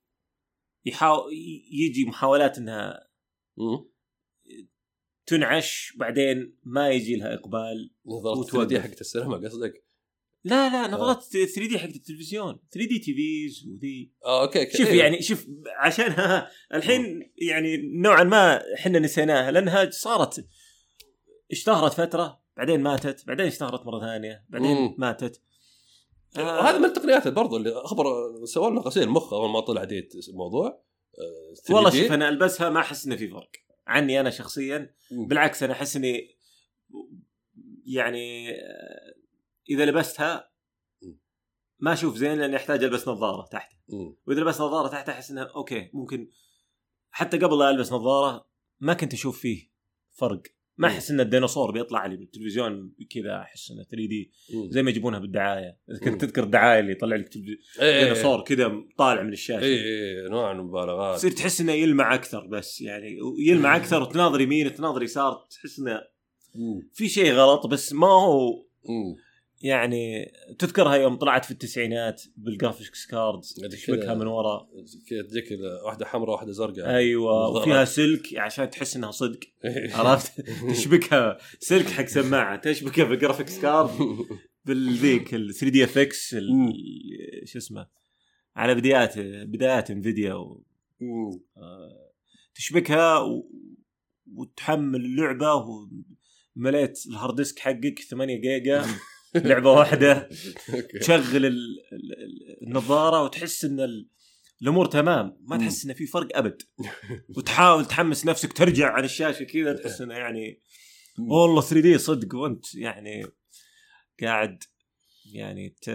يحاول 0.84 1.32
يجي 1.72 2.04
محاولات 2.04 2.58
إنها 2.58 3.08
مم. 3.56 3.90
تنعش 5.26 5.96
بعدين 5.96 6.58
ما 6.62 6.90
يجي 6.90 7.16
لها 7.16 7.34
إقبال 7.34 7.94
نظارات 8.06 8.46
3D. 8.50 8.80
حقت 8.80 9.00
السينما 9.00 9.36
قصدك؟ 9.36 9.83
لا 10.44 10.68
لا 10.68 10.86
نظارات 10.86 11.22
3D 11.22 11.78
حق 11.78 11.84
التلفزيون 11.84 12.58
3D 12.72 12.98
TVs 12.98 13.66
وذي 13.68 14.12
آه 14.24 14.42
okay 14.42 14.70
شوف 14.76 14.86
إيه. 14.86 14.98
يعني 14.98 15.22
شوف 15.22 15.46
عشانها 15.76 16.50
الحين 16.74 17.32
يعني 17.36 17.76
نوعا 17.76 18.24
ما 18.24 18.74
إحنا 18.74 18.98
نسيناها 18.98 19.50
لأنها 19.50 19.90
صارت 19.90 20.46
اشتهرت 21.50 21.92
فترة 21.92 22.40
بعدين 22.56 22.80
ماتت 22.80 23.26
بعدين 23.26 23.46
اشتهرت 23.46 23.86
مرة 23.86 24.00
ثانية 24.00 24.44
بعدين 24.48 24.76
مم. 24.76 24.94
ماتت 24.98 25.42
آه. 26.38 26.58
وهذا 26.58 26.78
من 26.78 26.84
التقنيات 26.84 27.28
برضو 27.28 27.56
اللي 27.56 27.82
خبر 27.84 28.04
سووا 28.44 28.70
لنا 28.70 28.80
غسيل 28.80 29.08
مخ 29.08 29.32
أول 29.32 29.50
ما 29.50 29.60
طلع 29.60 29.84
دي 29.84 30.08
الموضوع 30.28 30.66
آه، 31.18 31.54
3D. 31.54 31.74
والله 31.74 31.90
شوف 31.90 32.12
أنا 32.12 32.28
ألبسها 32.28 32.70
ما 32.70 32.80
أحس 32.80 33.06
إنه 33.06 33.16
في 33.16 33.28
فرق 33.28 33.50
عني 33.86 34.20
أنا 34.20 34.30
شخصيا 34.30 34.94
مم. 35.10 35.26
بالعكس 35.26 35.62
أنا 35.62 35.72
أحس 35.72 35.96
إني 35.96 36.36
يعني 37.86 38.50
آه، 38.50 39.13
إذا 39.70 39.84
لبستها 39.84 40.50
ما 41.78 41.92
أشوف 41.92 42.16
زين 42.16 42.38
لأني 42.38 42.56
أحتاج 42.56 42.84
ألبس 42.84 43.08
نظارة 43.08 43.46
تحت. 43.46 43.72
وإذا 44.26 44.40
لبست 44.40 44.60
نظارة 44.60 44.88
تحت 44.88 45.08
أحس 45.08 45.30
إنها 45.30 45.44
أوكي 45.56 45.90
ممكن 45.92 46.30
حتى 47.10 47.38
قبل 47.38 47.58
لا 47.58 47.70
ألبس 47.70 47.92
نظارة 47.92 48.48
ما 48.80 48.94
كنت 48.94 49.14
أشوف 49.14 49.40
فيه 49.40 49.70
فرق 50.10 50.42
ما 50.76 50.88
أحس 50.88 51.10
إن 51.10 51.20
الديناصور 51.20 51.70
بيطلع 51.70 52.06
لي 52.06 52.16
بالتلفزيون 52.16 52.94
كذا 53.10 53.40
أحس 53.40 53.70
إنه 53.70 53.82
3D. 53.82 54.32
زي 54.70 54.82
ما 54.82 54.90
يجيبونها 54.90 55.18
بالدعاية 55.18 55.78
إذا. 55.90 55.98
كنت 55.98 56.24
تذكر 56.24 56.42
الدعاية 56.44 56.80
اللي 56.80 56.92
يطلع 56.92 57.16
لك 57.16 57.28
تلفزيون 57.28 57.58
إيه. 57.80 58.04
ديناصور 58.04 58.44
كذا 58.44 58.72
طالع 58.98 59.22
من 59.22 59.32
الشاشة 59.32 59.64
اي 59.64 60.22
اي 60.22 60.28
نوع 60.28 60.52
من 60.52 60.60
المبالغات 60.60 61.16
تصير 61.16 61.30
تحس 61.30 61.60
إنه 61.60 61.72
يلمع 61.72 62.14
أكثر 62.14 62.46
بس 62.46 62.80
يعني 62.80 63.18
يلمع 63.38 63.76
أكثر 63.76 64.02
وتناظر 64.02 64.40
يمين 64.40 64.74
تناظر 64.74 65.02
يسار 65.02 65.46
تحس 65.50 65.78
إنه. 65.78 66.00
في 66.92 67.08
شيء 67.08 67.32
غلط 67.32 67.66
بس 67.66 67.92
ما 67.92 68.06
هو. 68.06 68.64
يعني 69.60 70.32
تذكرها 70.58 70.94
يوم 70.94 71.16
طلعت 71.16 71.44
في 71.44 71.50
التسعينات 71.50 72.22
بال 72.36 72.50
graphics 72.50 73.06
cards 73.06 73.54
تشبكها 73.70 74.14
من 74.14 74.26
ورا؟ 74.26 74.68
تجيك 75.28 75.58
واحدة 75.84 76.06
حمراء 76.06 76.30
واحدة 76.30 76.52
زرقاء. 76.52 76.90
أيوه. 76.90 77.48
وفيها 77.48 77.84
سلك 77.84 78.36
عشان 78.36 78.70
تحس 78.70 78.96
إنها 78.96 79.10
صدق. 79.10 79.40
عرفت؟ 79.94 80.40
تشبكها. 80.70 81.38
سلك 81.58 81.86
حق 81.86 82.04
سماعة 82.04 82.56
تشبكها 82.56 83.04
بال 83.04 83.15
graphics 83.15 83.60
card 83.60 83.90
بالذيك 84.64 85.34
ال 85.34 85.54
3dfx 85.54 86.36
شو 87.44 87.58
اسمه؟ 87.58 87.86
على 88.56 88.74
بدايات 88.74 89.18
بدايات 89.18 89.90
Nvidia 89.90 90.34
و... 90.34 90.62
آه، 91.56 92.12
تشبكها 92.54 93.18
و... 93.18 93.50
وتحمل 94.34 95.04
اللعبة 95.04 95.54
ومليت 96.56 97.06
ال 97.06 97.12
hard 97.12 97.36
disk 97.36 97.58
حقك 97.58 98.00
8 98.10 98.40
جيجا. 98.40 98.84
لعبة 99.48 99.72
واحدة. 99.72 100.28
تشغل 101.00 101.46
ال... 101.46 101.46
ال- 101.46 102.12
ال- 102.22 102.66
النظارة 102.66 103.22
وتحس 103.22 103.64
إن 103.64 103.80
ال... 103.80 104.08
الأمور 104.62 104.86
تمام. 104.86 105.36
ما 105.40 105.56
تحس 105.56 105.84
انه 105.84 105.94
في 105.94 106.06
فرق 106.06 106.28
أبد. 106.38 106.62
وتحاول 107.36 107.84
تحمس 107.86 108.26
نفسك 108.26 108.52
ترجع 108.52 108.90
عن 108.92 109.04
الشاشة 109.04 109.44
كذا 109.44 109.72
تحس 109.72 110.00
إنه 110.00 110.14
يعني 110.14 110.60
والله 111.18 111.60
3 111.62 111.80
دي 111.80 111.98
صدق 111.98 112.34
وأنت 112.34 112.74
يعني 112.74 113.26
قاعد 114.22 114.62
يعني 115.32 115.76
ت... 115.82 115.88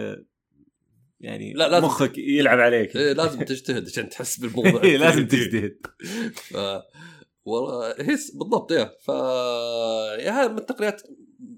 يعني 1.20 1.52
لا، 1.52 1.68
لازم- 1.68 1.86
مخك 1.86 2.18
يلعب 2.18 2.58
عليك. 2.60 2.96
إيه 2.96 3.12
لازم 3.12 3.42
تجتهد 3.42 3.86
عشان 3.88 4.08
تحس 4.08 4.40
بالموضوع. 4.40 4.82
إيه، 4.84 4.96
لازم 4.96 5.26
تجتهد. 5.26 5.78
ف 6.34 6.56
والله 7.44 7.94
هي 8.00 8.16
س- 8.16 8.30
بالضبط 8.36 8.72
يا 8.72 8.84
ف 9.00 9.08
يا 10.24 10.30
هذا 10.30 10.48
من 10.48 10.58
التقنيات 10.58 11.02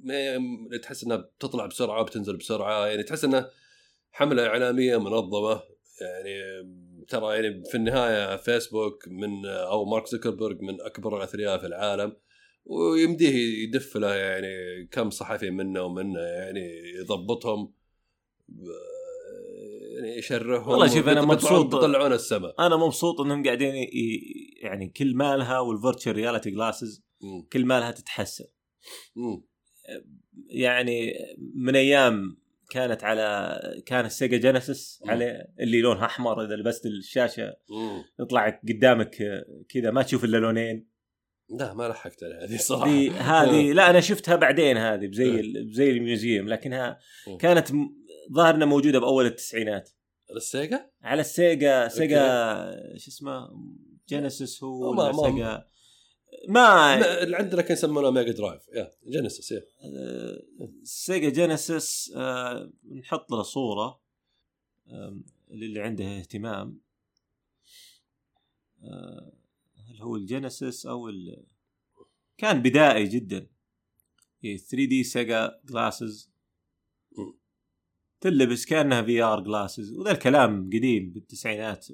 م- 0.02 0.66
اللي 0.66 0.78
تحس 0.78 1.04
إنها 1.04 1.16
بتطلع 1.16 1.66
بسرعة 1.66 2.00
وبتنزل 2.00 2.36
بسرعة 2.36 2.86
يعني 2.86 3.02
تحس 3.02 3.24
إنها 3.24 3.50
حملة 4.12 4.46
إعلامية 4.46 4.96
منظمة 4.96 5.62
يعني 6.00 6.34
ترى 7.08 7.34
يعني 7.34 7.64
في 7.64 7.74
النهاية 7.74 8.36
فيسبوك 8.36 9.08
من 9.08 9.46
أو 9.46 9.84
مارك 9.84 10.06
زوكربيرج 10.06 10.60
من 10.62 10.80
أكبر 10.80 11.16
الأثرياء 11.16 11.58
في 11.58 11.66
العالم 11.66 12.16
ويمديه 12.64 13.64
يدف 13.64 13.96
له 13.96 14.14
يعني 14.14 14.86
كم 14.90 15.10
صحفي 15.10 15.50
منه 15.50 15.82
ومنه 15.82 16.20
يعني 16.20 16.70
يضبطهم 17.00 17.72
يعني 19.94 20.18
يشرهم 20.18 20.68
والله 20.68 20.86
شوف 20.86 21.08
أنا 21.08 21.22
مبسوط 21.22 21.74
بيطلعون 21.74 22.12
السماء 22.12 22.54
أنا 22.66 22.76
مبسوط 22.76 23.20
إنهم 23.20 23.44
قاعدين 23.44 23.74
يعني 24.62 24.88
كل 24.88 25.16
مالها 25.16 25.58
وال 25.58 25.71
virtual 25.71 26.16
reality 26.16 26.50
glasses. 26.50 27.04
كل 27.52 27.64
مالها 27.66 27.90
تتحسن 27.90 28.44
مم. 29.16 29.44
يعني 30.48 31.12
من 31.54 31.76
أيام 31.76 32.36
كانت 32.70 33.04
على 33.04 33.58
كان 33.86 34.04
ال 34.04 34.36
Sega 34.36 34.60
Genesis 34.60 35.02
عليه 35.06 35.46
اللي 35.60 35.80
لونها 35.80 36.04
أحمر 36.04 36.44
إذا 36.44 36.54
لبست 36.56 36.86
الشاشة 36.86 37.54
مم. 37.70 38.04
يطلع 38.20 38.60
قدامك 38.68 39.16
كذا 39.68 39.90
ما 39.90 40.02
تشوف 40.02 40.24
إلا 40.24 40.36
لونين. 40.36 40.92
لا 41.58 41.74
ما 41.74 41.88
لحقت 41.88 42.24
على 42.24 42.34
هذه 42.34 42.56
صراحة. 42.56 42.84
دي 42.90 43.10
هذه 43.10 43.72
لا 43.72 43.90
أنا 43.90 44.00
شفتها 44.00 44.36
بعدين 44.36 44.76
هذه 44.76 45.06
بزي 45.06 45.42
بزي 45.62 45.90
ال 45.90 45.99
museum 45.99 46.48
لكنها 46.48 46.98
مم. 47.28 47.36
كانت 47.38 47.68
ظاهر 48.32 48.54
انها 48.54 48.66
موجودة 48.66 48.98
بأول 48.98 49.26
التسعينات. 49.26 49.90
ال 50.36 50.45
Sega؟ 50.45 50.90
على 51.02 51.20
ال 51.20 51.34
Sega 51.34 51.88
Sega 51.88 52.18
شو 52.96 53.08
اسمه 53.10 53.48
Genesis 54.08 54.64
هو 54.64 54.92
ما- 54.92 55.12
Sega؟ 55.12 55.64
ما 56.48 56.94
اللي 57.22 57.36
عندنا 57.36 57.62
كان 57.62 57.72
يسمونه 57.72 58.10
Mega 58.10 58.32
Drive 58.32 58.68
يا 58.68 58.90
Genesis 59.06 59.52
يا. 59.52 59.62
Sega 60.84 61.28
Genesis 61.28 62.12
نحط 62.92 63.30
له 63.32 63.42
صورة 63.42 64.00
آم، 64.88 65.24
للي 65.50 65.80
عنده 65.80 66.04
اهتمام. 66.18 66.80
آه، 68.82 69.32
هل 69.88 70.00
هو 70.02 70.16
ال 70.16 70.25
Genesis 70.25 70.86
أو 70.86 71.08
ال... 71.08 71.46
كان 72.38 72.62
بدائي 72.62 73.04
جدا. 73.04 73.46
3D 74.42 75.04
Sega 75.04 75.60
glasses 75.64 76.30
تلبس 78.20 78.66
كأنها 78.66 79.02
في 79.02 79.22
ار 79.22 79.40
جلاسز 79.40 79.92
وذا 79.92 80.10
الكلام 80.10 80.66
قديم 80.66 81.10
بالتسعينات. 81.12 81.86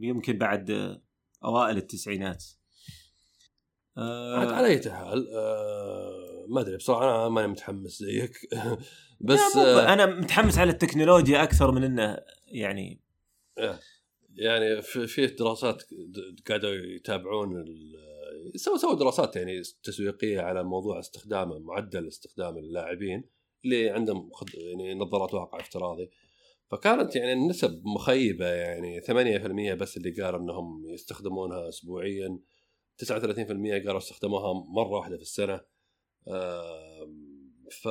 يمكن 0.00 0.38
بعد 0.38 1.00
أوائل 1.44 1.76
التسعينات. 1.76 2.44
عاد 3.96 4.48
آه 4.48 4.52
على 4.52 4.66
أي 4.66 4.90
حال 4.90 5.28
آه 5.34 6.46
ما 6.48 6.60
أدري 6.60 6.76
بصراحة 6.76 7.04
أنا 7.04 7.28
ماني 7.28 7.48
متحمس 7.48 7.98
زيك. 7.98 8.38
بس 9.20 9.56
آه 9.56 9.92
أنا 9.92 10.06
متحمس 10.06 10.58
على 10.58 10.70
التكنولوجيا 10.70 11.42
أكثر 11.42 11.72
من 11.72 11.84
إنه 11.84 12.18
يعني 12.46 13.00
آه، 13.58 13.78
يعني 14.34 14.82
في 14.82 15.26
دراسات 15.26 15.82
قاعدوا 16.48 16.70
يتابعون 16.70 17.64
سووا 18.56 18.76
سووا 18.76 18.94
دراسات 18.94 19.36
يعني 19.36 19.62
تسويقية 19.82 20.40
على 20.40 20.64
موضوع 20.64 20.98
استخدامه 20.98 21.58
معدل 21.58 22.08
استخدام 22.08 22.58
اللاعبين 22.58 23.24
اللي 23.64 23.90
عندهم 23.90 24.30
يعني 24.54 24.94
نظارات 24.94 25.34
واقع 25.34 25.60
افتراضي. 25.60 26.10
فكانت 26.70 27.16
يعني 27.16 27.32
النسب 27.32 27.82
مخيبة 27.84 28.46
يعني 28.46 29.00
8% 29.00 29.74
بس 29.74 29.96
اللي 29.96 30.22
قالوا 30.22 30.40
إنهم 30.40 30.86
يستخدمونها 30.86 31.68
اسبوعيا 31.68 32.38
39% 32.96 33.06
قالوا 33.86 33.98
استخدموها 33.98 34.52
مرة 34.52 34.90
واحدة 34.90 35.16
في 35.16 35.22
السنة. 35.22 35.60
ف 37.82 37.84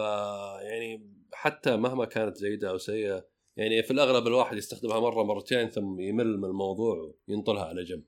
يعني 0.62 1.14
حتى 1.34 1.78
مهما 1.78 2.06
كانت 2.06 2.38
جيدة 2.38 2.70
أو 2.70 2.78
سيئة 2.78 3.26
يعني 3.56 3.84
في 3.84 3.92
الأغلب 3.92 4.28
الواحد 4.28 4.58
يستخدمها 4.58 5.00
مرة 5.00 5.24
مرتين 5.24 5.70
ثم 5.70 6.00
يمل 6.00 6.38
من 6.38 6.46
الموضوع 6.46 7.16
وينطلها 7.28 7.66
على 7.66 7.84
جنب. 7.84 8.04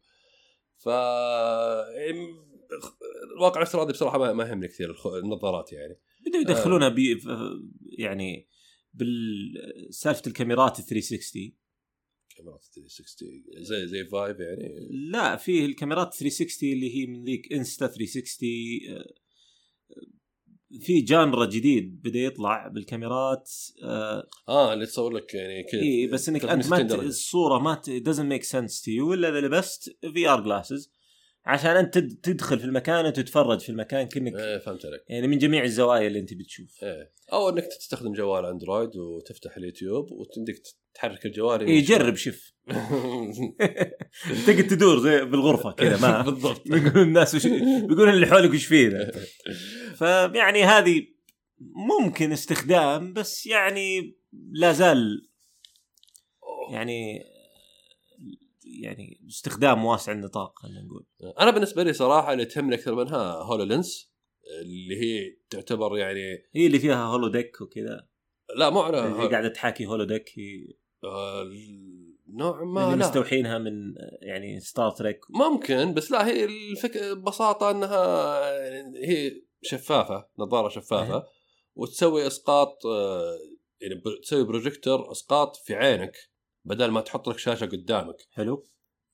ف 0.77 0.85
يعني 1.95 2.35
الواقع 3.35 3.57
الافتراضي 3.57 3.93
بصراحة 3.93 4.33
ما 4.33 4.43
يهمني 4.43 4.67
كثير 4.67 4.95
النظارات 5.23 5.73
يعني. 5.73 5.99
بدأوا 6.25 6.41
يدخلونها 6.41 6.89
بي 6.89 7.15
ف- 7.15 7.27
يعني 7.97 8.47
بالسالفه 8.93 10.21
الكاميرات 10.27 10.79
ال 10.79 10.85
360 10.85 11.51
كاميرات 12.37 12.63
360 12.75 13.43
زي 13.57 13.87
زي 13.87 14.05
Vive 14.05 14.37
يعني. 14.39 14.87
لا 15.11 15.35
فيه 15.35 15.65
الكاميرات 15.65 16.13
360 16.13 16.69
اللي 16.71 16.95
هي 16.95 17.05
من 17.05 17.23
ذيك 17.23 17.53
Insta 17.53 17.87
360 17.87 18.49
آه، 18.89 19.13
في 20.79 21.01
genre 21.01 21.45
جديد 21.45 22.01
بدأ 22.01 22.19
يطلع 22.19 22.67
بالكاميرات 22.67 23.51
آه 23.83 24.27
آه 24.49 24.73
اللي 24.73 24.85
تصور 24.85 25.11
لك 25.13 25.33
يعني 25.33 25.63
كذا. 25.63 25.81
اي 25.81 26.07
بس 26.07 26.29
إنك 26.29 26.45
أنت 26.45 26.67
ما 26.67 26.77
360. 26.77 27.07
الصورة 27.07 27.59
ما 27.59 27.75
ت- 27.75 27.89
doesn't 27.89 28.31
make 28.33 28.47
sense 28.49 28.81
to 28.81 28.87
you 28.87 29.11
إلا 29.13 29.29
إذا 29.29 29.39
لبست 29.41 29.97
VR 30.13 30.43
glasses 30.43 30.91
عشان 31.45 31.77
انت 31.77 31.97
تد- 31.97 32.19
تدخل 32.23 32.59
في 32.59 32.65
المكان 32.65 33.05
وتتفرج 33.05 33.59
في 33.59 33.69
المكان 33.69 34.07
كأنك 34.07 34.35
إيه 34.35 34.57
فهمت 34.57 34.85
عليك 34.85 35.01
يعني 35.07 35.27
من 35.27 35.37
جميع 35.37 35.63
الزوايا 35.63 36.07
اللي 36.07 36.19
انت 36.19 36.33
بتشوف. 36.33 36.83
إيه. 36.83 37.11
أو 37.33 37.49
إنك 37.49 37.63
تستخدم 37.65 38.13
جوال 38.13 38.45
أندرويد 38.45 38.95
وتفتح 38.95 39.57
اليوتيوب 39.57 40.11
وتندك 40.11 40.61
تحرك 40.93 41.25
الجوال. 41.25 41.67
اي 41.67 41.81
جرب 41.81 42.15
شوف. 42.15 42.51
تقعد 44.47 44.67
تدور 44.67 44.99
زي 44.99 45.25
بالغرفة 45.25 45.71
كذا 45.71 46.01
ما 46.01 46.21
بالضبط. 46.29 46.67
بيقولون 46.67 47.07
الناس 47.07 47.35
وش 47.35 47.47
بيقولون 47.47 48.09
اللي 48.09 48.25
حولك 48.27 48.51
وش 48.51 48.65
فيه 48.65 49.11
فيعني 49.99 50.63
هذه 50.63 51.07
ممكن 51.99 52.31
استخدام 52.31 53.13
بس 53.13 53.45
يعني 53.45 54.17
لا 54.51 54.71
زال 54.73 55.29
يعني 56.71 57.23
يعني 58.81 59.25
استخدام 59.29 59.85
واسع 59.85 60.11
النطاق 60.11 60.59
خلينا 60.59 60.81
نقول. 60.81 61.05
أنا 61.39 61.51
بالنسبة 61.51 61.83
لي 61.83 61.93
صراحة 61.93 62.33
اللي 62.33 62.45
تهمني 62.45 62.75
أكثر 62.75 62.95
منها 62.95 63.33
HoloLens 63.33 64.11
اللي 64.61 65.01
هي 65.01 65.37
تعتبر 65.49 65.97
يعني 65.97 66.43
هي 66.55 66.67
اللي 66.67 66.79
فيها 66.79 67.03
holodeck 67.05 67.61
وكذا. 67.61 68.07
لا 68.57 68.69
مو 68.69 68.81
على 68.81 69.07
اللي 69.07 69.27
قاعدة 69.27 69.47
تحاكي 69.47 69.85
holodeck 69.85 70.31
هي 70.35 70.67
آه، 71.03 71.49
نوع 72.29 72.63
ما 72.63 72.85
اللي 72.85 72.97
لا. 72.97 73.07
مستوحينها 73.07 73.57
من 73.57 73.93
يعني 74.21 74.59
Star 74.59 74.91
Trek 74.91 75.19
ممكن 75.29 75.93
بس 75.93 76.11
لا 76.11 76.27
هي 76.27 76.45
الفكرة 76.45 77.13
ببساطة 77.13 77.71
إنها 77.71 78.39
هي 78.95 79.41
شفافة 79.61 80.27
نظارة 80.39 80.69
شفافة 80.69 81.23
وتسوي 81.75 82.27
إسقاط 82.27 82.85
آه، 82.85 83.37
يعني 83.81 84.01
تسوي 84.23 84.43
بروجيكتور 84.43 85.11
إسقاط 85.11 85.55
في 85.55 85.75
عينك. 85.75 86.30
بدل 86.65 86.87
ما 86.91 87.01
تحط 87.01 87.29
لك 87.29 87.37
شاشة 87.37 87.65
قدامك. 87.65 88.27
حلو. 88.33 88.65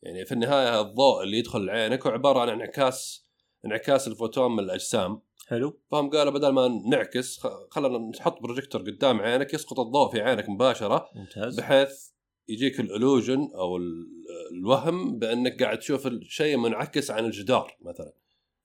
يعني 0.04 0.26
في 0.26 0.32
النهاية 0.32 0.82
الضوء 0.82 1.24
اللي 1.24 1.38
يدخل 1.38 1.66
لعينك 1.66 2.08
هو 2.08 2.12
عبارة 2.14 2.40
عن 2.40 2.50
انعكاس 2.50 3.26
انعكاس 3.66 4.08
الفوتون 4.08 4.52
من 4.52 4.60
الأجسام. 4.60 5.22
حلو. 5.48 5.80
فهم 5.92 6.10
قالوا 6.10 6.34
بدل 6.34 6.50
ما 6.50 6.68
نعكس 6.90 7.40
خلينا 7.72 7.98
نحط 7.98 8.42
بروجيكتور 8.42 8.82
قدام 8.82 9.22
عينك 9.22 9.54
يسقط 9.54 9.80
الضوء 9.80 10.12
في 10.12 10.22
عينك 10.22 10.50
مباشرة 10.50 11.10
ممتاز. 11.16 11.60
بحيث 11.60 12.10
يجيك 12.48 12.80
ال 12.80 12.87
illusion 12.87 13.50
أو 13.56 13.78
ال- 13.78 14.08
الوهم 14.52 15.20
بأنك 15.20 15.64
قاعد 15.64 15.80
تشوف 15.80 16.08
الشيء 16.08 16.58
منعكس 16.58 17.12
عن 17.12 17.26
الجدار 17.26 17.78
مثلا. 17.82 18.14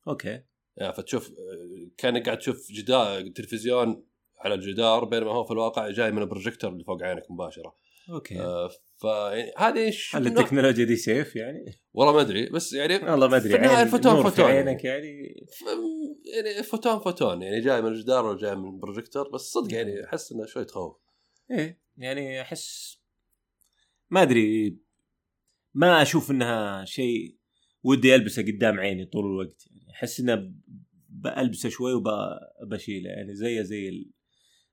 okay. 0.09 0.43
يعني 0.77 0.93
فتشوف 0.93 1.31
كأنك 1.99 2.27
قاعد 2.27 2.39
تشوف 2.39 2.73
جدار 2.73 3.29
تلفزيون 3.29 4.05
على 4.39 4.55
الجدار 4.55 5.05
بينما 5.05 5.31
هو 5.33 5.45
في 5.45 5.51
الواقع 5.51 5.91
جاي 5.91 6.11
من 6.11 6.23
البروجيكتور 6.23 6.71
اللي 6.73 6.85
فوق 6.85 7.03
عينك 7.03 7.31
مباشرة. 7.31 7.75
okay. 8.11 8.41
آه 8.41 8.71
فهذه 9.03 9.91
ش- 9.91 10.17
هل 10.17 10.27
التكنولوجيا 10.27 10.85
ذي 10.85 10.97
safe 10.97 11.37
يعني؟ 11.37 11.81
والله 11.93 12.13
ما 12.13 12.21
أدري 12.21 12.49
بس 12.49 12.73
يعني 12.73 12.95
والله 13.11 13.29
ما 13.29 13.37
أدري 13.37 13.59
نور 13.59 13.85
في 13.85 13.91
فوتون. 13.91 14.45
عينك 14.45 14.85
يعني. 14.85 15.45
يعني 16.35 16.63
فوتون 16.63 16.99
فوتون 16.99 17.43
يعني 17.43 17.61
جاي 17.61 17.83
من 17.83 17.89
الجدار 17.89 18.27
ولا 18.27 18.39
جاي 18.39 18.55
من 18.57 18.75
البروجيكتور 18.75 19.31
بس 19.31 19.41
صدق 19.41 19.75
يعني 19.75 20.05
أحس 20.05 20.33
إنه 20.33 20.47
شوي 20.47 20.65
تخوف. 20.65 20.97
إيه 21.51 21.83
يعني 21.97 22.41
أحس 22.41 22.97
ما 24.11 24.23
أدري 24.23 24.79
ما 25.75 26.03
أشوف 26.03 26.31
إنها 26.31 26.85
شيء 26.85 27.37
ودي 27.83 28.15
ألبسه 28.15 28.43
قدام 28.43 28.81
عيني 28.81 29.05
طول 29.07 29.25
الوقت. 29.25 29.67
يعني 29.71 29.91
أحس 29.91 30.21
إنه 30.21 30.53
بلبسه 31.09 31.69
شوي 31.69 31.93
وبشيله 32.63 33.11
يعني 33.11 33.35
زي 33.35 33.65
زي 33.65 33.89
ال 33.89 34.11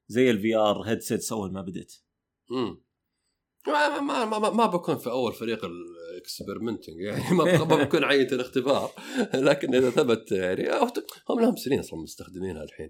زي 0.08 0.30
ال 0.32 0.56
VR 0.56 0.82
headsets 0.82 1.32
أول 1.32 1.54
ما 1.54 1.62
بدت 1.62 2.04
امم 2.52 2.82
ما 3.70 4.00
ما 4.00 4.26
ما, 4.26 4.40
ما, 4.40 4.50
ما 4.50 4.66
بكون 4.66 4.98
في 4.98 5.10
أول 5.10 5.34
فريق 5.34 5.66
ال 5.66 5.75
experimenting 5.75 7.02
يعني 7.02 7.36
ما, 7.36 7.64
ما 7.66 7.84
بكون 7.84 8.04
عينة 8.04 8.32
الاختبار. 8.32 8.92
لكن 9.50 9.76
إذا 9.76 9.90
ثبت 9.90 10.32
يعني 10.32 10.70
هم 11.30 11.40
لهم 11.40 11.56
سنين 11.56 11.80
أصلا 11.80 12.00
مستخدمينها 12.00 12.64
الحين. 12.64 12.90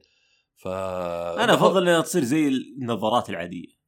ف 0.55 0.67
أنا 0.67 1.53
أفضل 1.53 1.88
إنها 1.89 2.01
تصير 2.01 2.23
زي 2.23 2.47
النظارات 2.47 3.30
العادية. 3.30 3.80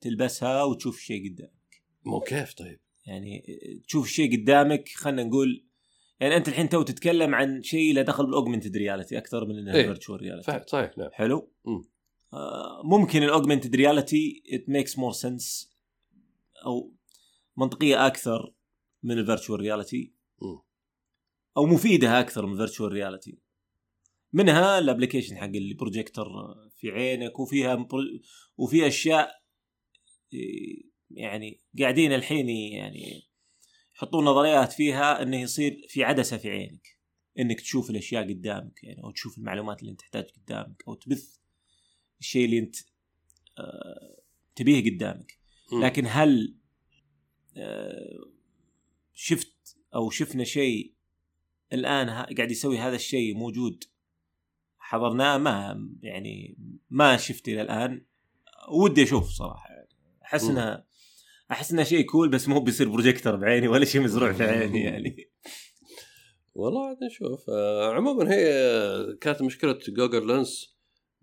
تلبسها 0.00 0.62
وتشوف 0.62 0.96
الشيء 0.96 1.30
قدامك. 1.30 1.82
مو 2.04 2.20
كيف 2.20 2.54
طيب؟ 2.54 2.80
يعني 3.06 3.42
تشوف 3.86 4.04
الشيء 4.04 4.36
قدامك 4.36 4.88
خلينا 4.88 5.24
نقول 5.24 5.66
يعني 6.20 6.36
أنت 6.36 6.48
الحين 6.48 6.68
تو 6.68 6.82
تتكلم 6.82 7.34
عن 7.34 7.62
شيء 7.62 7.94
له 7.94 8.02
دخل 8.02 8.26
بال 8.26 8.35
augmented 8.35 8.76
reality 8.76 9.18
أكثر 9.18 9.44
من 9.44 9.58
انه 9.58 9.74
إيه. 9.74 9.82
virtual 9.82 10.20
reality 10.20 10.46
صحيح 10.46 10.66
صحيح 10.66 10.98
نعم. 10.98 11.10
حلو؟ 11.12 11.52
مم. 11.64 11.84
آه 12.32 12.82
ممكن 12.84 13.22
ال 13.22 13.27
augmented 13.27 13.76
reality 13.76 14.42
it 14.52 14.68
makes 14.68 14.98
more 14.98 15.12
sense 15.12 15.75
أو 16.66 16.94
منطقية 17.56 18.06
أكثر 18.06 18.54
من 19.02 19.18
ال 19.18 19.23
virtual 19.23 19.60
reality. 19.60 20.16
أو 21.56 21.66
مفيدة 21.66 22.20
أكثر 22.20 22.46
من 22.46 22.52
ال 22.52 22.57
virtual 22.57 22.92
reality 22.92 23.38
منها 24.32 24.78
ال 24.78 24.83
application 24.83 25.36
حق 25.36 25.44
البروجيكتور 25.44 26.26
في 26.76 26.90
عينك 26.90 27.38
وفيها 27.38 27.88
وفي 28.56 28.86
أشياء 28.86 29.42
يعني 31.10 31.60
قاعدين 31.78 32.12
الحين 32.12 32.48
يعني 32.48 33.22
يحطون 33.94 34.24
نظريات 34.24 34.72
فيها 34.72 35.22
إنه 35.22 35.40
يصير 35.40 35.86
في 35.88 36.04
عدسة 36.04 36.36
في 36.36 36.50
عينك 36.50 36.98
إنك 37.38 37.60
تشوف 37.60 37.90
الأشياء 37.90 38.28
قدامك 38.28 38.84
يعني 38.84 39.02
أو 39.04 39.10
تشوف 39.10 39.38
المعلومات 39.38 39.80
اللي 39.80 39.90
أنت 39.90 40.00
تحتاج 40.00 40.24
قدامك 40.24 40.82
أو 40.88 40.94
تبث 40.94 41.36
الشيء 42.20 42.44
اللي 42.44 42.58
أنت 42.58 42.76
آه 43.58 44.16
تبيه 44.54 44.90
قدامك. 44.90 45.38
لكن 45.72 46.04
هل 46.06 46.56
آه 47.56 48.30
شفت 49.14 49.76
أو 49.94 50.10
شفنا 50.10 50.44
شيء 50.44 50.94
الآن 51.72 52.10
قاعد 52.10 52.50
يسوي 52.50 52.78
هذا 52.78 52.96
الشيء 52.96 53.34
موجود؟ 53.34 53.84
حضرناه؟ 54.78 55.38
ما 55.38 55.88
يعني 56.02 56.56
ما 56.90 57.16
شفت 57.16 57.48
إلى 57.48 57.62
الآن. 57.62 58.06
ودي 58.72 59.02
أشوف 59.02 59.28
صراحة. 59.28 59.70
يعني 59.70 59.88
أحس 60.22 60.44
مم. 60.44 60.50
انها 60.50 60.86
أحس 61.50 61.72
انها 61.72 61.84
شيء 61.84 62.06
cool 62.06 62.28
بس 62.28 62.48
مو 62.48 62.60
بيصير 62.60 62.88
بروجيكتور 62.88 63.36
بعيني 63.36 63.68
ولا 63.68 63.84
شيء 63.84 64.00
مزروع 64.00 64.32
في 64.32 64.44
عيني 64.44 64.82
يعني. 64.82 65.30
والله 66.54 66.86
عاد 66.86 66.96
نشوف 67.04 67.50
آه 67.50 67.92
عموما 67.92 68.34
هي 68.34 68.48
كانت 69.20 69.42
مشكلة 69.42 69.78
Google 69.88 70.26
Lens 70.26 70.76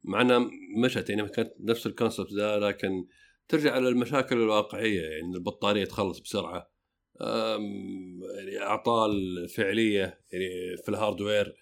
مع 0.04 0.22
إنها 0.22 0.50
مشت 0.78 1.10
يعني 1.10 1.30
كانت 1.30 1.54
نفس 1.60 1.88
ال 1.88 1.93
concept 1.93 2.34
ذا 2.34 2.60
لكن 2.60 3.06
ترجع 3.48 3.78
للمشاكل 3.78 4.36
الواقعية 4.38 5.02
يعني 5.02 5.36
البطارية 5.36 5.86
تخلص 5.86 6.20
بسرعة. 6.20 6.74
يعني 8.38 8.60
أعطال 8.62 9.12
فعلية 9.50 10.00
يعني 10.32 10.78
في 10.84 10.90
الهاردوير 10.90 11.56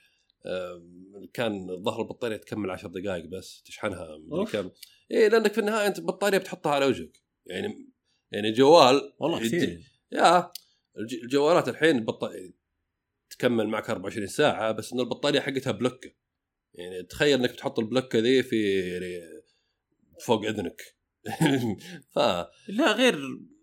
كان 1.33 1.83
ظهر 1.83 2.01
البطارية 2.01 2.37
تكمل 2.37 2.69
10 2.71 2.89
دقائق 2.89 3.25
بس 3.25 3.63
تشحنها 3.65 4.17
مدري. 4.17 4.45
كم 4.51 4.71
اي 5.11 5.29
لأنك 5.29 5.53
في 5.53 5.59
النهاية 5.59 5.87
أنت 5.87 5.99
البطاريه 5.99 6.37
بتحطها 6.37 6.71
على 6.71 6.85
وجهك. 6.85 7.17
يعني 7.45 7.89
يعني 8.31 8.51
جوال 8.51 9.13
والله 9.19 9.39
كثير. 9.39 9.79
يا 10.11 10.51
الج- 10.97 11.23
الجوالات 11.23 11.69
الحين 11.69 11.95
البطاريه 11.95 12.53
تكمل 13.29 13.67
معك 13.67 13.89
24 13.89 14.27
ساعة 14.27 14.71
بس 14.71 14.93
إن 14.93 14.99
البطارية 14.99 15.39
حقتها 15.39 15.71
بلوكة. 15.71 16.11
يعني 16.73 17.03
تخيل 17.03 17.39
إنك 17.39 17.51
بتحط 17.51 17.79
البلوكة 17.79 18.19
ذي 18.19 18.43
في 18.43 18.79
يعني 18.79 19.21
فوق 20.25 20.45
إذنك. 20.45 20.81
ف 22.15 22.19
لا 22.67 22.91
غير 22.91 23.19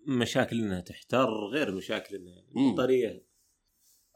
مشاكل 0.06 0.59
إنها 0.61 0.80
تحتر 0.80 1.28
غير 1.52 1.72
مشاكل 1.74 2.14
إنها 2.16 2.44
البطاريه 2.56 3.24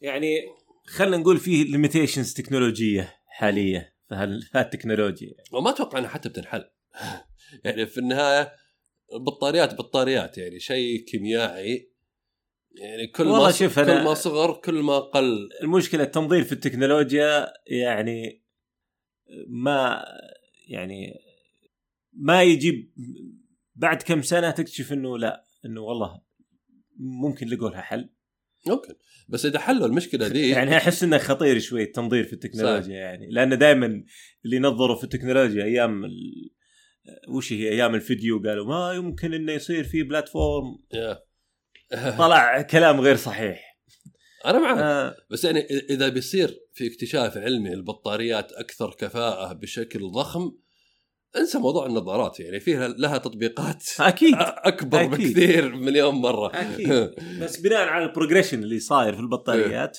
يعني 0.03 0.41
خلينا 0.87 1.17
نقول 1.17 1.39
فيه 1.39 1.65
ليميتيشنز 1.65 2.35
تكنولوجية 2.35 3.17
حالية 3.27 3.97
في 4.09 4.15
هال- 4.15 4.43
في 4.43 4.59
هالتكنولوجيا 4.59 5.29
يعني. 5.29 5.49
وما 5.53 5.71
أتوقع 5.71 5.99
انها 5.99 6.09
حتى 6.09 6.29
بتنحل. 6.29 6.65
يعني 7.65 7.87
في 7.87 7.99
النهاية 7.99 8.53
البطاريات 9.13 9.75
بطاريات 9.75 10.39
يعني 10.39 10.61
شيء 10.61 11.05
كيميائي. 11.05 11.93
يعني 12.75 13.07
كل 13.07 13.25
ما 13.27 13.51
شوف 13.51 13.81
كل 13.81 14.03
ما 14.05 14.15
صغر 14.15 14.53
كل 14.53 14.75
ما 14.83 14.99
قل. 14.99 15.49
المشكلة 15.63 16.03
التنظير 16.03 16.45
في 16.45 16.53
التكنولوجيا 16.53 17.53
يعني 17.67 18.43
ما 19.49 20.05
يعني 20.69 21.15
ما 22.13 22.43
يجيب 22.43 22.93
بعد 23.75 24.03
كم 24.03 24.23
سنة 24.23 24.51
تكتشف 24.51 24.93
إنه 24.93 25.19
لا 25.19 25.45
إنه 25.65 25.81
والله 25.81 26.21
ممكن 26.97 27.47
لقوا 27.47 27.71
لها 27.71 27.81
حل. 27.81 28.09
ممكن 28.67 28.95
بس 29.29 29.47
إذا 29.47 29.59
حلوا 29.59 29.87
المشكلة 29.87 30.27
ذي 30.27 30.49
يعني 30.49 30.77
أحس 30.77 31.03
إنه 31.03 31.19
خطير 31.19 31.59
شوي 31.59 31.83
التنظير 31.83 32.25
في 32.25 32.33
التكنولوجيا 32.33 32.83
صح. 32.83 32.91
يعني. 32.91 33.31
لأن 33.31 33.59
دائما 33.59 34.05
اللي 34.45 34.59
نظروا 34.59 34.97
في 34.97 35.05
التكنولوجيا 35.05 35.65
أيام 35.65 36.05
ال... 36.05 36.51
وش 37.29 37.53
هي؟ 37.53 37.69
أيام 37.69 37.95
الفيديو 37.95 38.43
قالوا 38.43 38.67
ما 38.67 38.93
يمكن 38.93 39.35
إنه 39.35 39.53
يصير 39.53 39.85
في 39.85 40.03
بلاتفورم. 40.03 40.79
طلع 42.19 42.63
كلام 42.63 43.01
غير 43.01 43.17
صحيح. 43.17 43.79
أنا 44.47 44.59
معك. 44.59 44.79
آه. 44.79 45.17
بس 45.31 45.45
يعني 45.45 45.61
إذا 45.91 46.09
بيصير 46.09 46.61
في 46.73 46.87
اكتشاف 46.87 47.37
علمي 47.37 47.73
البطاريات 47.73 48.53
أكثر 48.53 48.91
كفاءة 48.99 49.53
بشكل 49.53 50.11
ضخم 50.11 50.53
انسى 51.37 51.59
موضوع 51.59 51.87
النظارات 51.87 52.41
يعني 52.41 52.61
فيها 52.61 52.89
لها 52.89 53.19
تطبيقات 53.19 53.85
أكيد. 54.01 54.35
أكبر 54.39 55.01
أكيد. 55.01 55.11
بكثير 55.29 55.75
مليون 55.75 56.15
مرة. 56.15 56.51
أكيد. 56.55 57.15
بس 57.43 57.61
بناء 57.61 57.89
على 57.89 58.05
ال 58.05 58.10
progression 58.10 58.63
اللي 58.63 58.81
صاير 58.81 59.15
في 59.15 59.21
البطاريات 59.21 59.99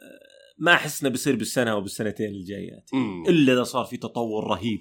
آه، 0.00 0.54
ما 0.58 0.72
احس 0.74 1.02
انه 1.02 1.10
بيصير 1.10 1.36
بالسنة 1.36 1.70
أو 1.70 1.80
بالسنتين 1.80 2.30
الجايات. 2.30 2.90
إلا 3.28 3.52
إذا 3.52 3.62
صار 3.62 3.84
في 3.84 3.96
تطور 3.96 4.44
رهيب. 4.46 4.80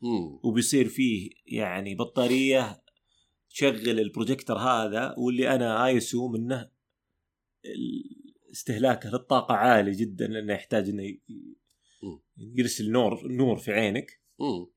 مم. 0.00 0.40
وبيصير 0.42 0.88
فيه 0.88 1.30
يعني 1.46 1.94
بطارية 1.94 2.82
تشغل 3.50 4.00
البروجيكتور 4.00 4.58
هذا 4.58 5.14
واللي 5.18 5.54
أنا 5.54 5.86
assume 5.86 6.28
إنه 6.28 6.70
استهلاكه 8.52 9.10
للطاقة 9.10 9.54
عالي 9.54 9.90
جدا 9.92 10.26
لأنه 10.26 10.52
يحتاج 10.52 10.88
إنه 10.88 11.14
يرسل 12.36 12.90
نور 12.90 13.28
نور 13.28 13.56
في 13.56 13.72
عينك. 13.72 14.21
مم. 14.38 14.72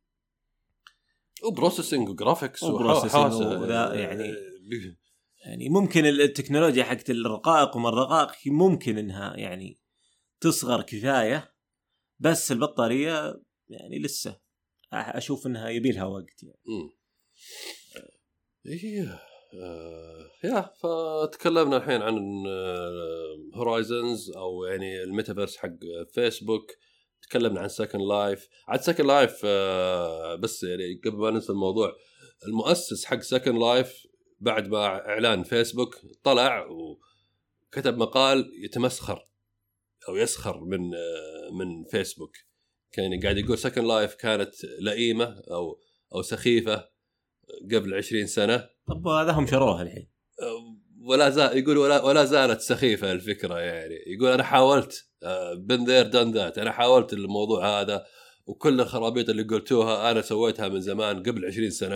و 1.44 1.50
processing 1.50 2.10
و 2.10 2.16
graphics 2.16 2.64
و 2.64 2.69
processing 2.69 3.22
وحوسه 3.22 3.62
وذا 3.62 3.94
يعني 3.94 4.34
يعني 5.46 5.70
ممكن 5.70 6.06
التكنولوجيا 6.06 6.84
حقت 6.84 7.10
الرقائق 7.10 7.78
وما 7.78 7.90
الرقائق 7.90 8.32
ممكن 8.48 8.98
إنها 8.98 9.38
يعني 9.38 9.80
تصغر 10.40 10.82
كفاية 10.82 11.56
بس 12.20 12.52
البطارية 12.52 13.42
يعني 13.70 14.00
لسه 14.00 14.40
أشوف 14.94 15.48
إنها 15.48 15.70
يبي 15.70 15.92
لها 15.92 16.06
وقت 16.06 16.44
يعني. 16.44 16.62
مم. 16.66 16.90
إيه 18.66 19.20
آه، 19.62 20.32
يا 20.44 20.62
فتكلمنا 20.62 21.78
الحين 21.78 22.02
عن 22.02 22.44
Horizons 23.56 24.32
أو 24.32 24.64
يعني 24.64 25.04
الميتافيرس 25.04 25.58
حق 25.58 25.70
فيسبوك 26.14 26.72
تكلمنا 27.30 27.60
عن 27.60 27.68
Second 27.68 28.02
Life 28.02 28.48
عاد 28.68 28.82
Second 28.82 29.06
Life 29.06 29.46
بس 30.40 30.64
يعني 30.64 31.02
قبل 31.06 31.18
ما 31.18 31.32
ننسى 31.32 31.52
الموضوع 31.52 31.96
المؤسس 32.48 33.06
حق 33.06 33.20
Second 33.20 33.56
Life 33.56 34.08
بعد 34.40 34.68
ما 34.68 34.86
إعلان 34.86 35.44
فيسبوك 35.44 35.96
طلع 36.24 36.68
وكتب 36.68 37.98
مقال 37.98 38.52
يتمسخر 38.64 39.28
أو 40.10 40.16
يسخر 40.16 40.60
من 40.60 40.96
آه، 40.96 41.54
من 41.54 41.84
فيسبوك 41.92 42.32
كان 42.92 43.22
قاعد 43.24 43.38
يقول 43.38 43.58
Second 43.58 43.86
Life 43.86 44.16
كانت 44.16 44.54
لئيمة 44.80 45.42
أو 45.52 45.80
أو 46.16 46.22
سخيفة 46.22 46.90
قبل 47.72 47.94
20 47.94 48.26
سنة. 48.28 48.70
طب 48.88 49.08
هذا 49.08 49.32
هم 49.32 49.48
شروها 49.48 49.82
الحين. 49.82 50.10
ولا 51.02 51.30
زال 51.30 51.58
يقول 51.58 51.78
ولا 51.78 52.04
ولا 52.04 52.26
زالت 52.26 52.62
سخيفة 52.62 53.12
الفكرة 53.12 53.60
يعني. 53.60 53.96
يقول 54.08 54.32
أنا 54.32 54.44
حاولت 54.44 55.10
بن 55.54 55.86
ذير 55.86 56.08
دان 56.08 56.32
ذات 56.32 56.58
أنا 56.58 56.72
حاولت 56.72 57.14
الموضوع 57.14 57.82
هذا 57.82 58.06
وكل 58.46 58.82
الخرابيط 58.82 59.30
اللي 59.30 59.44
قلتوها 59.44 60.12
أنا 60.12 60.22
سويتها 60.22 60.68
من 60.68 60.82
زمان 60.82 61.24
قبل 61.24 61.46
20 61.46 61.70
سنة 61.70 61.96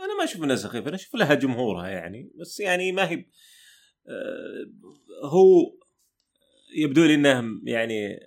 أنا 0.00 0.18
ما 0.18 0.24
أشوف 0.24 0.44
إنها 0.44 0.56
سخيفة 0.56 0.88
أنا 0.88 0.96
أشوف 0.96 1.14
لها 1.14 1.34
جمهورها 1.34 1.88
يعني 1.88 2.32
بس 2.40 2.60
يعني 2.60 2.92
ما 2.92 3.10
هي 3.10 3.24
آه، 4.08 4.66
هو 5.24 5.72
يبدو 6.76 7.04
لي 7.04 7.14
إنه 7.14 7.60
يعني 7.64 8.20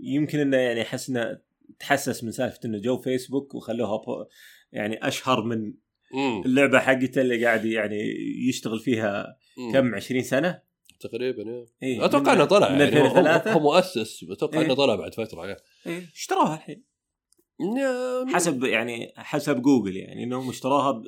يمكن 0.00 0.38
إنه 0.38 0.56
يعني 0.56 0.82
أحس 0.82 1.08
إنه 1.08 1.38
تحسس 1.78 2.24
من 2.24 2.30
سالفة 2.30 2.60
إنه 2.64 2.78
جو 2.78 2.98
فيسبوك 2.98 3.54
وخلوها 3.54 4.26
يعني 4.72 5.08
أشهر 5.08 5.42
من. 5.42 5.74
اللعبة 6.46 6.78
حقته 6.78 7.20
اللي 7.20 7.44
قاعد 7.44 7.64
يعني 7.64 8.00
يشتغل 8.48 8.78
فيها. 8.80 9.36
كم 9.72 9.94
20 9.94 10.22
سنة 10.22 10.62
تقريبا 11.02 11.42
يا 11.42 11.66
إيه، 11.82 12.04
أتوقع 12.04 12.32
إنه 12.32 12.44
طلع 12.44 12.72
من 12.72 12.80
يعني 12.80 13.00
هو- 13.00 13.06
2003 13.06 13.52
هو 13.52 13.60
مؤسس 13.60 14.24
أتوقع 14.30 14.58
إيه. 14.60 14.66
إنه 14.66 14.74
طلع 14.74 14.94
بعد 14.94 15.14
فترة 15.14 15.56
إيه، 15.86 16.06
اشتروها 16.14 16.54
الحين. 16.54 16.84
حسب 18.34 18.64
يعني 18.64 19.12
حسب 19.16 19.62
جوجل 19.62 19.96
يعني 19.96 20.24
انهم 20.24 20.48
اشتروها 20.48 20.90
ب- 20.90 21.04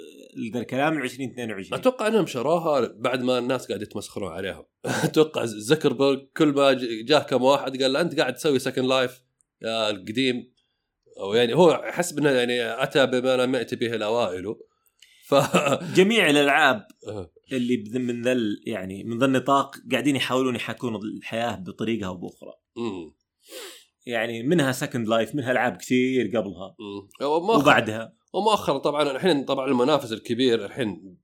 الكلام 0.57 0.95
من 0.95 1.03
2022 1.03 1.81
أتوقع 1.81 2.07
إنهم 2.07 2.27
شروها 2.27 2.93
بعد 2.97 3.23
ما 3.23 3.39
الناس 3.39 3.67
قاعد 3.69 3.83
يتمسخرون 3.83 4.33
عليهم 4.33 4.65
أتوقع 5.05 5.45
زكربرج 5.45 6.27
كل 6.37 6.49
ما 6.49 6.73
جاه 7.07 7.19
كم 7.19 7.43
واحد 7.43 7.83
قال 7.83 7.93
له 7.93 8.01
أنت 8.01 8.21
قاعد 8.21 8.35
تسوي 8.35 8.59
Second 8.59 8.85
Life 8.85 9.23
القديم. 9.65 10.55
أو 11.21 11.35
يعني 11.35 11.55
هو 11.55 11.83
حسب 11.85 12.19
انه 12.19 12.31
يعني 12.31 12.83
أتى 12.83 13.07
بما 13.07 13.37
لم 13.37 13.55
يأتي 13.55 13.77
به 13.77 13.95
الأوائل. 13.95 14.55
ف 15.27 15.35
جميع 15.95 16.31
الألعاب 16.31 16.87
آه. 17.09 17.31
اللي 17.53 17.99
من 17.99 18.23
ذا 18.23 18.37
يعني 18.67 19.05
من 19.05 19.19
ذا 19.19 19.27
النطاق 19.27 19.77
قاعدين 19.91 20.17
يحاولون 20.17 20.57
يحاكون 20.57 20.97
الحياة 20.97 21.57
بطريقة 21.57 22.07
أو 22.07 22.17
بأخرى. 22.17 22.53
مم. 22.77 23.15
يعني 24.07 24.43
منها 24.43 24.73
Second 24.73 25.09
Life 25.09 25.35
منها 25.35 25.53
ألعاب 25.53 25.77
كثير 25.77 26.27
قبلها. 26.27 26.77
مم. 26.79 27.27
وبعدها. 27.27 28.15
ومؤخرا 28.33 28.79
طبعا. 28.79 29.11
الحين 29.11 29.45
طبعا 29.45 29.67
المنافس 29.67 30.13
الكبير 30.13 30.65
الحين 30.65 31.19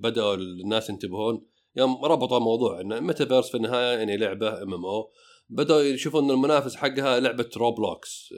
بدأوا 0.00 0.34
الناس 0.34 0.90
ينتبهون. 0.90 1.46
يوم 1.76 2.04
ربطوا 2.04 2.38
موضوع 2.38 2.80
ان 2.80 3.00
ميتافيرس 3.00 3.50
في 3.50 3.56
النهاية 3.56 3.98
يعني 3.98 4.16
لعبة 4.16 4.62
MMO 4.62 5.12
بدأوا 5.48 5.80
يشوفون 5.80 6.24
إن 6.24 6.30
المنافس 6.30 6.76
حقها 6.76 7.20
لعبة 7.20 7.50
روبلوكس 7.56 8.34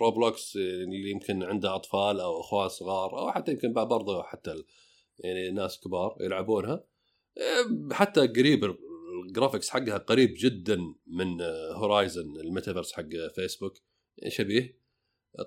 روبلوكس 0.00 0.56
اللي 0.56 1.10
يمكن 1.10 1.42
عنده 1.42 1.74
أطفال 1.74 2.20
أو 2.20 2.40
أخوان 2.40 2.68
صغار 2.68 3.18
أو 3.18 3.30
حتى 3.30 3.52
يمكن 3.52 3.72
برضه 3.72 4.22
حتى 4.22 4.54
يعني 5.18 5.50
ناس 5.50 5.80
كبار 5.80 6.16
يلعبونها. 6.20 6.84
إيه، 7.38 7.92
حتى 7.92 8.20
قريب 8.26 8.76
ال 9.26 9.31
graphics 9.31 9.68
حقها 9.68 9.98
قريب 9.98 10.34
جدا 10.38 10.78
من 11.06 11.40
Horizon 11.72 12.36
الميتافيرس 12.40 12.92
حق 12.92 13.08
فيسبوك 13.34 13.74
شبيه. 14.28 14.78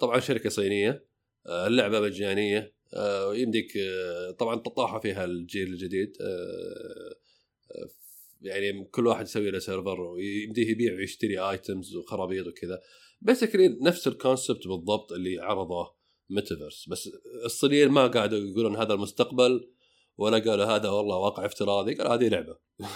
طبعا 0.01 0.19
شركة 0.19 0.49
صينية 0.49 1.05
آه، 1.47 1.67
اللعبة 1.67 1.99
مجانية 1.99 2.73
آه، 2.93 3.35
يمديك 3.35 3.77
آه، 3.77 4.31
طبعا 4.31 4.55
تطاحوا 4.55 4.99
فيها 4.99 5.25
الجيل 5.25 5.67
الجديد. 5.67 6.17
آه، 6.21 7.15
آه، 7.71 7.89
يعني 8.41 8.83
كل 8.83 9.07
واحد 9.07 9.25
يسوي 9.25 9.51
له 9.51 9.59
server 9.59 10.01
ويمديه 10.01 10.71
يبيع 10.71 10.93
ويشتري 10.93 11.39
items 11.39 11.95
وخرابيط 11.95 12.47
وكذا. 12.47 12.81
basically 13.21 13.77
نفس 13.81 14.07
ال 14.07 14.15
concept 14.15 14.67
بالضبط 14.67 15.11
اللي 15.11 15.39
عرضه 15.39 16.00
ميتافيرس 16.31 16.89
بس 16.89 17.09
الصينيين 17.45 17.89
ما 17.89 18.07
قاعدوا 18.07 18.39
يقولون 18.39 18.75
هذا 18.75 18.93
المستقبل 18.93 19.71
ولا 20.17 20.37
قالوا 20.37 20.65
هذا 20.65 20.89
والله 20.89 21.17
واقع 21.17 21.45
افتراضي 21.45 21.93
قالوا 21.93 22.13
هذه 22.13 22.27
لعبة. 22.27 22.57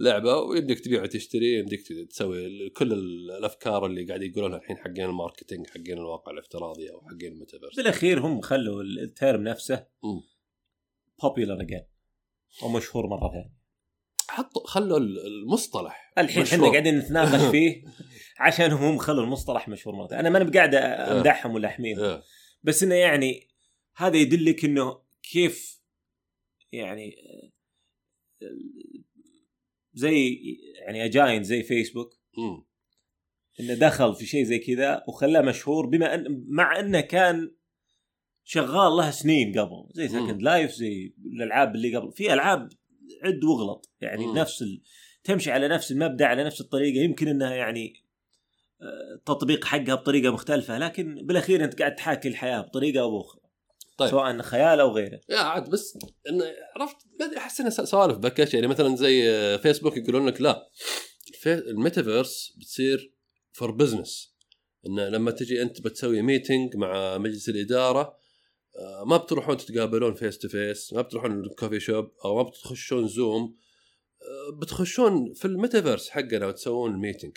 لعبة 0.00 0.38
ويمديك 0.38 0.80
تبيع 0.80 1.02
وتشتري 1.02 1.58
يمديك 1.58 1.80
تسوي 2.10 2.70
كل 2.70 2.92
الأفكار 2.92 3.86
اللي 3.86 4.04
قاعد 4.06 4.22
يقولونها 4.22 4.58
الحين 4.58 4.76
حقين 4.76 5.04
ال 5.04 5.10
marketing 5.10 5.66
حقين 5.66 5.98
الواقع 5.98 6.32
الافتراضي 6.32 6.90
أو 6.90 7.00
حقين 7.00 7.32
الميتافيرس. 7.32 7.76
بالأخير 7.76 8.20
هم 8.20 8.40
خلوا 8.40 8.82
ال 8.82 8.94
term 8.94 9.42
نفسه 9.42 9.86
بوبيلر 11.22 11.60
اجين 11.62 11.86
ومشهور 12.62 13.06
مرة 13.06 13.30
ثانية. 13.30 13.54
حطوا 14.28 14.66
خلوا 14.66 14.98
المصطلح 14.98 16.12
الحين. 16.18 16.42
إحنا 16.42 16.70
قاعدين 16.70 16.98
نتناقش 16.98 17.40
فيه. 17.52 17.84
عشان 18.38 18.70
هم 18.70 18.98
خلوا 18.98 19.24
المصطلح 19.24 19.68
مشهور 19.68 19.94
مرة. 19.94 20.12
أنا 20.12 20.30
ماني 20.30 20.50
قاعد 20.50 20.74
أمدحهم 20.74 21.54
ولا 21.54 21.68
أحميهم. 21.68 22.22
بس 22.62 22.82
إنه 22.82 22.94
يعني 22.94 23.48
هذا 23.96 24.16
يدلك 24.16 24.64
إنه 24.64 25.00
كيف 25.22 25.80
يعني 26.72 27.16
زي 29.94 30.38
يعني 30.86 31.04
اجاين 31.04 31.42
زي 31.42 31.62
فيسبوك 31.62 32.18
إنه 33.60 33.74
دخل 33.74 34.14
في 34.14 34.26
شيء 34.26 34.44
زي 34.44 34.58
كذا 34.58 35.04
وخلاه 35.08 35.40
مشهور 35.40 35.86
بما 35.86 36.14
أن 36.14 36.44
مع 36.48 36.80
إنه 36.80 37.00
كان 37.00 37.54
شغال 38.44 38.92
له 38.92 39.10
سنين 39.10 39.58
قبل. 39.58 39.88
زي 39.92 40.08
Second 40.08 40.42
Life 40.42 40.70
زي 40.70 41.14
الألعاب 41.26 41.74
اللي 41.74 41.96
قبل. 41.96 42.12
في 42.12 42.32
ألعاب 42.32 42.68
عد 43.22 43.44
واغلط 43.44 43.92
يعني 44.00 44.26
مم. 44.26 44.38
نفس 44.38 44.62
ال... 44.62 44.82
تمشي 45.24 45.50
على 45.50 45.68
نفس 45.68 45.92
المبدأ 45.92 46.26
على 46.26 46.44
نفس 46.44 46.60
الطريقة. 46.60 47.02
يمكن 47.02 47.28
إنها 47.28 47.54
يعني 47.54 48.03
التطبيق 49.14 49.64
حقها 49.64 49.94
بطريقة 49.94 50.32
مختلفة 50.32 50.78
لكن 50.78 51.26
بالأخير 51.26 51.64
أنت 51.64 51.78
قاعد 51.78 51.94
تحاكي 51.94 52.28
الحياة 52.28 52.60
بطريقة 52.60 53.00
أو 53.00 53.18
بأخرى. 53.18 53.40
طيب. 53.98 54.10
سواء 54.10 54.42
خيال 54.42 54.80
أو 54.80 54.90
غيره. 54.90 55.20
يا 55.28 55.38
عاد 55.38 55.70
بس 55.70 55.98
انه 56.28 56.44
عرفت 56.76 56.96
ما 57.20 57.26
أدري 57.26 57.38
أحس 57.38 57.60
انها 57.60 57.70
سوالف 57.70 58.18
بكش 58.18 58.54
يعني 58.54 58.66
مثلا 58.66 58.96
زي 58.96 59.58
فيسبوك 59.58 59.96
يقولون 59.96 60.26
لك 60.26 60.40
لا 60.40 60.68
الميتافيرس 61.46 62.54
بتصير 62.58 63.12
for 63.52 63.70
business 63.70 64.34
انه 64.86 65.08
لما 65.08 65.30
تجي 65.30 65.62
أنت 65.62 65.80
بتسوي 65.80 66.22
meeting 66.22 66.76
مع 66.76 67.18
مجلس 67.18 67.48
الإدارة 67.48 68.16
آه، 68.76 69.04
ما 69.04 69.16
بتروحون 69.16 69.56
تتقابلون 69.56 70.14
face 70.14 70.38
to 70.38 70.48
face 70.48 70.92
ما 70.92 71.02
بتروحون 71.02 71.40
ال 71.40 71.46
coffee 71.46 71.80
shop 71.80 72.12
أو 72.24 72.36
ما 72.36 72.42
بتخشون 72.42 73.08
زوم 73.08 73.56
آه، 74.22 74.58
بتخشون 74.60 75.32
في 75.34 75.44
الميتافيرس 75.44 76.08
حقنا 76.08 76.46
وتسوون 76.46 76.94
ال 76.94 76.99
meeting 76.99 77.36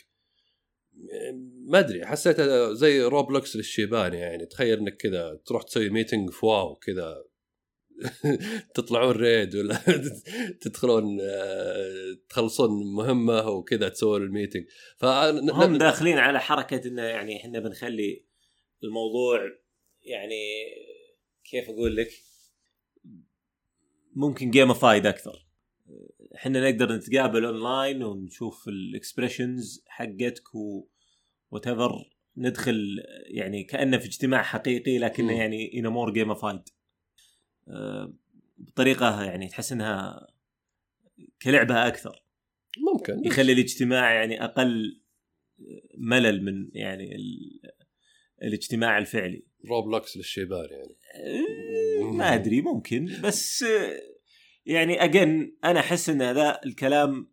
ما 1.65 1.79
أدري 1.79 2.05
حسيتها 2.05 2.73
زي 2.73 3.01
روبلوكس 3.01 3.55
للشيبان 3.55 4.13
يعني. 4.13 4.45
تخيل 4.45 4.79
إنك 4.79 4.97
كذا 4.97 5.39
تروح 5.45 5.63
تسوي 5.63 5.89
meeting 5.89 6.29
في 6.29 6.45
WoW 6.45 6.75
كذا. 6.75 7.23
تطلعون 8.75 9.15
raid 9.15 9.55
ولا 9.55 9.81
تدخلون 10.61 11.17
آه، 11.21 12.17
تخلصون 12.29 12.95
مهمة 12.95 13.49
وكذا 13.49 13.89
تسوون 13.89 14.21
ال 14.21 14.27
meeting 14.27 14.65
ف 14.97 15.05
هم 15.05 15.77
داخلين 15.77 16.17
على 16.17 16.39
حركة 16.39 16.87
إنه 16.87 17.01
يعني 17.01 17.37
إحنا 17.37 17.59
بنخلي 17.59 18.25
الموضوع 18.83 19.39
يعني 20.01 20.65
كيف 21.43 21.69
أقول 21.69 21.95
لك؟ 21.95 22.09
ممكن 24.15 24.51
gamified 24.51 25.05
أكثر. 25.05 25.46
إحنا 26.37 26.69
نقدر 26.69 26.95
نتقابل 26.95 27.45
اونلاين 27.45 28.03
ونشوف 28.03 28.67
ال 28.67 28.77
expressions 28.77 29.83
حقتك 29.87 30.55
و 30.55 30.87
وات 31.51 31.65
ندخل 32.37 33.03
يعني 33.25 33.63
كأنه 33.63 33.97
في 33.97 34.05
اجتماع 34.05 34.43
حقيقي 34.43 34.97
لكنه. 34.97 35.39
يعني 35.39 35.79
in 35.79 35.87
more 35.87 36.13
gamified 36.13 36.61
بطريقة 38.57 39.23
يعني 39.23 39.47
تحس 39.47 39.71
إنها 39.71 40.27
كلعبة 41.41 41.87
أكثر. 41.87 42.23
ممكن. 42.93 43.25
يخلي 43.25 43.53
الاجتماع 43.53 44.13
يعني 44.13 44.43
أقل 44.43 45.01
ملل 45.97 46.43
من 46.43 46.69
يعني 46.73 47.15
ال... 47.15 47.59
الاجتماع 48.43 48.97
الفعلي. 48.97 49.43
روبلوكس 49.69 50.17
للشيبان 50.17 50.67
يعني. 50.71 50.95
ما 52.17 52.33
أدري 52.33 52.61
ممكن. 52.61 53.05
بس 53.23 53.63
آه، 53.63 54.16
يعني 54.67 55.03
اجن 55.03 55.55
أنا 55.63 55.79
أحس 55.79 56.09
إن 56.09 56.21
هذا 56.21 56.59
الكلام 56.65 57.31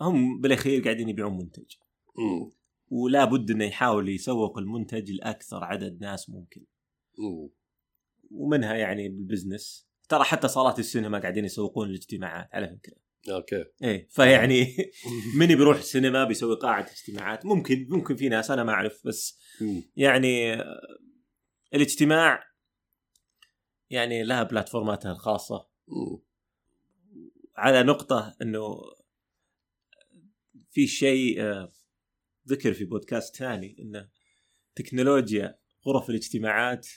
هم 0.00 0.40
بالأخير 0.40 0.82
قاعدين 0.82 1.08
يبيعون 1.08 1.38
منتج 1.38 1.74
مم. 2.18 2.50
ولا 2.90 3.24
بد 3.24 3.50
إنه 3.50 3.64
يحاول 3.64 4.08
يسوق 4.08 4.58
المنتج 4.58 5.10
لأكثر 5.10 5.64
عدد 5.64 6.00
ناس 6.00 6.30
ممكن 6.30 6.64
مم. 7.18 7.50
ومنها 8.30 8.74
يعني 8.74 9.08
بال 9.08 9.24
business 9.24 9.88
ترى 10.08 10.24
حتى 10.24 10.48
صالات 10.48 10.78
السينما 10.78 11.18
قاعدين 11.18 11.44
يسوقون 11.44 11.88
الاجتماعات 11.88 12.48
على 12.52 12.68
فكرة 12.68 12.96
okay 13.30 13.64
إيه 13.82 14.08
فيعني 14.10 14.76
من 15.38 15.46
بيروح 15.46 15.76
السينما 15.76 16.24
بيسوي 16.24 16.56
قاعه 16.56 16.86
اجتماعات 16.92 17.46
ممكن 17.46 17.86
ممكن 17.90 18.16
في 18.16 18.28
ناس 18.28 18.50
أنا 18.50 18.64
ما 18.64 18.72
أعرف 18.72 19.06
بس 19.06 19.38
مم. 19.60 19.82
يعني 19.96 20.54
آه، 20.54 20.80
الاجتماع 21.74 22.44
يعني 23.90 24.22
لها 24.22 24.42
بلاتفورماتها 24.42 25.12
الخاصة 25.12 25.68
مم. 25.88 26.33
على 27.56 27.82
نقطة 27.82 28.36
إنه 28.42 28.82
في 30.70 30.86
شيء 30.86 31.42
آه، 31.42 31.72
ذكر 32.48 32.74
في 32.74 32.84
بودكاست 32.84 33.36
ثاني 33.36 33.76
إنه 33.78 34.08
تكنولوجيا 34.74 35.58
غرف 35.86 36.10
الاجتماعات. 36.10 36.88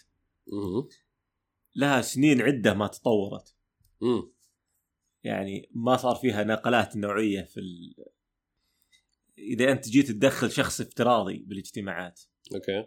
لها 1.75 2.01
سنين 2.01 2.41
عدة 2.41 2.73
ما 2.73 2.87
تطورت. 2.87 3.55
يعني 5.23 5.69
ما 5.71 5.97
صار 5.97 6.15
فيها 6.15 6.43
نقلات 6.43 6.95
نوعية 6.95 7.41
في 7.41 7.59
ال... 7.59 7.95
إذا 9.37 9.71
أنت 9.71 9.89
جيت 9.89 10.11
تدخل 10.11 10.51
شخص 10.51 10.81
افتراضي 10.81 11.37
بالاجتماعات 11.37 12.21
okay 12.53 12.85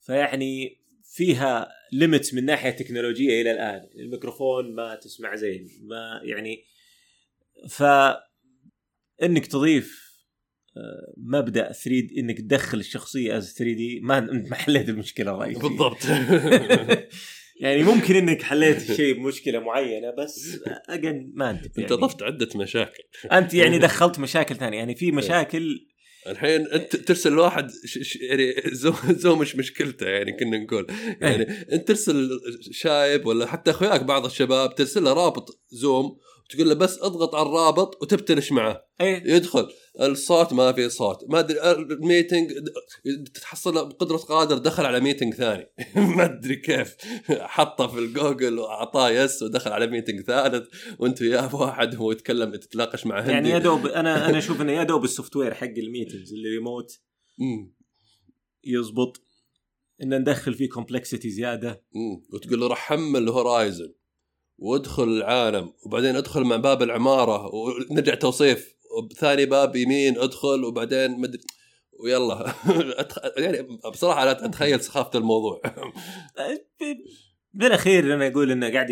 فيعني 0.00 0.79
فيها 1.12 1.68
limits 1.92 2.34
من 2.34 2.44
ناحية 2.44 2.70
تكنولوجية 2.70 3.42
إلى 3.42 3.50
الآن. 3.50 3.88
الميكروفون 3.98 4.74
ما 4.74 4.94
تسمع 4.94 5.34
زين 5.34 5.68
ما 5.82 6.20
يعني 6.24 6.64
ف 7.68 7.82
إنك 9.22 9.46
تضيف 9.46 10.10
آه، 10.76 11.14
مبدأ 11.16 11.72
3 11.72 11.88
دي 12.00 12.20
إنك 12.20 12.38
تدخل 12.38 12.78
الشخصية 12.78 13.36
as 13.36 13.54
3 13.54 13.72
دي 13.74 14.00
ما 14.00 14.18
أنت 14.18 14.48
ما 14.50 14.56
حليت 14.56 14.88
المشكلة 14.88 15.34
الرئيسيه 15.34 15.60
بالضبط. 15.60 15.98
يعني 17.60 17.82
ممكن 17.82 18.16
إنك 18.16 18.42
حليت 18.42 18.92
شيء 18.92 19.14
بمشكلة 19.14 19.58
معينة 19.58 20.10
بس 20.10 20.58
again 20.88 21.32
ما 21.34 21.50
أنت 21.50 21.64
أنت 21.64 21.78
يعني. 21.78 21.92
اضفت 21.92 22.22
عدة 22.22 22.48
مشاكل. 22.56 23.02
أنت 23.32 23.54
يعني 23.54 23.78
دخلت 23.88 24.18
مشاكل 24.18 24.56
ثانية. 24.56 24.78
يعني 24.78 24.94
في 24.94 25.12
مشاكل 25.12 25.89
الحين 26.26 26.66
انت 26.66 26.96
ترسل 26.96 27.38
واحد 27.38 27.70
ش 27.84 27.98
ش 27.98 28.16
يعني 28.16 28.54
زو, 28.72 28.92
زو 29.22 29.36
مش 29.36 29.56
مشكلته 29.56 30.06
يعني 30.06 30.32
كنا 30.32 30.58
نقول. 30.58 30.86
يعني 31.20 31.46
انت 31.72 31.88
ترسل 31.88 32.40
شايب 32.70 33.26
ولا 33.26 33.46
حتى 33.46 33.70
اخوياك 33.70 34.02
بعض 34.02 34.24
الشباب 34.24 34.74
ترسل 34.74 35.04
له 35.04 35.12
رابط 35.12 35.60
زوم 35.70 36.18
وتقول 36.44 36.68
له 36.68 36.74
بس 36.74 36.98
اضغط 36.98 37.34
على 37.34 37.46
الرابط 37.48 38.02
وتبتلش 38.02 38.52
معه. 38.52 38.84
إيه. 39.00 39.22
يدخل. 39.34 39.68
الصوت 40.00 40.52
ما 40.52 40.72
في 40.72 40.88
صوت. 40.88 41.24
ما 41.28 41.38
أدري 41.38 41.72
ال 41.72 41.82
meeting 41.82 42.52
تحصل 43.34 43.72
بقدرة 43.88 44.16
قادر 44.16 44.58
دخل 44.58 44.86
على 44.86 45.00
meeting 45.00 45.34
ثاني. 45.34 45.66
ما 46.16 46.24
أدري 46.24 46.56
كيف. 46.56 46.96
حطه 47.30 47.86
في 47.86 47.98
الجوجل 47.98 48.58
وأعطاه 48.58 49.10
yes 49.10 49.42
ودخل 49.42 49.72
على 49.72 49.86
meeting 49.86 50.20
ثالث 50.20 50.68
وأنت 50.98 51.22
وياه 51.22 51.54
واحد 51.54 51.94
هو 51.94 52.12
يتكلم 52.12 52.56
تتناقش 52.56 53.06
مع 53.06 53.20
هندي. 53.20 53.32
يعني 53.32 53.50
يا 53.50 53.58
دوب 53.58 53.86
أنا 54.00 54.28
أنا 54.28 54.38
أشوف 54.38 54.60
إنه 54.60 54.72
يا 54.72 54.82
دوب 54.82 55.04
ال 55.04 55.36
software 55.36 55.54
حق 55.54 55.66
ال 55.66 55.73
meetings 55.73 56.32
اللي 56.32 56.48
ريموت. 56.48 57.00
يزبط 58.64 59.22
ان 60.02 60.20
ندخل 60.20 60.54
فيه 60.54 60.68
complexity 60.68 61.30
زيادة. 61.30 61.84
مم. 61.94 62.22
وتقول 62.32 62.60
له 62.60 62.66
راح 62.66 62.78
حمل 62.78 63.28
هورايزن 63.28 63.94
وادخل 64.58 65.02
العالم 65.08 65.72
وبعدين 65.86 66.16
ادخل 66.16 66.44
مع 66.44 66.56
باب 66.56 66.82
العمارة 66.82 67.50
ونرجع 67.54 68.14
توصيف. 68.14 68.79
ثاني 69.16 69.46
باب 69.46 69.76
يمين 69.76 70.18
ادخل 70.18 70.64
وبعدين 70.64 71.20
مدري 71.20 71.42
ويلا. 72.04 72.54
يعني 73.44 73.78
بصراحة 73.92 74.24
لا 74.24 74.44
اتخيل 74.46 74.80
سخافة 74.80 75.18
الموضوع. 75.18 75.62
بالاخير 77.54 78.14
أنا 78.14 78.26
أقول 78.26 78.50
إنه 78.50 78.72
قاعد 78.72 78.88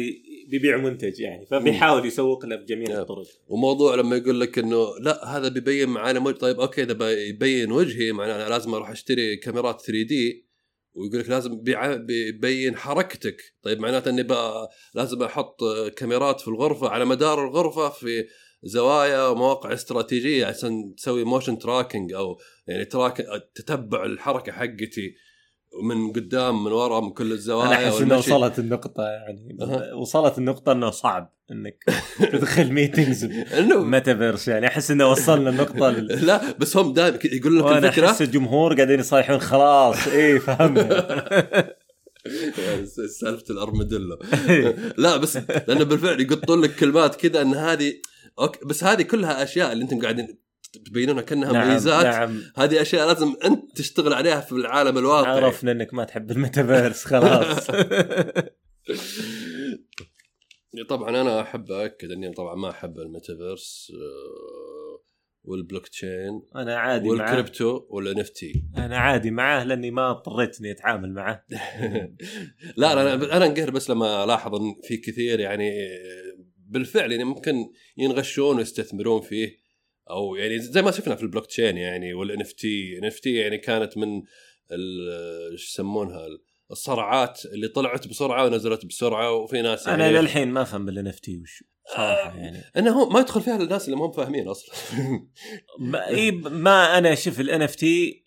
بيبيع 0.48 0.76
منتج 0.76 1.20
يعني 1.20 1.46
فبيحاول 1.46 2.06
يسوق 2.06 2.46
له 2.46 2.56
بجميع 2.56 3.00
الطرق. 3.00 3.26
وموضوع 3.46 3.94
لما 3.94 4.16
يقول 4.16 4.40
لك 4.40 4.58
إنه 4.58 4.98
لا 5.00 5.36
هذا 5.36 5.48
بيبين 5.48 5.88
معانا 5.88 6.20
وجه 6.20 6.36
طيب 6.36 6.60
أوكي 6.60 6.82
إذا 6.82 6.92
بيبين 6.92 7.72
وجهي 7.72 8.12
معناه 8.12 8.36
أنا 8.36 8.48
لازم 8.48 8.74
أروح 8.74 8.90
أشتري 8.90 9.36
كاميرات 9.36 9.80
3 9.80 10.02
دي. 10.02 10.48
ويقول 10.94 11.20
لك 11.20 11.28
لازم 11.28 11.62
بيبين 12.06 12.76
حركتك. 12.76 13.42
طيب 13.62 13.80
معناته 13.80 14.08
إني 14.08 14.26
لازم 14.94 15.22
أحط 15.22 15.60
كاميرات 15.96 16.40
في 16.40 16.48
الغرفة 16.48 16.88
على 16.88 17.04
مدار 17.04 17.44
الغرفة 17.44 17.88
في 17.88 18.24
زوايا 18.62 19.26
ومواقع 19.26 19.72
استراتيجية 19.72 20.46
عشان 20.46 20.94
تسوي 20.94 21.24
motion 21.24 21.58
tracking 21.58 22.12
أو 22.12 22.38
يعني 22.66 22.84
track 22.84 23.26
تتبع 23.54 24.04
الحركة 24.04 24.52
حقتي 24.52 25.14
من 25.82 26.12
قدام 26.12 26.64
من 26.64 26.72
ورا 26.72 27.00
من 27.00 27.10
كل 27.10 27.32
الزوايا 27.32 27.68
أنا 27.68 27.88
أحس 27.88 28.00
إنه. 28.00 28.18
وصلت 28.18 28.58
النقطة 28.58 29.02
يعني. 29.02 29.56
أها. 29.60 29.94
وصلت 29.94 30.38
النقطة 30.38 30.72
إنه 30.72 30.90
صعب 30.90 31.34
إنك 31.50 31.84
تدخل 32.32 32.72
meetings 32.72 33.28
ميتافيرس 33.70 34.48
يعني. 34.48 34.66
أحس 34.66 34.90
إنه 34.90 35.10
وصلنا 35.10 35.50
النقطة 35.50 35.90
لل... 35.90 36.06
لا 36.26 36.52
بس 36.58 36.76
هم 36.76 36.92
دائما 36.92 37.18
يقول 37.24 37.58
لك 37.58 37.64
وأنا 37.64 37.88
الفكرة. 37.88 38.06
أحس 38.06 38.22
الجمهور 38.22 38.74
قاعدين 38.74 39.00
يصيحون 39.00 39.38
خلاص. 39.38 40.08
إيه 40.08 40.38
فهمنا 40.38 40.88
سالفة 43.20 43.44
الارمديلو 43.50 44.18
لا 44.98 45.16
بس 45.16 45.36
لأنه 45.36 45.84
بالفعل 45.84 46.20
يقطون 46.20 46.60
لك 46.60 46.76
كلمات 46.76 47.14
كذا 47.14 47.42
إن 47.42 47.54
هذه 47.54 47.94
okay 48.38 48.64
بس 48.64 48.84
هذه 48.84 49.02
كلها 49.02 49.42
أشياء 49.42 49.72
اللي 49.72 49.84
أنتم 49.84 50.00
قاعدين 50.02 50.38
تبينونها 50.86 51.22
كأنها 51.22 51.52
نعم، 51.52 51.68
ميزات. 51.68 52.04
نعم. 52.04 52.42
هذه 52.56 52.82
أشياء 52.82 53.06
لازم 53.08 53.34
أنت 53.44 53.76
تشتغل 53.76 54.12
عليها 54.12 54.40
في 54.40 54.52
العالم 54.52 54.98
الواقعي. 54.98 55.44
عرفنا 55.44 55.72
إنك 55.72 55.94
ما 55.94 56.04
تحب 56.04 56.30
الميتافيرس 56.30 57.04
خلاص. 57.04 57.66
طبعا 60.88 61.20
أنا 61.20 61.40
أحب 61.40 61.72
أكد 61.72 62.10
إني 62.10 62.32
طبعا 62.32 62.54
ما 62.54 62.70
أحب 62.70 62.98
الميتافيرس 62.98 63.92
آه، 63.94 65.02
والبلوك 65.44 65.88
تشين 65.88 66.42
أنا 66.56 66.76
عادي 66.76 67.08
معاه 67.08 67.30
وال 67.30 67.86
crypto 67.88 68.20
وال 68.20 68.28
NFT 68.28 68.64
أنا 68.76 68.98
عادي 68.98 69.30
معاه 69.30 69.64
لأني 69.64 69.90
ما 69.90 70.10
اضطريت 70.10 70.60
اني 70.60 70.70
أتعامل 70.70 71.14
لا 71.14 71.44
لا 72.76 72.92
أنا 72.92 73.14
أنا 73.36 73.46
انقهر 73.46 73.70
بس 73.70 73.90
لما 73.90 74.24
ألاحظ 74.24 74.54
إن 74.54 74.74
في 74.82 74.96
كثير 74.96 75.40
يعني 75.40 75.70
بالفعل 76.68 77.12
يعني 77.12 77.24
ممكن 77.24 77.70
ينغشون 77.96 78.56
ويستثمرون 78.56 79.20
فيه 79.20 79.56
أو 80.10 80.36
يعني 80.36 80.58
زي 80.58 80.82
ما 80.82 80.90
شفنا 80.90 81.14
في 81.14 81.22
البلوك 81.22 81.46
تشين 81.46 81.76
يعني 81.76 82.14
وال 82.14 82.40
NFT 82.40 82.98
NFT 82.98 83.34
يعني 83.34 83.58
كانت 83.58 83.96
من 83.96 84.22
ال- 84.72 85.50
إيش 85.52 85.68
يسمونها؟ 85.68 86.26
الصرعات 86.70 87.44
اللي 87.44 87.68
طلعت 87.68 88.08
بسرعة 88.08 88.44
ونزلت 88.44 88.86
بسرعة 88.86 89.32
وفي 89.32 89.62
ناس 89.62 89.88
أنا 89.88 90.04
يعني 90.06 90.18
للحين 90.18 90.48
ما 90.48 90.62
أفهم 90.62 90.86
بال 90.86 91.06
NFT 91.06 91.38
وش 91.38 91.64
صراحة 91.96 92.36
يعني. 92.36 92.62
إنه 92.76 92.90
هو 92.90 93.08
ما 93.08 93.20
يدخل 93.20 93.40
فيها 93.40 93.56
الناس 93.56 93.84
اللي 93.84 93.96
ما 93.96 94.06
هم 94.06 94.12
فاهمين 94.12 94.48
أصلا. 94.48 94.74
ما, 95.80 96.08
إيه 96.08 96.32
ما 96.32 96.98
أنا 96.98 97.14
شوف 97.14 97.40
ال 97.40 97.62
NFT 97.62 98.24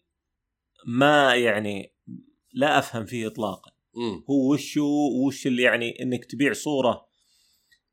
ما 0.86 1.36
يعني 1.36 1.94
لا 2.54 2.80
أفهم 2.80 3.06
فيه 3.06 3.28
اطلاقا. 3.28 3.72
هو 4.30 4.54
وش 4.54 4.78
وش 5.26 5.48
اللي 5.48 5.64
يعني 5.64 6.02
إنك 6.04 6.26
تبيع 6.26 6.54
صورة 6.54 7.06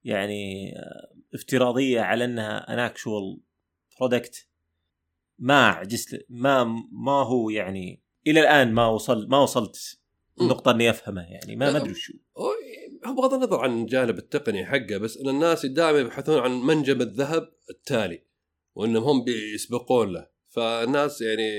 يعني 0.09 0.73
افتراضية 1.35 2.01
على 2.01 2.25
إنها 2.25 2.73
an 2.72 2.79
actual 2.79 3.41
product 3.99 4.49
ما 5.39 5.67
عجزت 5.69 6.27
ما 6.29 6.65
ما 6.93 7.23
هو 7.23 7.51
يعني 7.51 8.03
إلى 8.27 8.41
الآن 8.41 8.73
ما 8.73 8.87
وصل 8.87 9.29
ما 9.29 9.39
وصلت 9.39 9.99
النقطة 10.41 10.71
إني 10.71 10.91
افهمه 10.91 11.23
يعني 11.23 11.57
ما 11.57 11.73
ما 11.73 11.79
أدري. 11.79 11.95
هو 12.39 12.53
هو 13.07 13.15
بغض 13.15 13.35
النظر 13.35 13.61
عن 13.61 13.83
الجانب 13.83 14.19
التقني 14.19 14.67
حقه 14.67 14.99
بس 14.99 15.17
إن 15.17 15.29
الناس 15.29 15.67
دائما 15.67 15.99
يبحثون 15.99 16.39
عن 16.39 16.51
منجم 16.51 17.01
الذهب 17.01 17.53
التالي 17.71 18.23
وإنهم 18.75 19.05
هم 19.05 19.25
بيسبقون 19.25 20.13
له 20.13 20.29
فالناس 20.49 21.21
يعني 21.21 21.51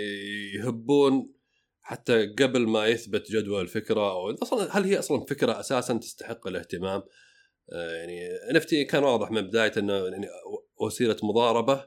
يهبون 0.56 1.34
حتى 1.82 2.28
قبل 2.28 2.68
ما 2.68 2.88
يثبت 2.88 3.32
جدوى 3.32 3.62
الفكرة 3.62 4.12
أو 4.12 4.32
أصلا 4.32 4.78
هل 4.78 4.84
هي 4.84 5.00
أصلا 5.00 5.26
فكرة 5.26 5.60
أساسا 5.60 5.94
تستحق 5.98 6.48
الاهتمام؟ 6.48 7.04
آه، 7.74 7.92
يعني 7.92 8.30
نفتي 8.54 8.84
كان 8.84 9.04
واضح 9.04 9.32
من 9.32 9.42
بداية 9.42 9.72
إنه 9.78 9.94
يعني 9.94 10.28
وسيلة 10.82 11.18
مضاربة 11.24 11.86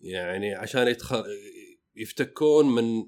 يعني 0.00 0.54
عشان 0.54 0.88
يدخل 0.88 1.24
يفتكون 1.96 2.74
من 2.74 3.04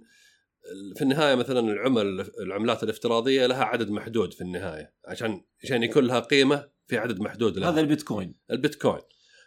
في 0.97 1.03
النهاية 1.03 1.35
مثلا 1.35 1.61
العمل 1.61 2.27
العملات 2.41 2.83
الافتراضية 2.83 3.47
لها 3.47 3.65
عدد 3.65 3.91
محدود 3.91 4.35
في 4.35 4.41
النهاية 4.41 4.95
عشان 5.07 5.45
عشان 5.65 5.83
يكون 5.83 6.05
لها 6.05 6.21
قيمة 6.21 6.69
في 6.87 6.99
عدد 6.99 7.21
محدود 7.21 7.59
لها. 7.59 7.71
هذا 7.71 7.81
البيتكوين. 7.81 8.35
البيتكوين. 8.51 9.01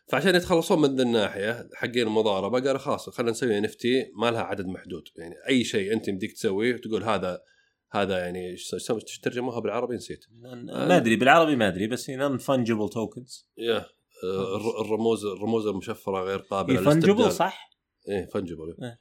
فعشان 0.08 0.36
يتخلصون 0.36 0.82
من 0.82 0.96
ذي 0.96 1.04
الناحية 1.04 1.70
حقين 1.74 2.08
المضاربة 2.08 2.60
قالوا 2.60 2.78
خلاص 2.78 3.10
خلينا 3.10 3.32
نسوي 3.32 3.60
نفتي 3.60 4.12
ما 4.16 4.32
لها 4.32 4.42
عدد 4.42 4.66
محدود. 4.66 5.04
يعني 5.18 5.36
أي 5.50 5.64
شيء 5.64 5.94
أنت 5.94 6.08
يمديك 6.08 6.32
تسويه 6.32 6.78
تقول 6.78 7.04
هذا 7.04 7.42
هذا 7.96 8.18
يعني 8.20 8.50
إيش 8.50 8.70
ترجموها 9.24 9.60
بالعربي 9.60 9.96
نسيت 9.96 10.26
ما 10.88 10.98
ادري 10.98 11.16
بالعربي 11.16 11.56
ما 11.56 11.68
ادري 11.68 11.88
بس 11.88 12.10
نون 12.10 12.38
فانجبل 12.38 12.90
توكنز 12.90 13.50
يا 13.58 13.86
آه، 14.24 14.56
الر- 14.56 14.82
الرموز 14.82 15.26
الرموز 15.26 15.68
المشفرة 15.68 16.24
غير 16.24 16.38
قابلة 16.40 16.76
إيه 16.80 16.82
للاستبدال. 16.82 17.32
صح؟ 17.32 17.70
إيه 18.10 18.26
فنجبل 18.26 18.76
إيه. 18.84 19.00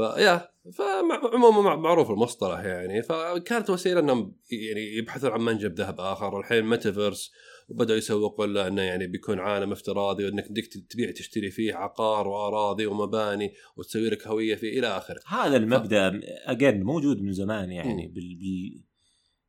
فيا 0.00 0.48
فعموما 0.72 1.60
مع- 1.60 1.76
معروف 1.76 2.10
المصطلح 2.10 2.60
يعني. 2.60 3.02
فكانت 3.02 3.70
وسيلة 3.70 4.00
إنهم 4.00 4.36
يعني 4.52 4.96
يبحثون 4.96 5.30
عن 5.30 5.40
منجم 5.40 5.68
ذهب 5.72 6.00
آخر. 6.00 6.40
الحين 6.40 6.64
ميتافيرس 6.64 7.30
وبدأوا 7.68 7.98
يسوقون 7.98 8.52
له 8.52 8.66
إنه 8.68 8.82
يعني 8.82 9.06
بيكون 9.06 9.38
عالم 9.38 9.72
افتراضي 9.72 10.24
وإنك 10.24 10.50
بدك 10.50 10.64
تبيع 10.90 11.10
تشتري 11.10 11.50
فيه 11.50 11.74
عقار 11.74 12.28
وأراضي 12.28 12.86
ومباني 12.86 13.52
وتسوي 13.76 14.10
لك 14.10 14.26
هوية 14.26 14.54
فيه 14.54 14.78
إلى 14.78 14.86
آخره. 14.86 15.20
هذا 15.26 15.56
المبدأ 15.56 16.20
again 16.46 16.82
موجود 16.82 17.22
من 17.22 17.32
زمان 17.32 17.72
يعني 17.72 18.08
بال 18.08 18.34
بال 18.38 18.84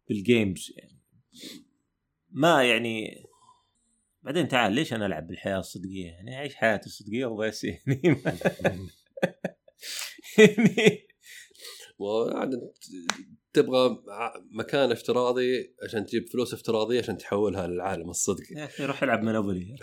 بال 0.09 0.28
games 0.28 0.73
يعني. 0.77 1.01
ما 2.29 2.63
يعني 2.63 3.25
بعدين 4.23 4.47
تعال 4.47 4.73
ليش 4.73 4.93
أنا 4.93 5.05
ألعب 5.05 5.27
بالحياة 5.27 5.59
الصدقية؟ 5.59 6.05
يعني 6.05 6.35
أعيش 6.35 6.55
حياتي 6.55 6.85
الصدقية 6.85 7.25
وبس 7.25 7.63
يعني. 7.63 8.01
تبغى 13.53 14.03
ع- 14.09 14.33
مكان 14.51 14.91
افتراضي 14.91 15.75
عشان 15.83 16.05
تجيب 16.05 16.29
فلوس 16.29 16.53
افتراضية 16.53 16.99
عشان 16.99 17.17
تحولها 17.17 17.67
للعالم 17.67 18.09
الصدقي 18.09 18.55
يا 18.55 18.65
أخي 18.65 18.85
روح 18.85 19.03
العب 19.03 19.23
منوبلي 19.23 19.75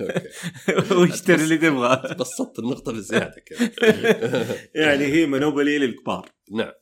أوكي. 0.00 0.94
واشتري 0.94 1.42
اللي 1.44 1.58
تبغاه. 1.58 2.14
بسطت 2.14 2.58
النقطة 2.58 2.92
بزيادة 2.92 3.42
كذا. 3.46 3.70
يعني 4.84 5.04
هي 5.04 5.26
منوبلي 5.26 5.78
للكبار. 5.78 6.28
نعم. 6.52 6.72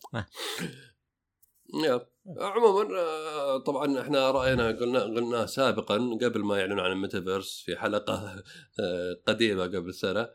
يا. 1.85 2.07
عموما 2.39 2.99
آه، 2.99 3.59
طبعا 3.59 4.01
إحنا 4.01 4.31
رأينا 4.31 4.69
قلنا 4.69 5.01
قلنا 5.03 5.47
سابقا 5.47 5.95
قبل 6.23 6.41
ما 6.45 6.59
يعلنوا 6.59 6.83
عن 6.85 6.93
الميتافيرس 6.93 7.63
في 7.67 7.77
حلقة 7.77 8.43
آه، 8.81 9.21
قديمة 9.27 9.63
قبل 9.63 9.95
سنة 9.95 10.29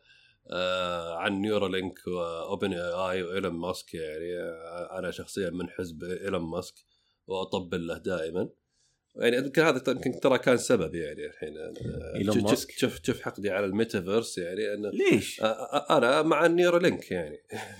عن 1.17 1.41
نيورالينك 1.41 2.07
واوبن 2.07 2.73
اي 2.73 3.23
وايلون 3.23 3.53
ماسك 3.53 3.93
يعني 3.93 4.37
آه، 4.37 4.99
أنا 4.99 5.11
شخصيا 5.11 5.49
من 5.49 5.69
حزب 5.69 6.03
ايلون 6.03 6.41
ماسك 6.41 6.75
وأطبل 7.27 7.87
له 7.87 7.97
دائما 7.97 8.49
يعني 9.15 9.37
يمكن 9.37 9.61
هذا 9.61 9.83
يمكن 9.87 10.19
ترى 10.19 10.37
كان 10.39 10.57
سبب 10.57 10.95
يعني 10.95 11.25
الحين 11.25 11.57
آه، 11.57 11.73
إيلون 12.15 12.35
شوف- 12.35 12.43
ماسك؟ 12.49 12.71
شوف 12.71 12.99
شوف 13.03 13.21
حقدي 13.21 13.49
على 13.49 13.65
الميتافيرس 13.65 14.37
يعني 14.37 14.73
إنه 14.73 14.89
ليش؟ 14.89 15.41
آه، 15.41 15.45
آه، 15.45 15.97
أنا 15.97 16.21
مع 16.21 16.45
النيورالينك 16.45 17.11
يعني 17.11 17.37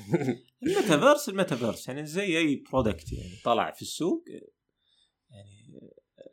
الميتافيرس 0.63 1.29
الميتافيرس 1.29 1.87
يعني 1.87 2.05
زي 2.05 2.37
أي 2.37 2.63
product 2.71 3.13
يعني 3.13 3.29
طلع 3.45 3.71
في 3.71 3.81
السوق 3.81 4.23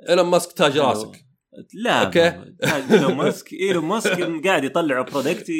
إيلون 0.08 0.26
ماسك 0.26 0.52
تاج. 0.52 0.78
راسك 0.78 1.24
لا. 1.74 2.04
أوكي. 2.04 2.54
إيلون 2.94 3.14
ماسك 3.14 3.52
إيلون 3.52 3.84
ماسك 3.84 4.20
قاعد 4.46 4.64
يطلعوا 4.64 5.04
product 5.04 5.52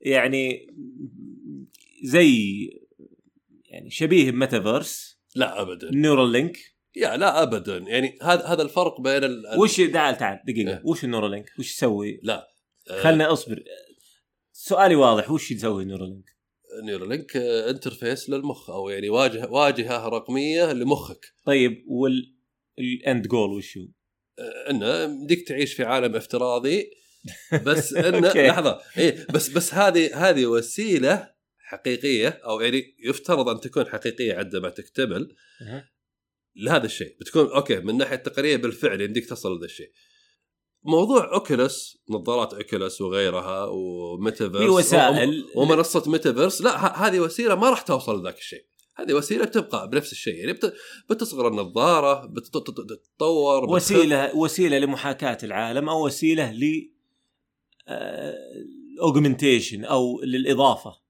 يعني 0.00 0.66
زي 2.04 2.30
يعني 3.64 3.90
شبيه 3.90 4.30
بميتافيرس 4.30 5.20
لا 5.34 5.60
ابدا 5.62 5.90
نيورال 5.90 6.32
لينك 6.32 6.58
يا 6.96 7.16
لا 7.16 7.42
ابدا 7.42 7.76
يعني 7.76 8.18
هذا 8.22 8.46
هذا 8.46 8.62
الفرق 8.62 9.00
بين 9.00 9.24
ال... 9.24 9.44
وش 9.58 9.76
تعال 9.76 10.16
تعال 10.16 10.40
دقيقة 10.46 10.80
وش 10.84 11.04
النيورال 11.04 11.30
لينك؟ 11.30 11.52
وش 11.58 11.70
يسوي؟ 11.70 12.20
لا 12.22 12.48
آه، 12.90 13.02
خلنا 13.02 13.32
أصبر 13.32 13.64
سؤالي 14.52 14.94
واضح 14.96 15.30
وش 15.30 15.50
يسوي 15.50 15.82
النيورال 15.82 16.08
لينك؟ 16.08 16.36
نيورالينك 16.84 17.36
interface 17.36 18.30
للمخ 18.30 18.70
أو 18.70 18.88
يعني 18.88 19.08
واجهه 19.08 19.52
واجهة 19.52 20.08
رقمية 20.08 20.72
لمخك 20.72 21.34
طيب 21.44 21.84
وال 21.88 22.36
ال 22.78 22.90
end 22.90 23.26
goal 23.26 23.50
وش 23.50 23.78
هو؟ 23.78 23.86
آه، 24.38 24.70
إنه 24.70 25.06
بدك 25.06 25.44
تعيش 25.48 25.74
في 25.74 25.84
عالم 25.84 26.16
افتراضي 26.16 26.90
بس 27.64 27.92
إنه. 28.08 28.32
لحظة 28.32 28.80
إيه 28.98 29.26
بس 29.34 29.48
بس 29.48 29.74
هذه 29.74 30.28
هذه 30.28 30.46
وسيلة 30.46 31.30
حقيقية 31.58 32.28
أو 32.28 32.60
يعني 32.60 32.96
يفترض 33.04 33.48
أن 33.48 33.60
تكون 33.60 33.86
حقيقية 33.86 34.34
عندما 34.34 34.68
تكتمل. 34.68 35.36
لهذا 36.56 36.86
الشيء 36.86 37.16
بتكون 37.20 37.46
okay 37.46 37.76
من 37.80 37.90
الناحيه 37.90 38.16
التقنيه 38.16 38.56
بالفعل 38.56 39.00
يمديك 39.00 39.26
تصل 39.28 39.52
لهذا 39.52 39.64
الشيء 39.64 39.90
موضوع 40.84 41.34
اوكيلس 41.34 41.98
نظارات 42.10 42.54
اوكيلس 42.54 43.00
وغيرها 43.00 43.64
وميتافيرس 43.64 44.62
في 44.64 44.68
وسائل. 44.68 45.44
وم- 45.54 45.70
ومنصة 45.72 46.10
ميتافيرس 46.10 46.62
لا 46.62 47.06
هذه 47.06 47.20
وسيلة 47.20 47.54
ما 47.54 47.70
راح 47.70 47.82
توصل 47.82 48.20
لذاك 48.20 48.38
الشيء 48.38 48.64
هذه 48.96 49.12
وسيلة 49.12 49.44
بتبقى 49.44 49.90
بنفس 49.90 50.12
الشيء 50.12 50.34
يعني 50.34 50.52
بت- 50.52 50.74
بتصغر 51.10 51.48
النظارة 51.48 52.26
بتتطور. 52.26 53.70
وسيلة 53.70 54.36
وسيلة 54.36 54.78
لمحاكاة 54.78 55.38
العالم 55.42 55.88
أو 55.88 56.06
وسيلة 56.06 56.52
ل 56.52 56.90
augmentation 59.02 59.84
أو 59.84 60.20
للإضافة 60.22 61.06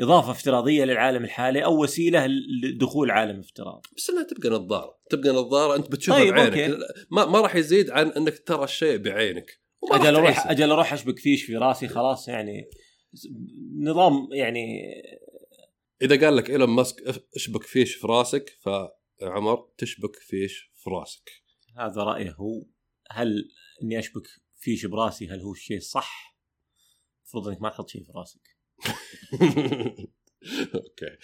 إضافة 0.00 0.30
افتراضية 0.30 0.84
للعالم 0.84 1.24
الحالي 1.24 1.64
أو 1.64 1.82
وسيلة 1.82 2.26
لدخول 2.62 3.10
عالم 3.10 3.38
افتراضي 3.40 3.88
بس 3.96 4.10
إنها 4.10 4.22
تبقى 4.22 4.48
نظارة 4.48 4.98
تبقى 5.10 5.28
نظارة 5.30 5.76
أنت 5.76 5.90
بتشوفها 5.92 6.18
طيب، 6.20 6.34
بعينك 6.34 6.58
okay. 6.58 6.82
ما, 7.10 7.24
ما 7.24 7.40
راح 7.40 7.56
يزيد 7.56 7.90
عن 7.90 8.08
إنك 8.08 8.38
ترى 8.46 8.64
الشيء 8.64 8.96
بعينك 8.98 9.60
أجل 9.92 10.16
أروح. 10.16 10.50
أجل 10.50 10.70
أروح 10.70 10.92
أشبك 10.92 11.18
فيش 11.18 11.42
في 11.44 11.56
راسي 11.56 11.88
خلاص 11.88 12.28
يعني 12.28 12.68
نظام 13.80 14.28
يعني 14.32 14.82
إذا 16.02 16.26
قال 16.26 16.36
لك 16.36 16.50
إيلون 16.50 16.68
ماسك 16.68 16.96
اشبك 17.36 17.62
فيش 17.62 17.94
في 17.94 18.06
راسك 18.06 18.58
فعمر 19.20 19.68
تشبك 19.78 20.16
فيش 20.16 20.72
في 20.74 20.90
راسك. 20.90 21.30
هذا 21.76 22.02
رأيه 22.02 22.30
هو 22.30 22.66
هل 23.10 23.48
إني 23.82 23.98
أشبك 23.98 24.26
فيش 24.56 24.86
براسي 24.86 25.28
هل 25.28 25.40
هو 25.40 25.52
الشيء 25.52 25.76
الصح؟ 25.76 26.36
المفروض 27.22 27.48
إنك 27.48 27.62
ما 27.62 27.68
تحط 27.68 27.88
شيء 27.88 28.04
في 28.04 28.12
راسك. 28.14 28.40
okay. 30.74 31.16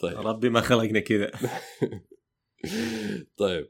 طيب. 0.00 0.18
ربي 0.18 0.48
ما 0.48 0.60
خلقنا 0.60 1.00
كذا. 1.00 1.30
طيب. 3.36 3.68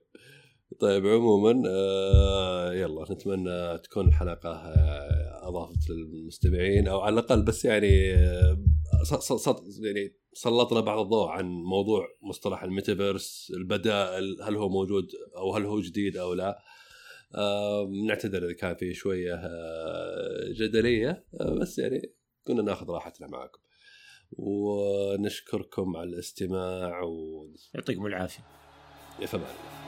طيب 0.81 1.07
عموما 1.07 1.63
آه 1.69 2.75
يلا 2.75 3.13
نتمنى 3.13 3.79
تكون 3.79 4.09
الحلقة 4.09 4.51
آه 4.51 5.49
أضافت 5.49 5.91
للمستمعين 5.91 6.89
أو 6.89 7.01
على 7.01 7.13
الأقل 7.13 7.45
بس 7.45 7.65
يعني 7.65 8.15
آه 8.15 8.65
يعني 9.81 10.17
سلطنا 10.33 10.81
بعض 10.81 10.99
الضوء 10.99 11.29
عن 11.29 11.45
موضوع 11.45 12.09
مصطلح 12.23 12.63
الميتافيرس 12.63 13.53
البدائل 13.57 14.43
هل 14.43 14.57
هو 14.57 14.69
موجود 14.69 15.09
أو 15.37 15.55
هل 15.55 15.65
هو 15.65 15.81
جديد 15.81 16.17
أو 16.17 16.35
لا. 16.35 16.59
نعتذر 18.07 18.45
إذا 18.45 18.53
كان 18.53 18.75
في 18.75 18.95
شوية 18.95 19.35
آه 19.35 20.53
جدلية 20.53 21.25
آه 21.41 21.59
بس 21.61 21.79
يعني 21.79 22.13
كنا 22.47 22.63
ناخذ 22.63 22.91
راحتنا 22.91 23.27
معكم. 23.27 23.61
ونشكركم 24.33 25.97
على 25.97 26.11
الاستماع 26.11 27.03
و 27.03 27.47
يعطيكم 27.75 28.07
العافية. 28.07 28.43
يا 29.21 29.27
فمان 29.27 29.86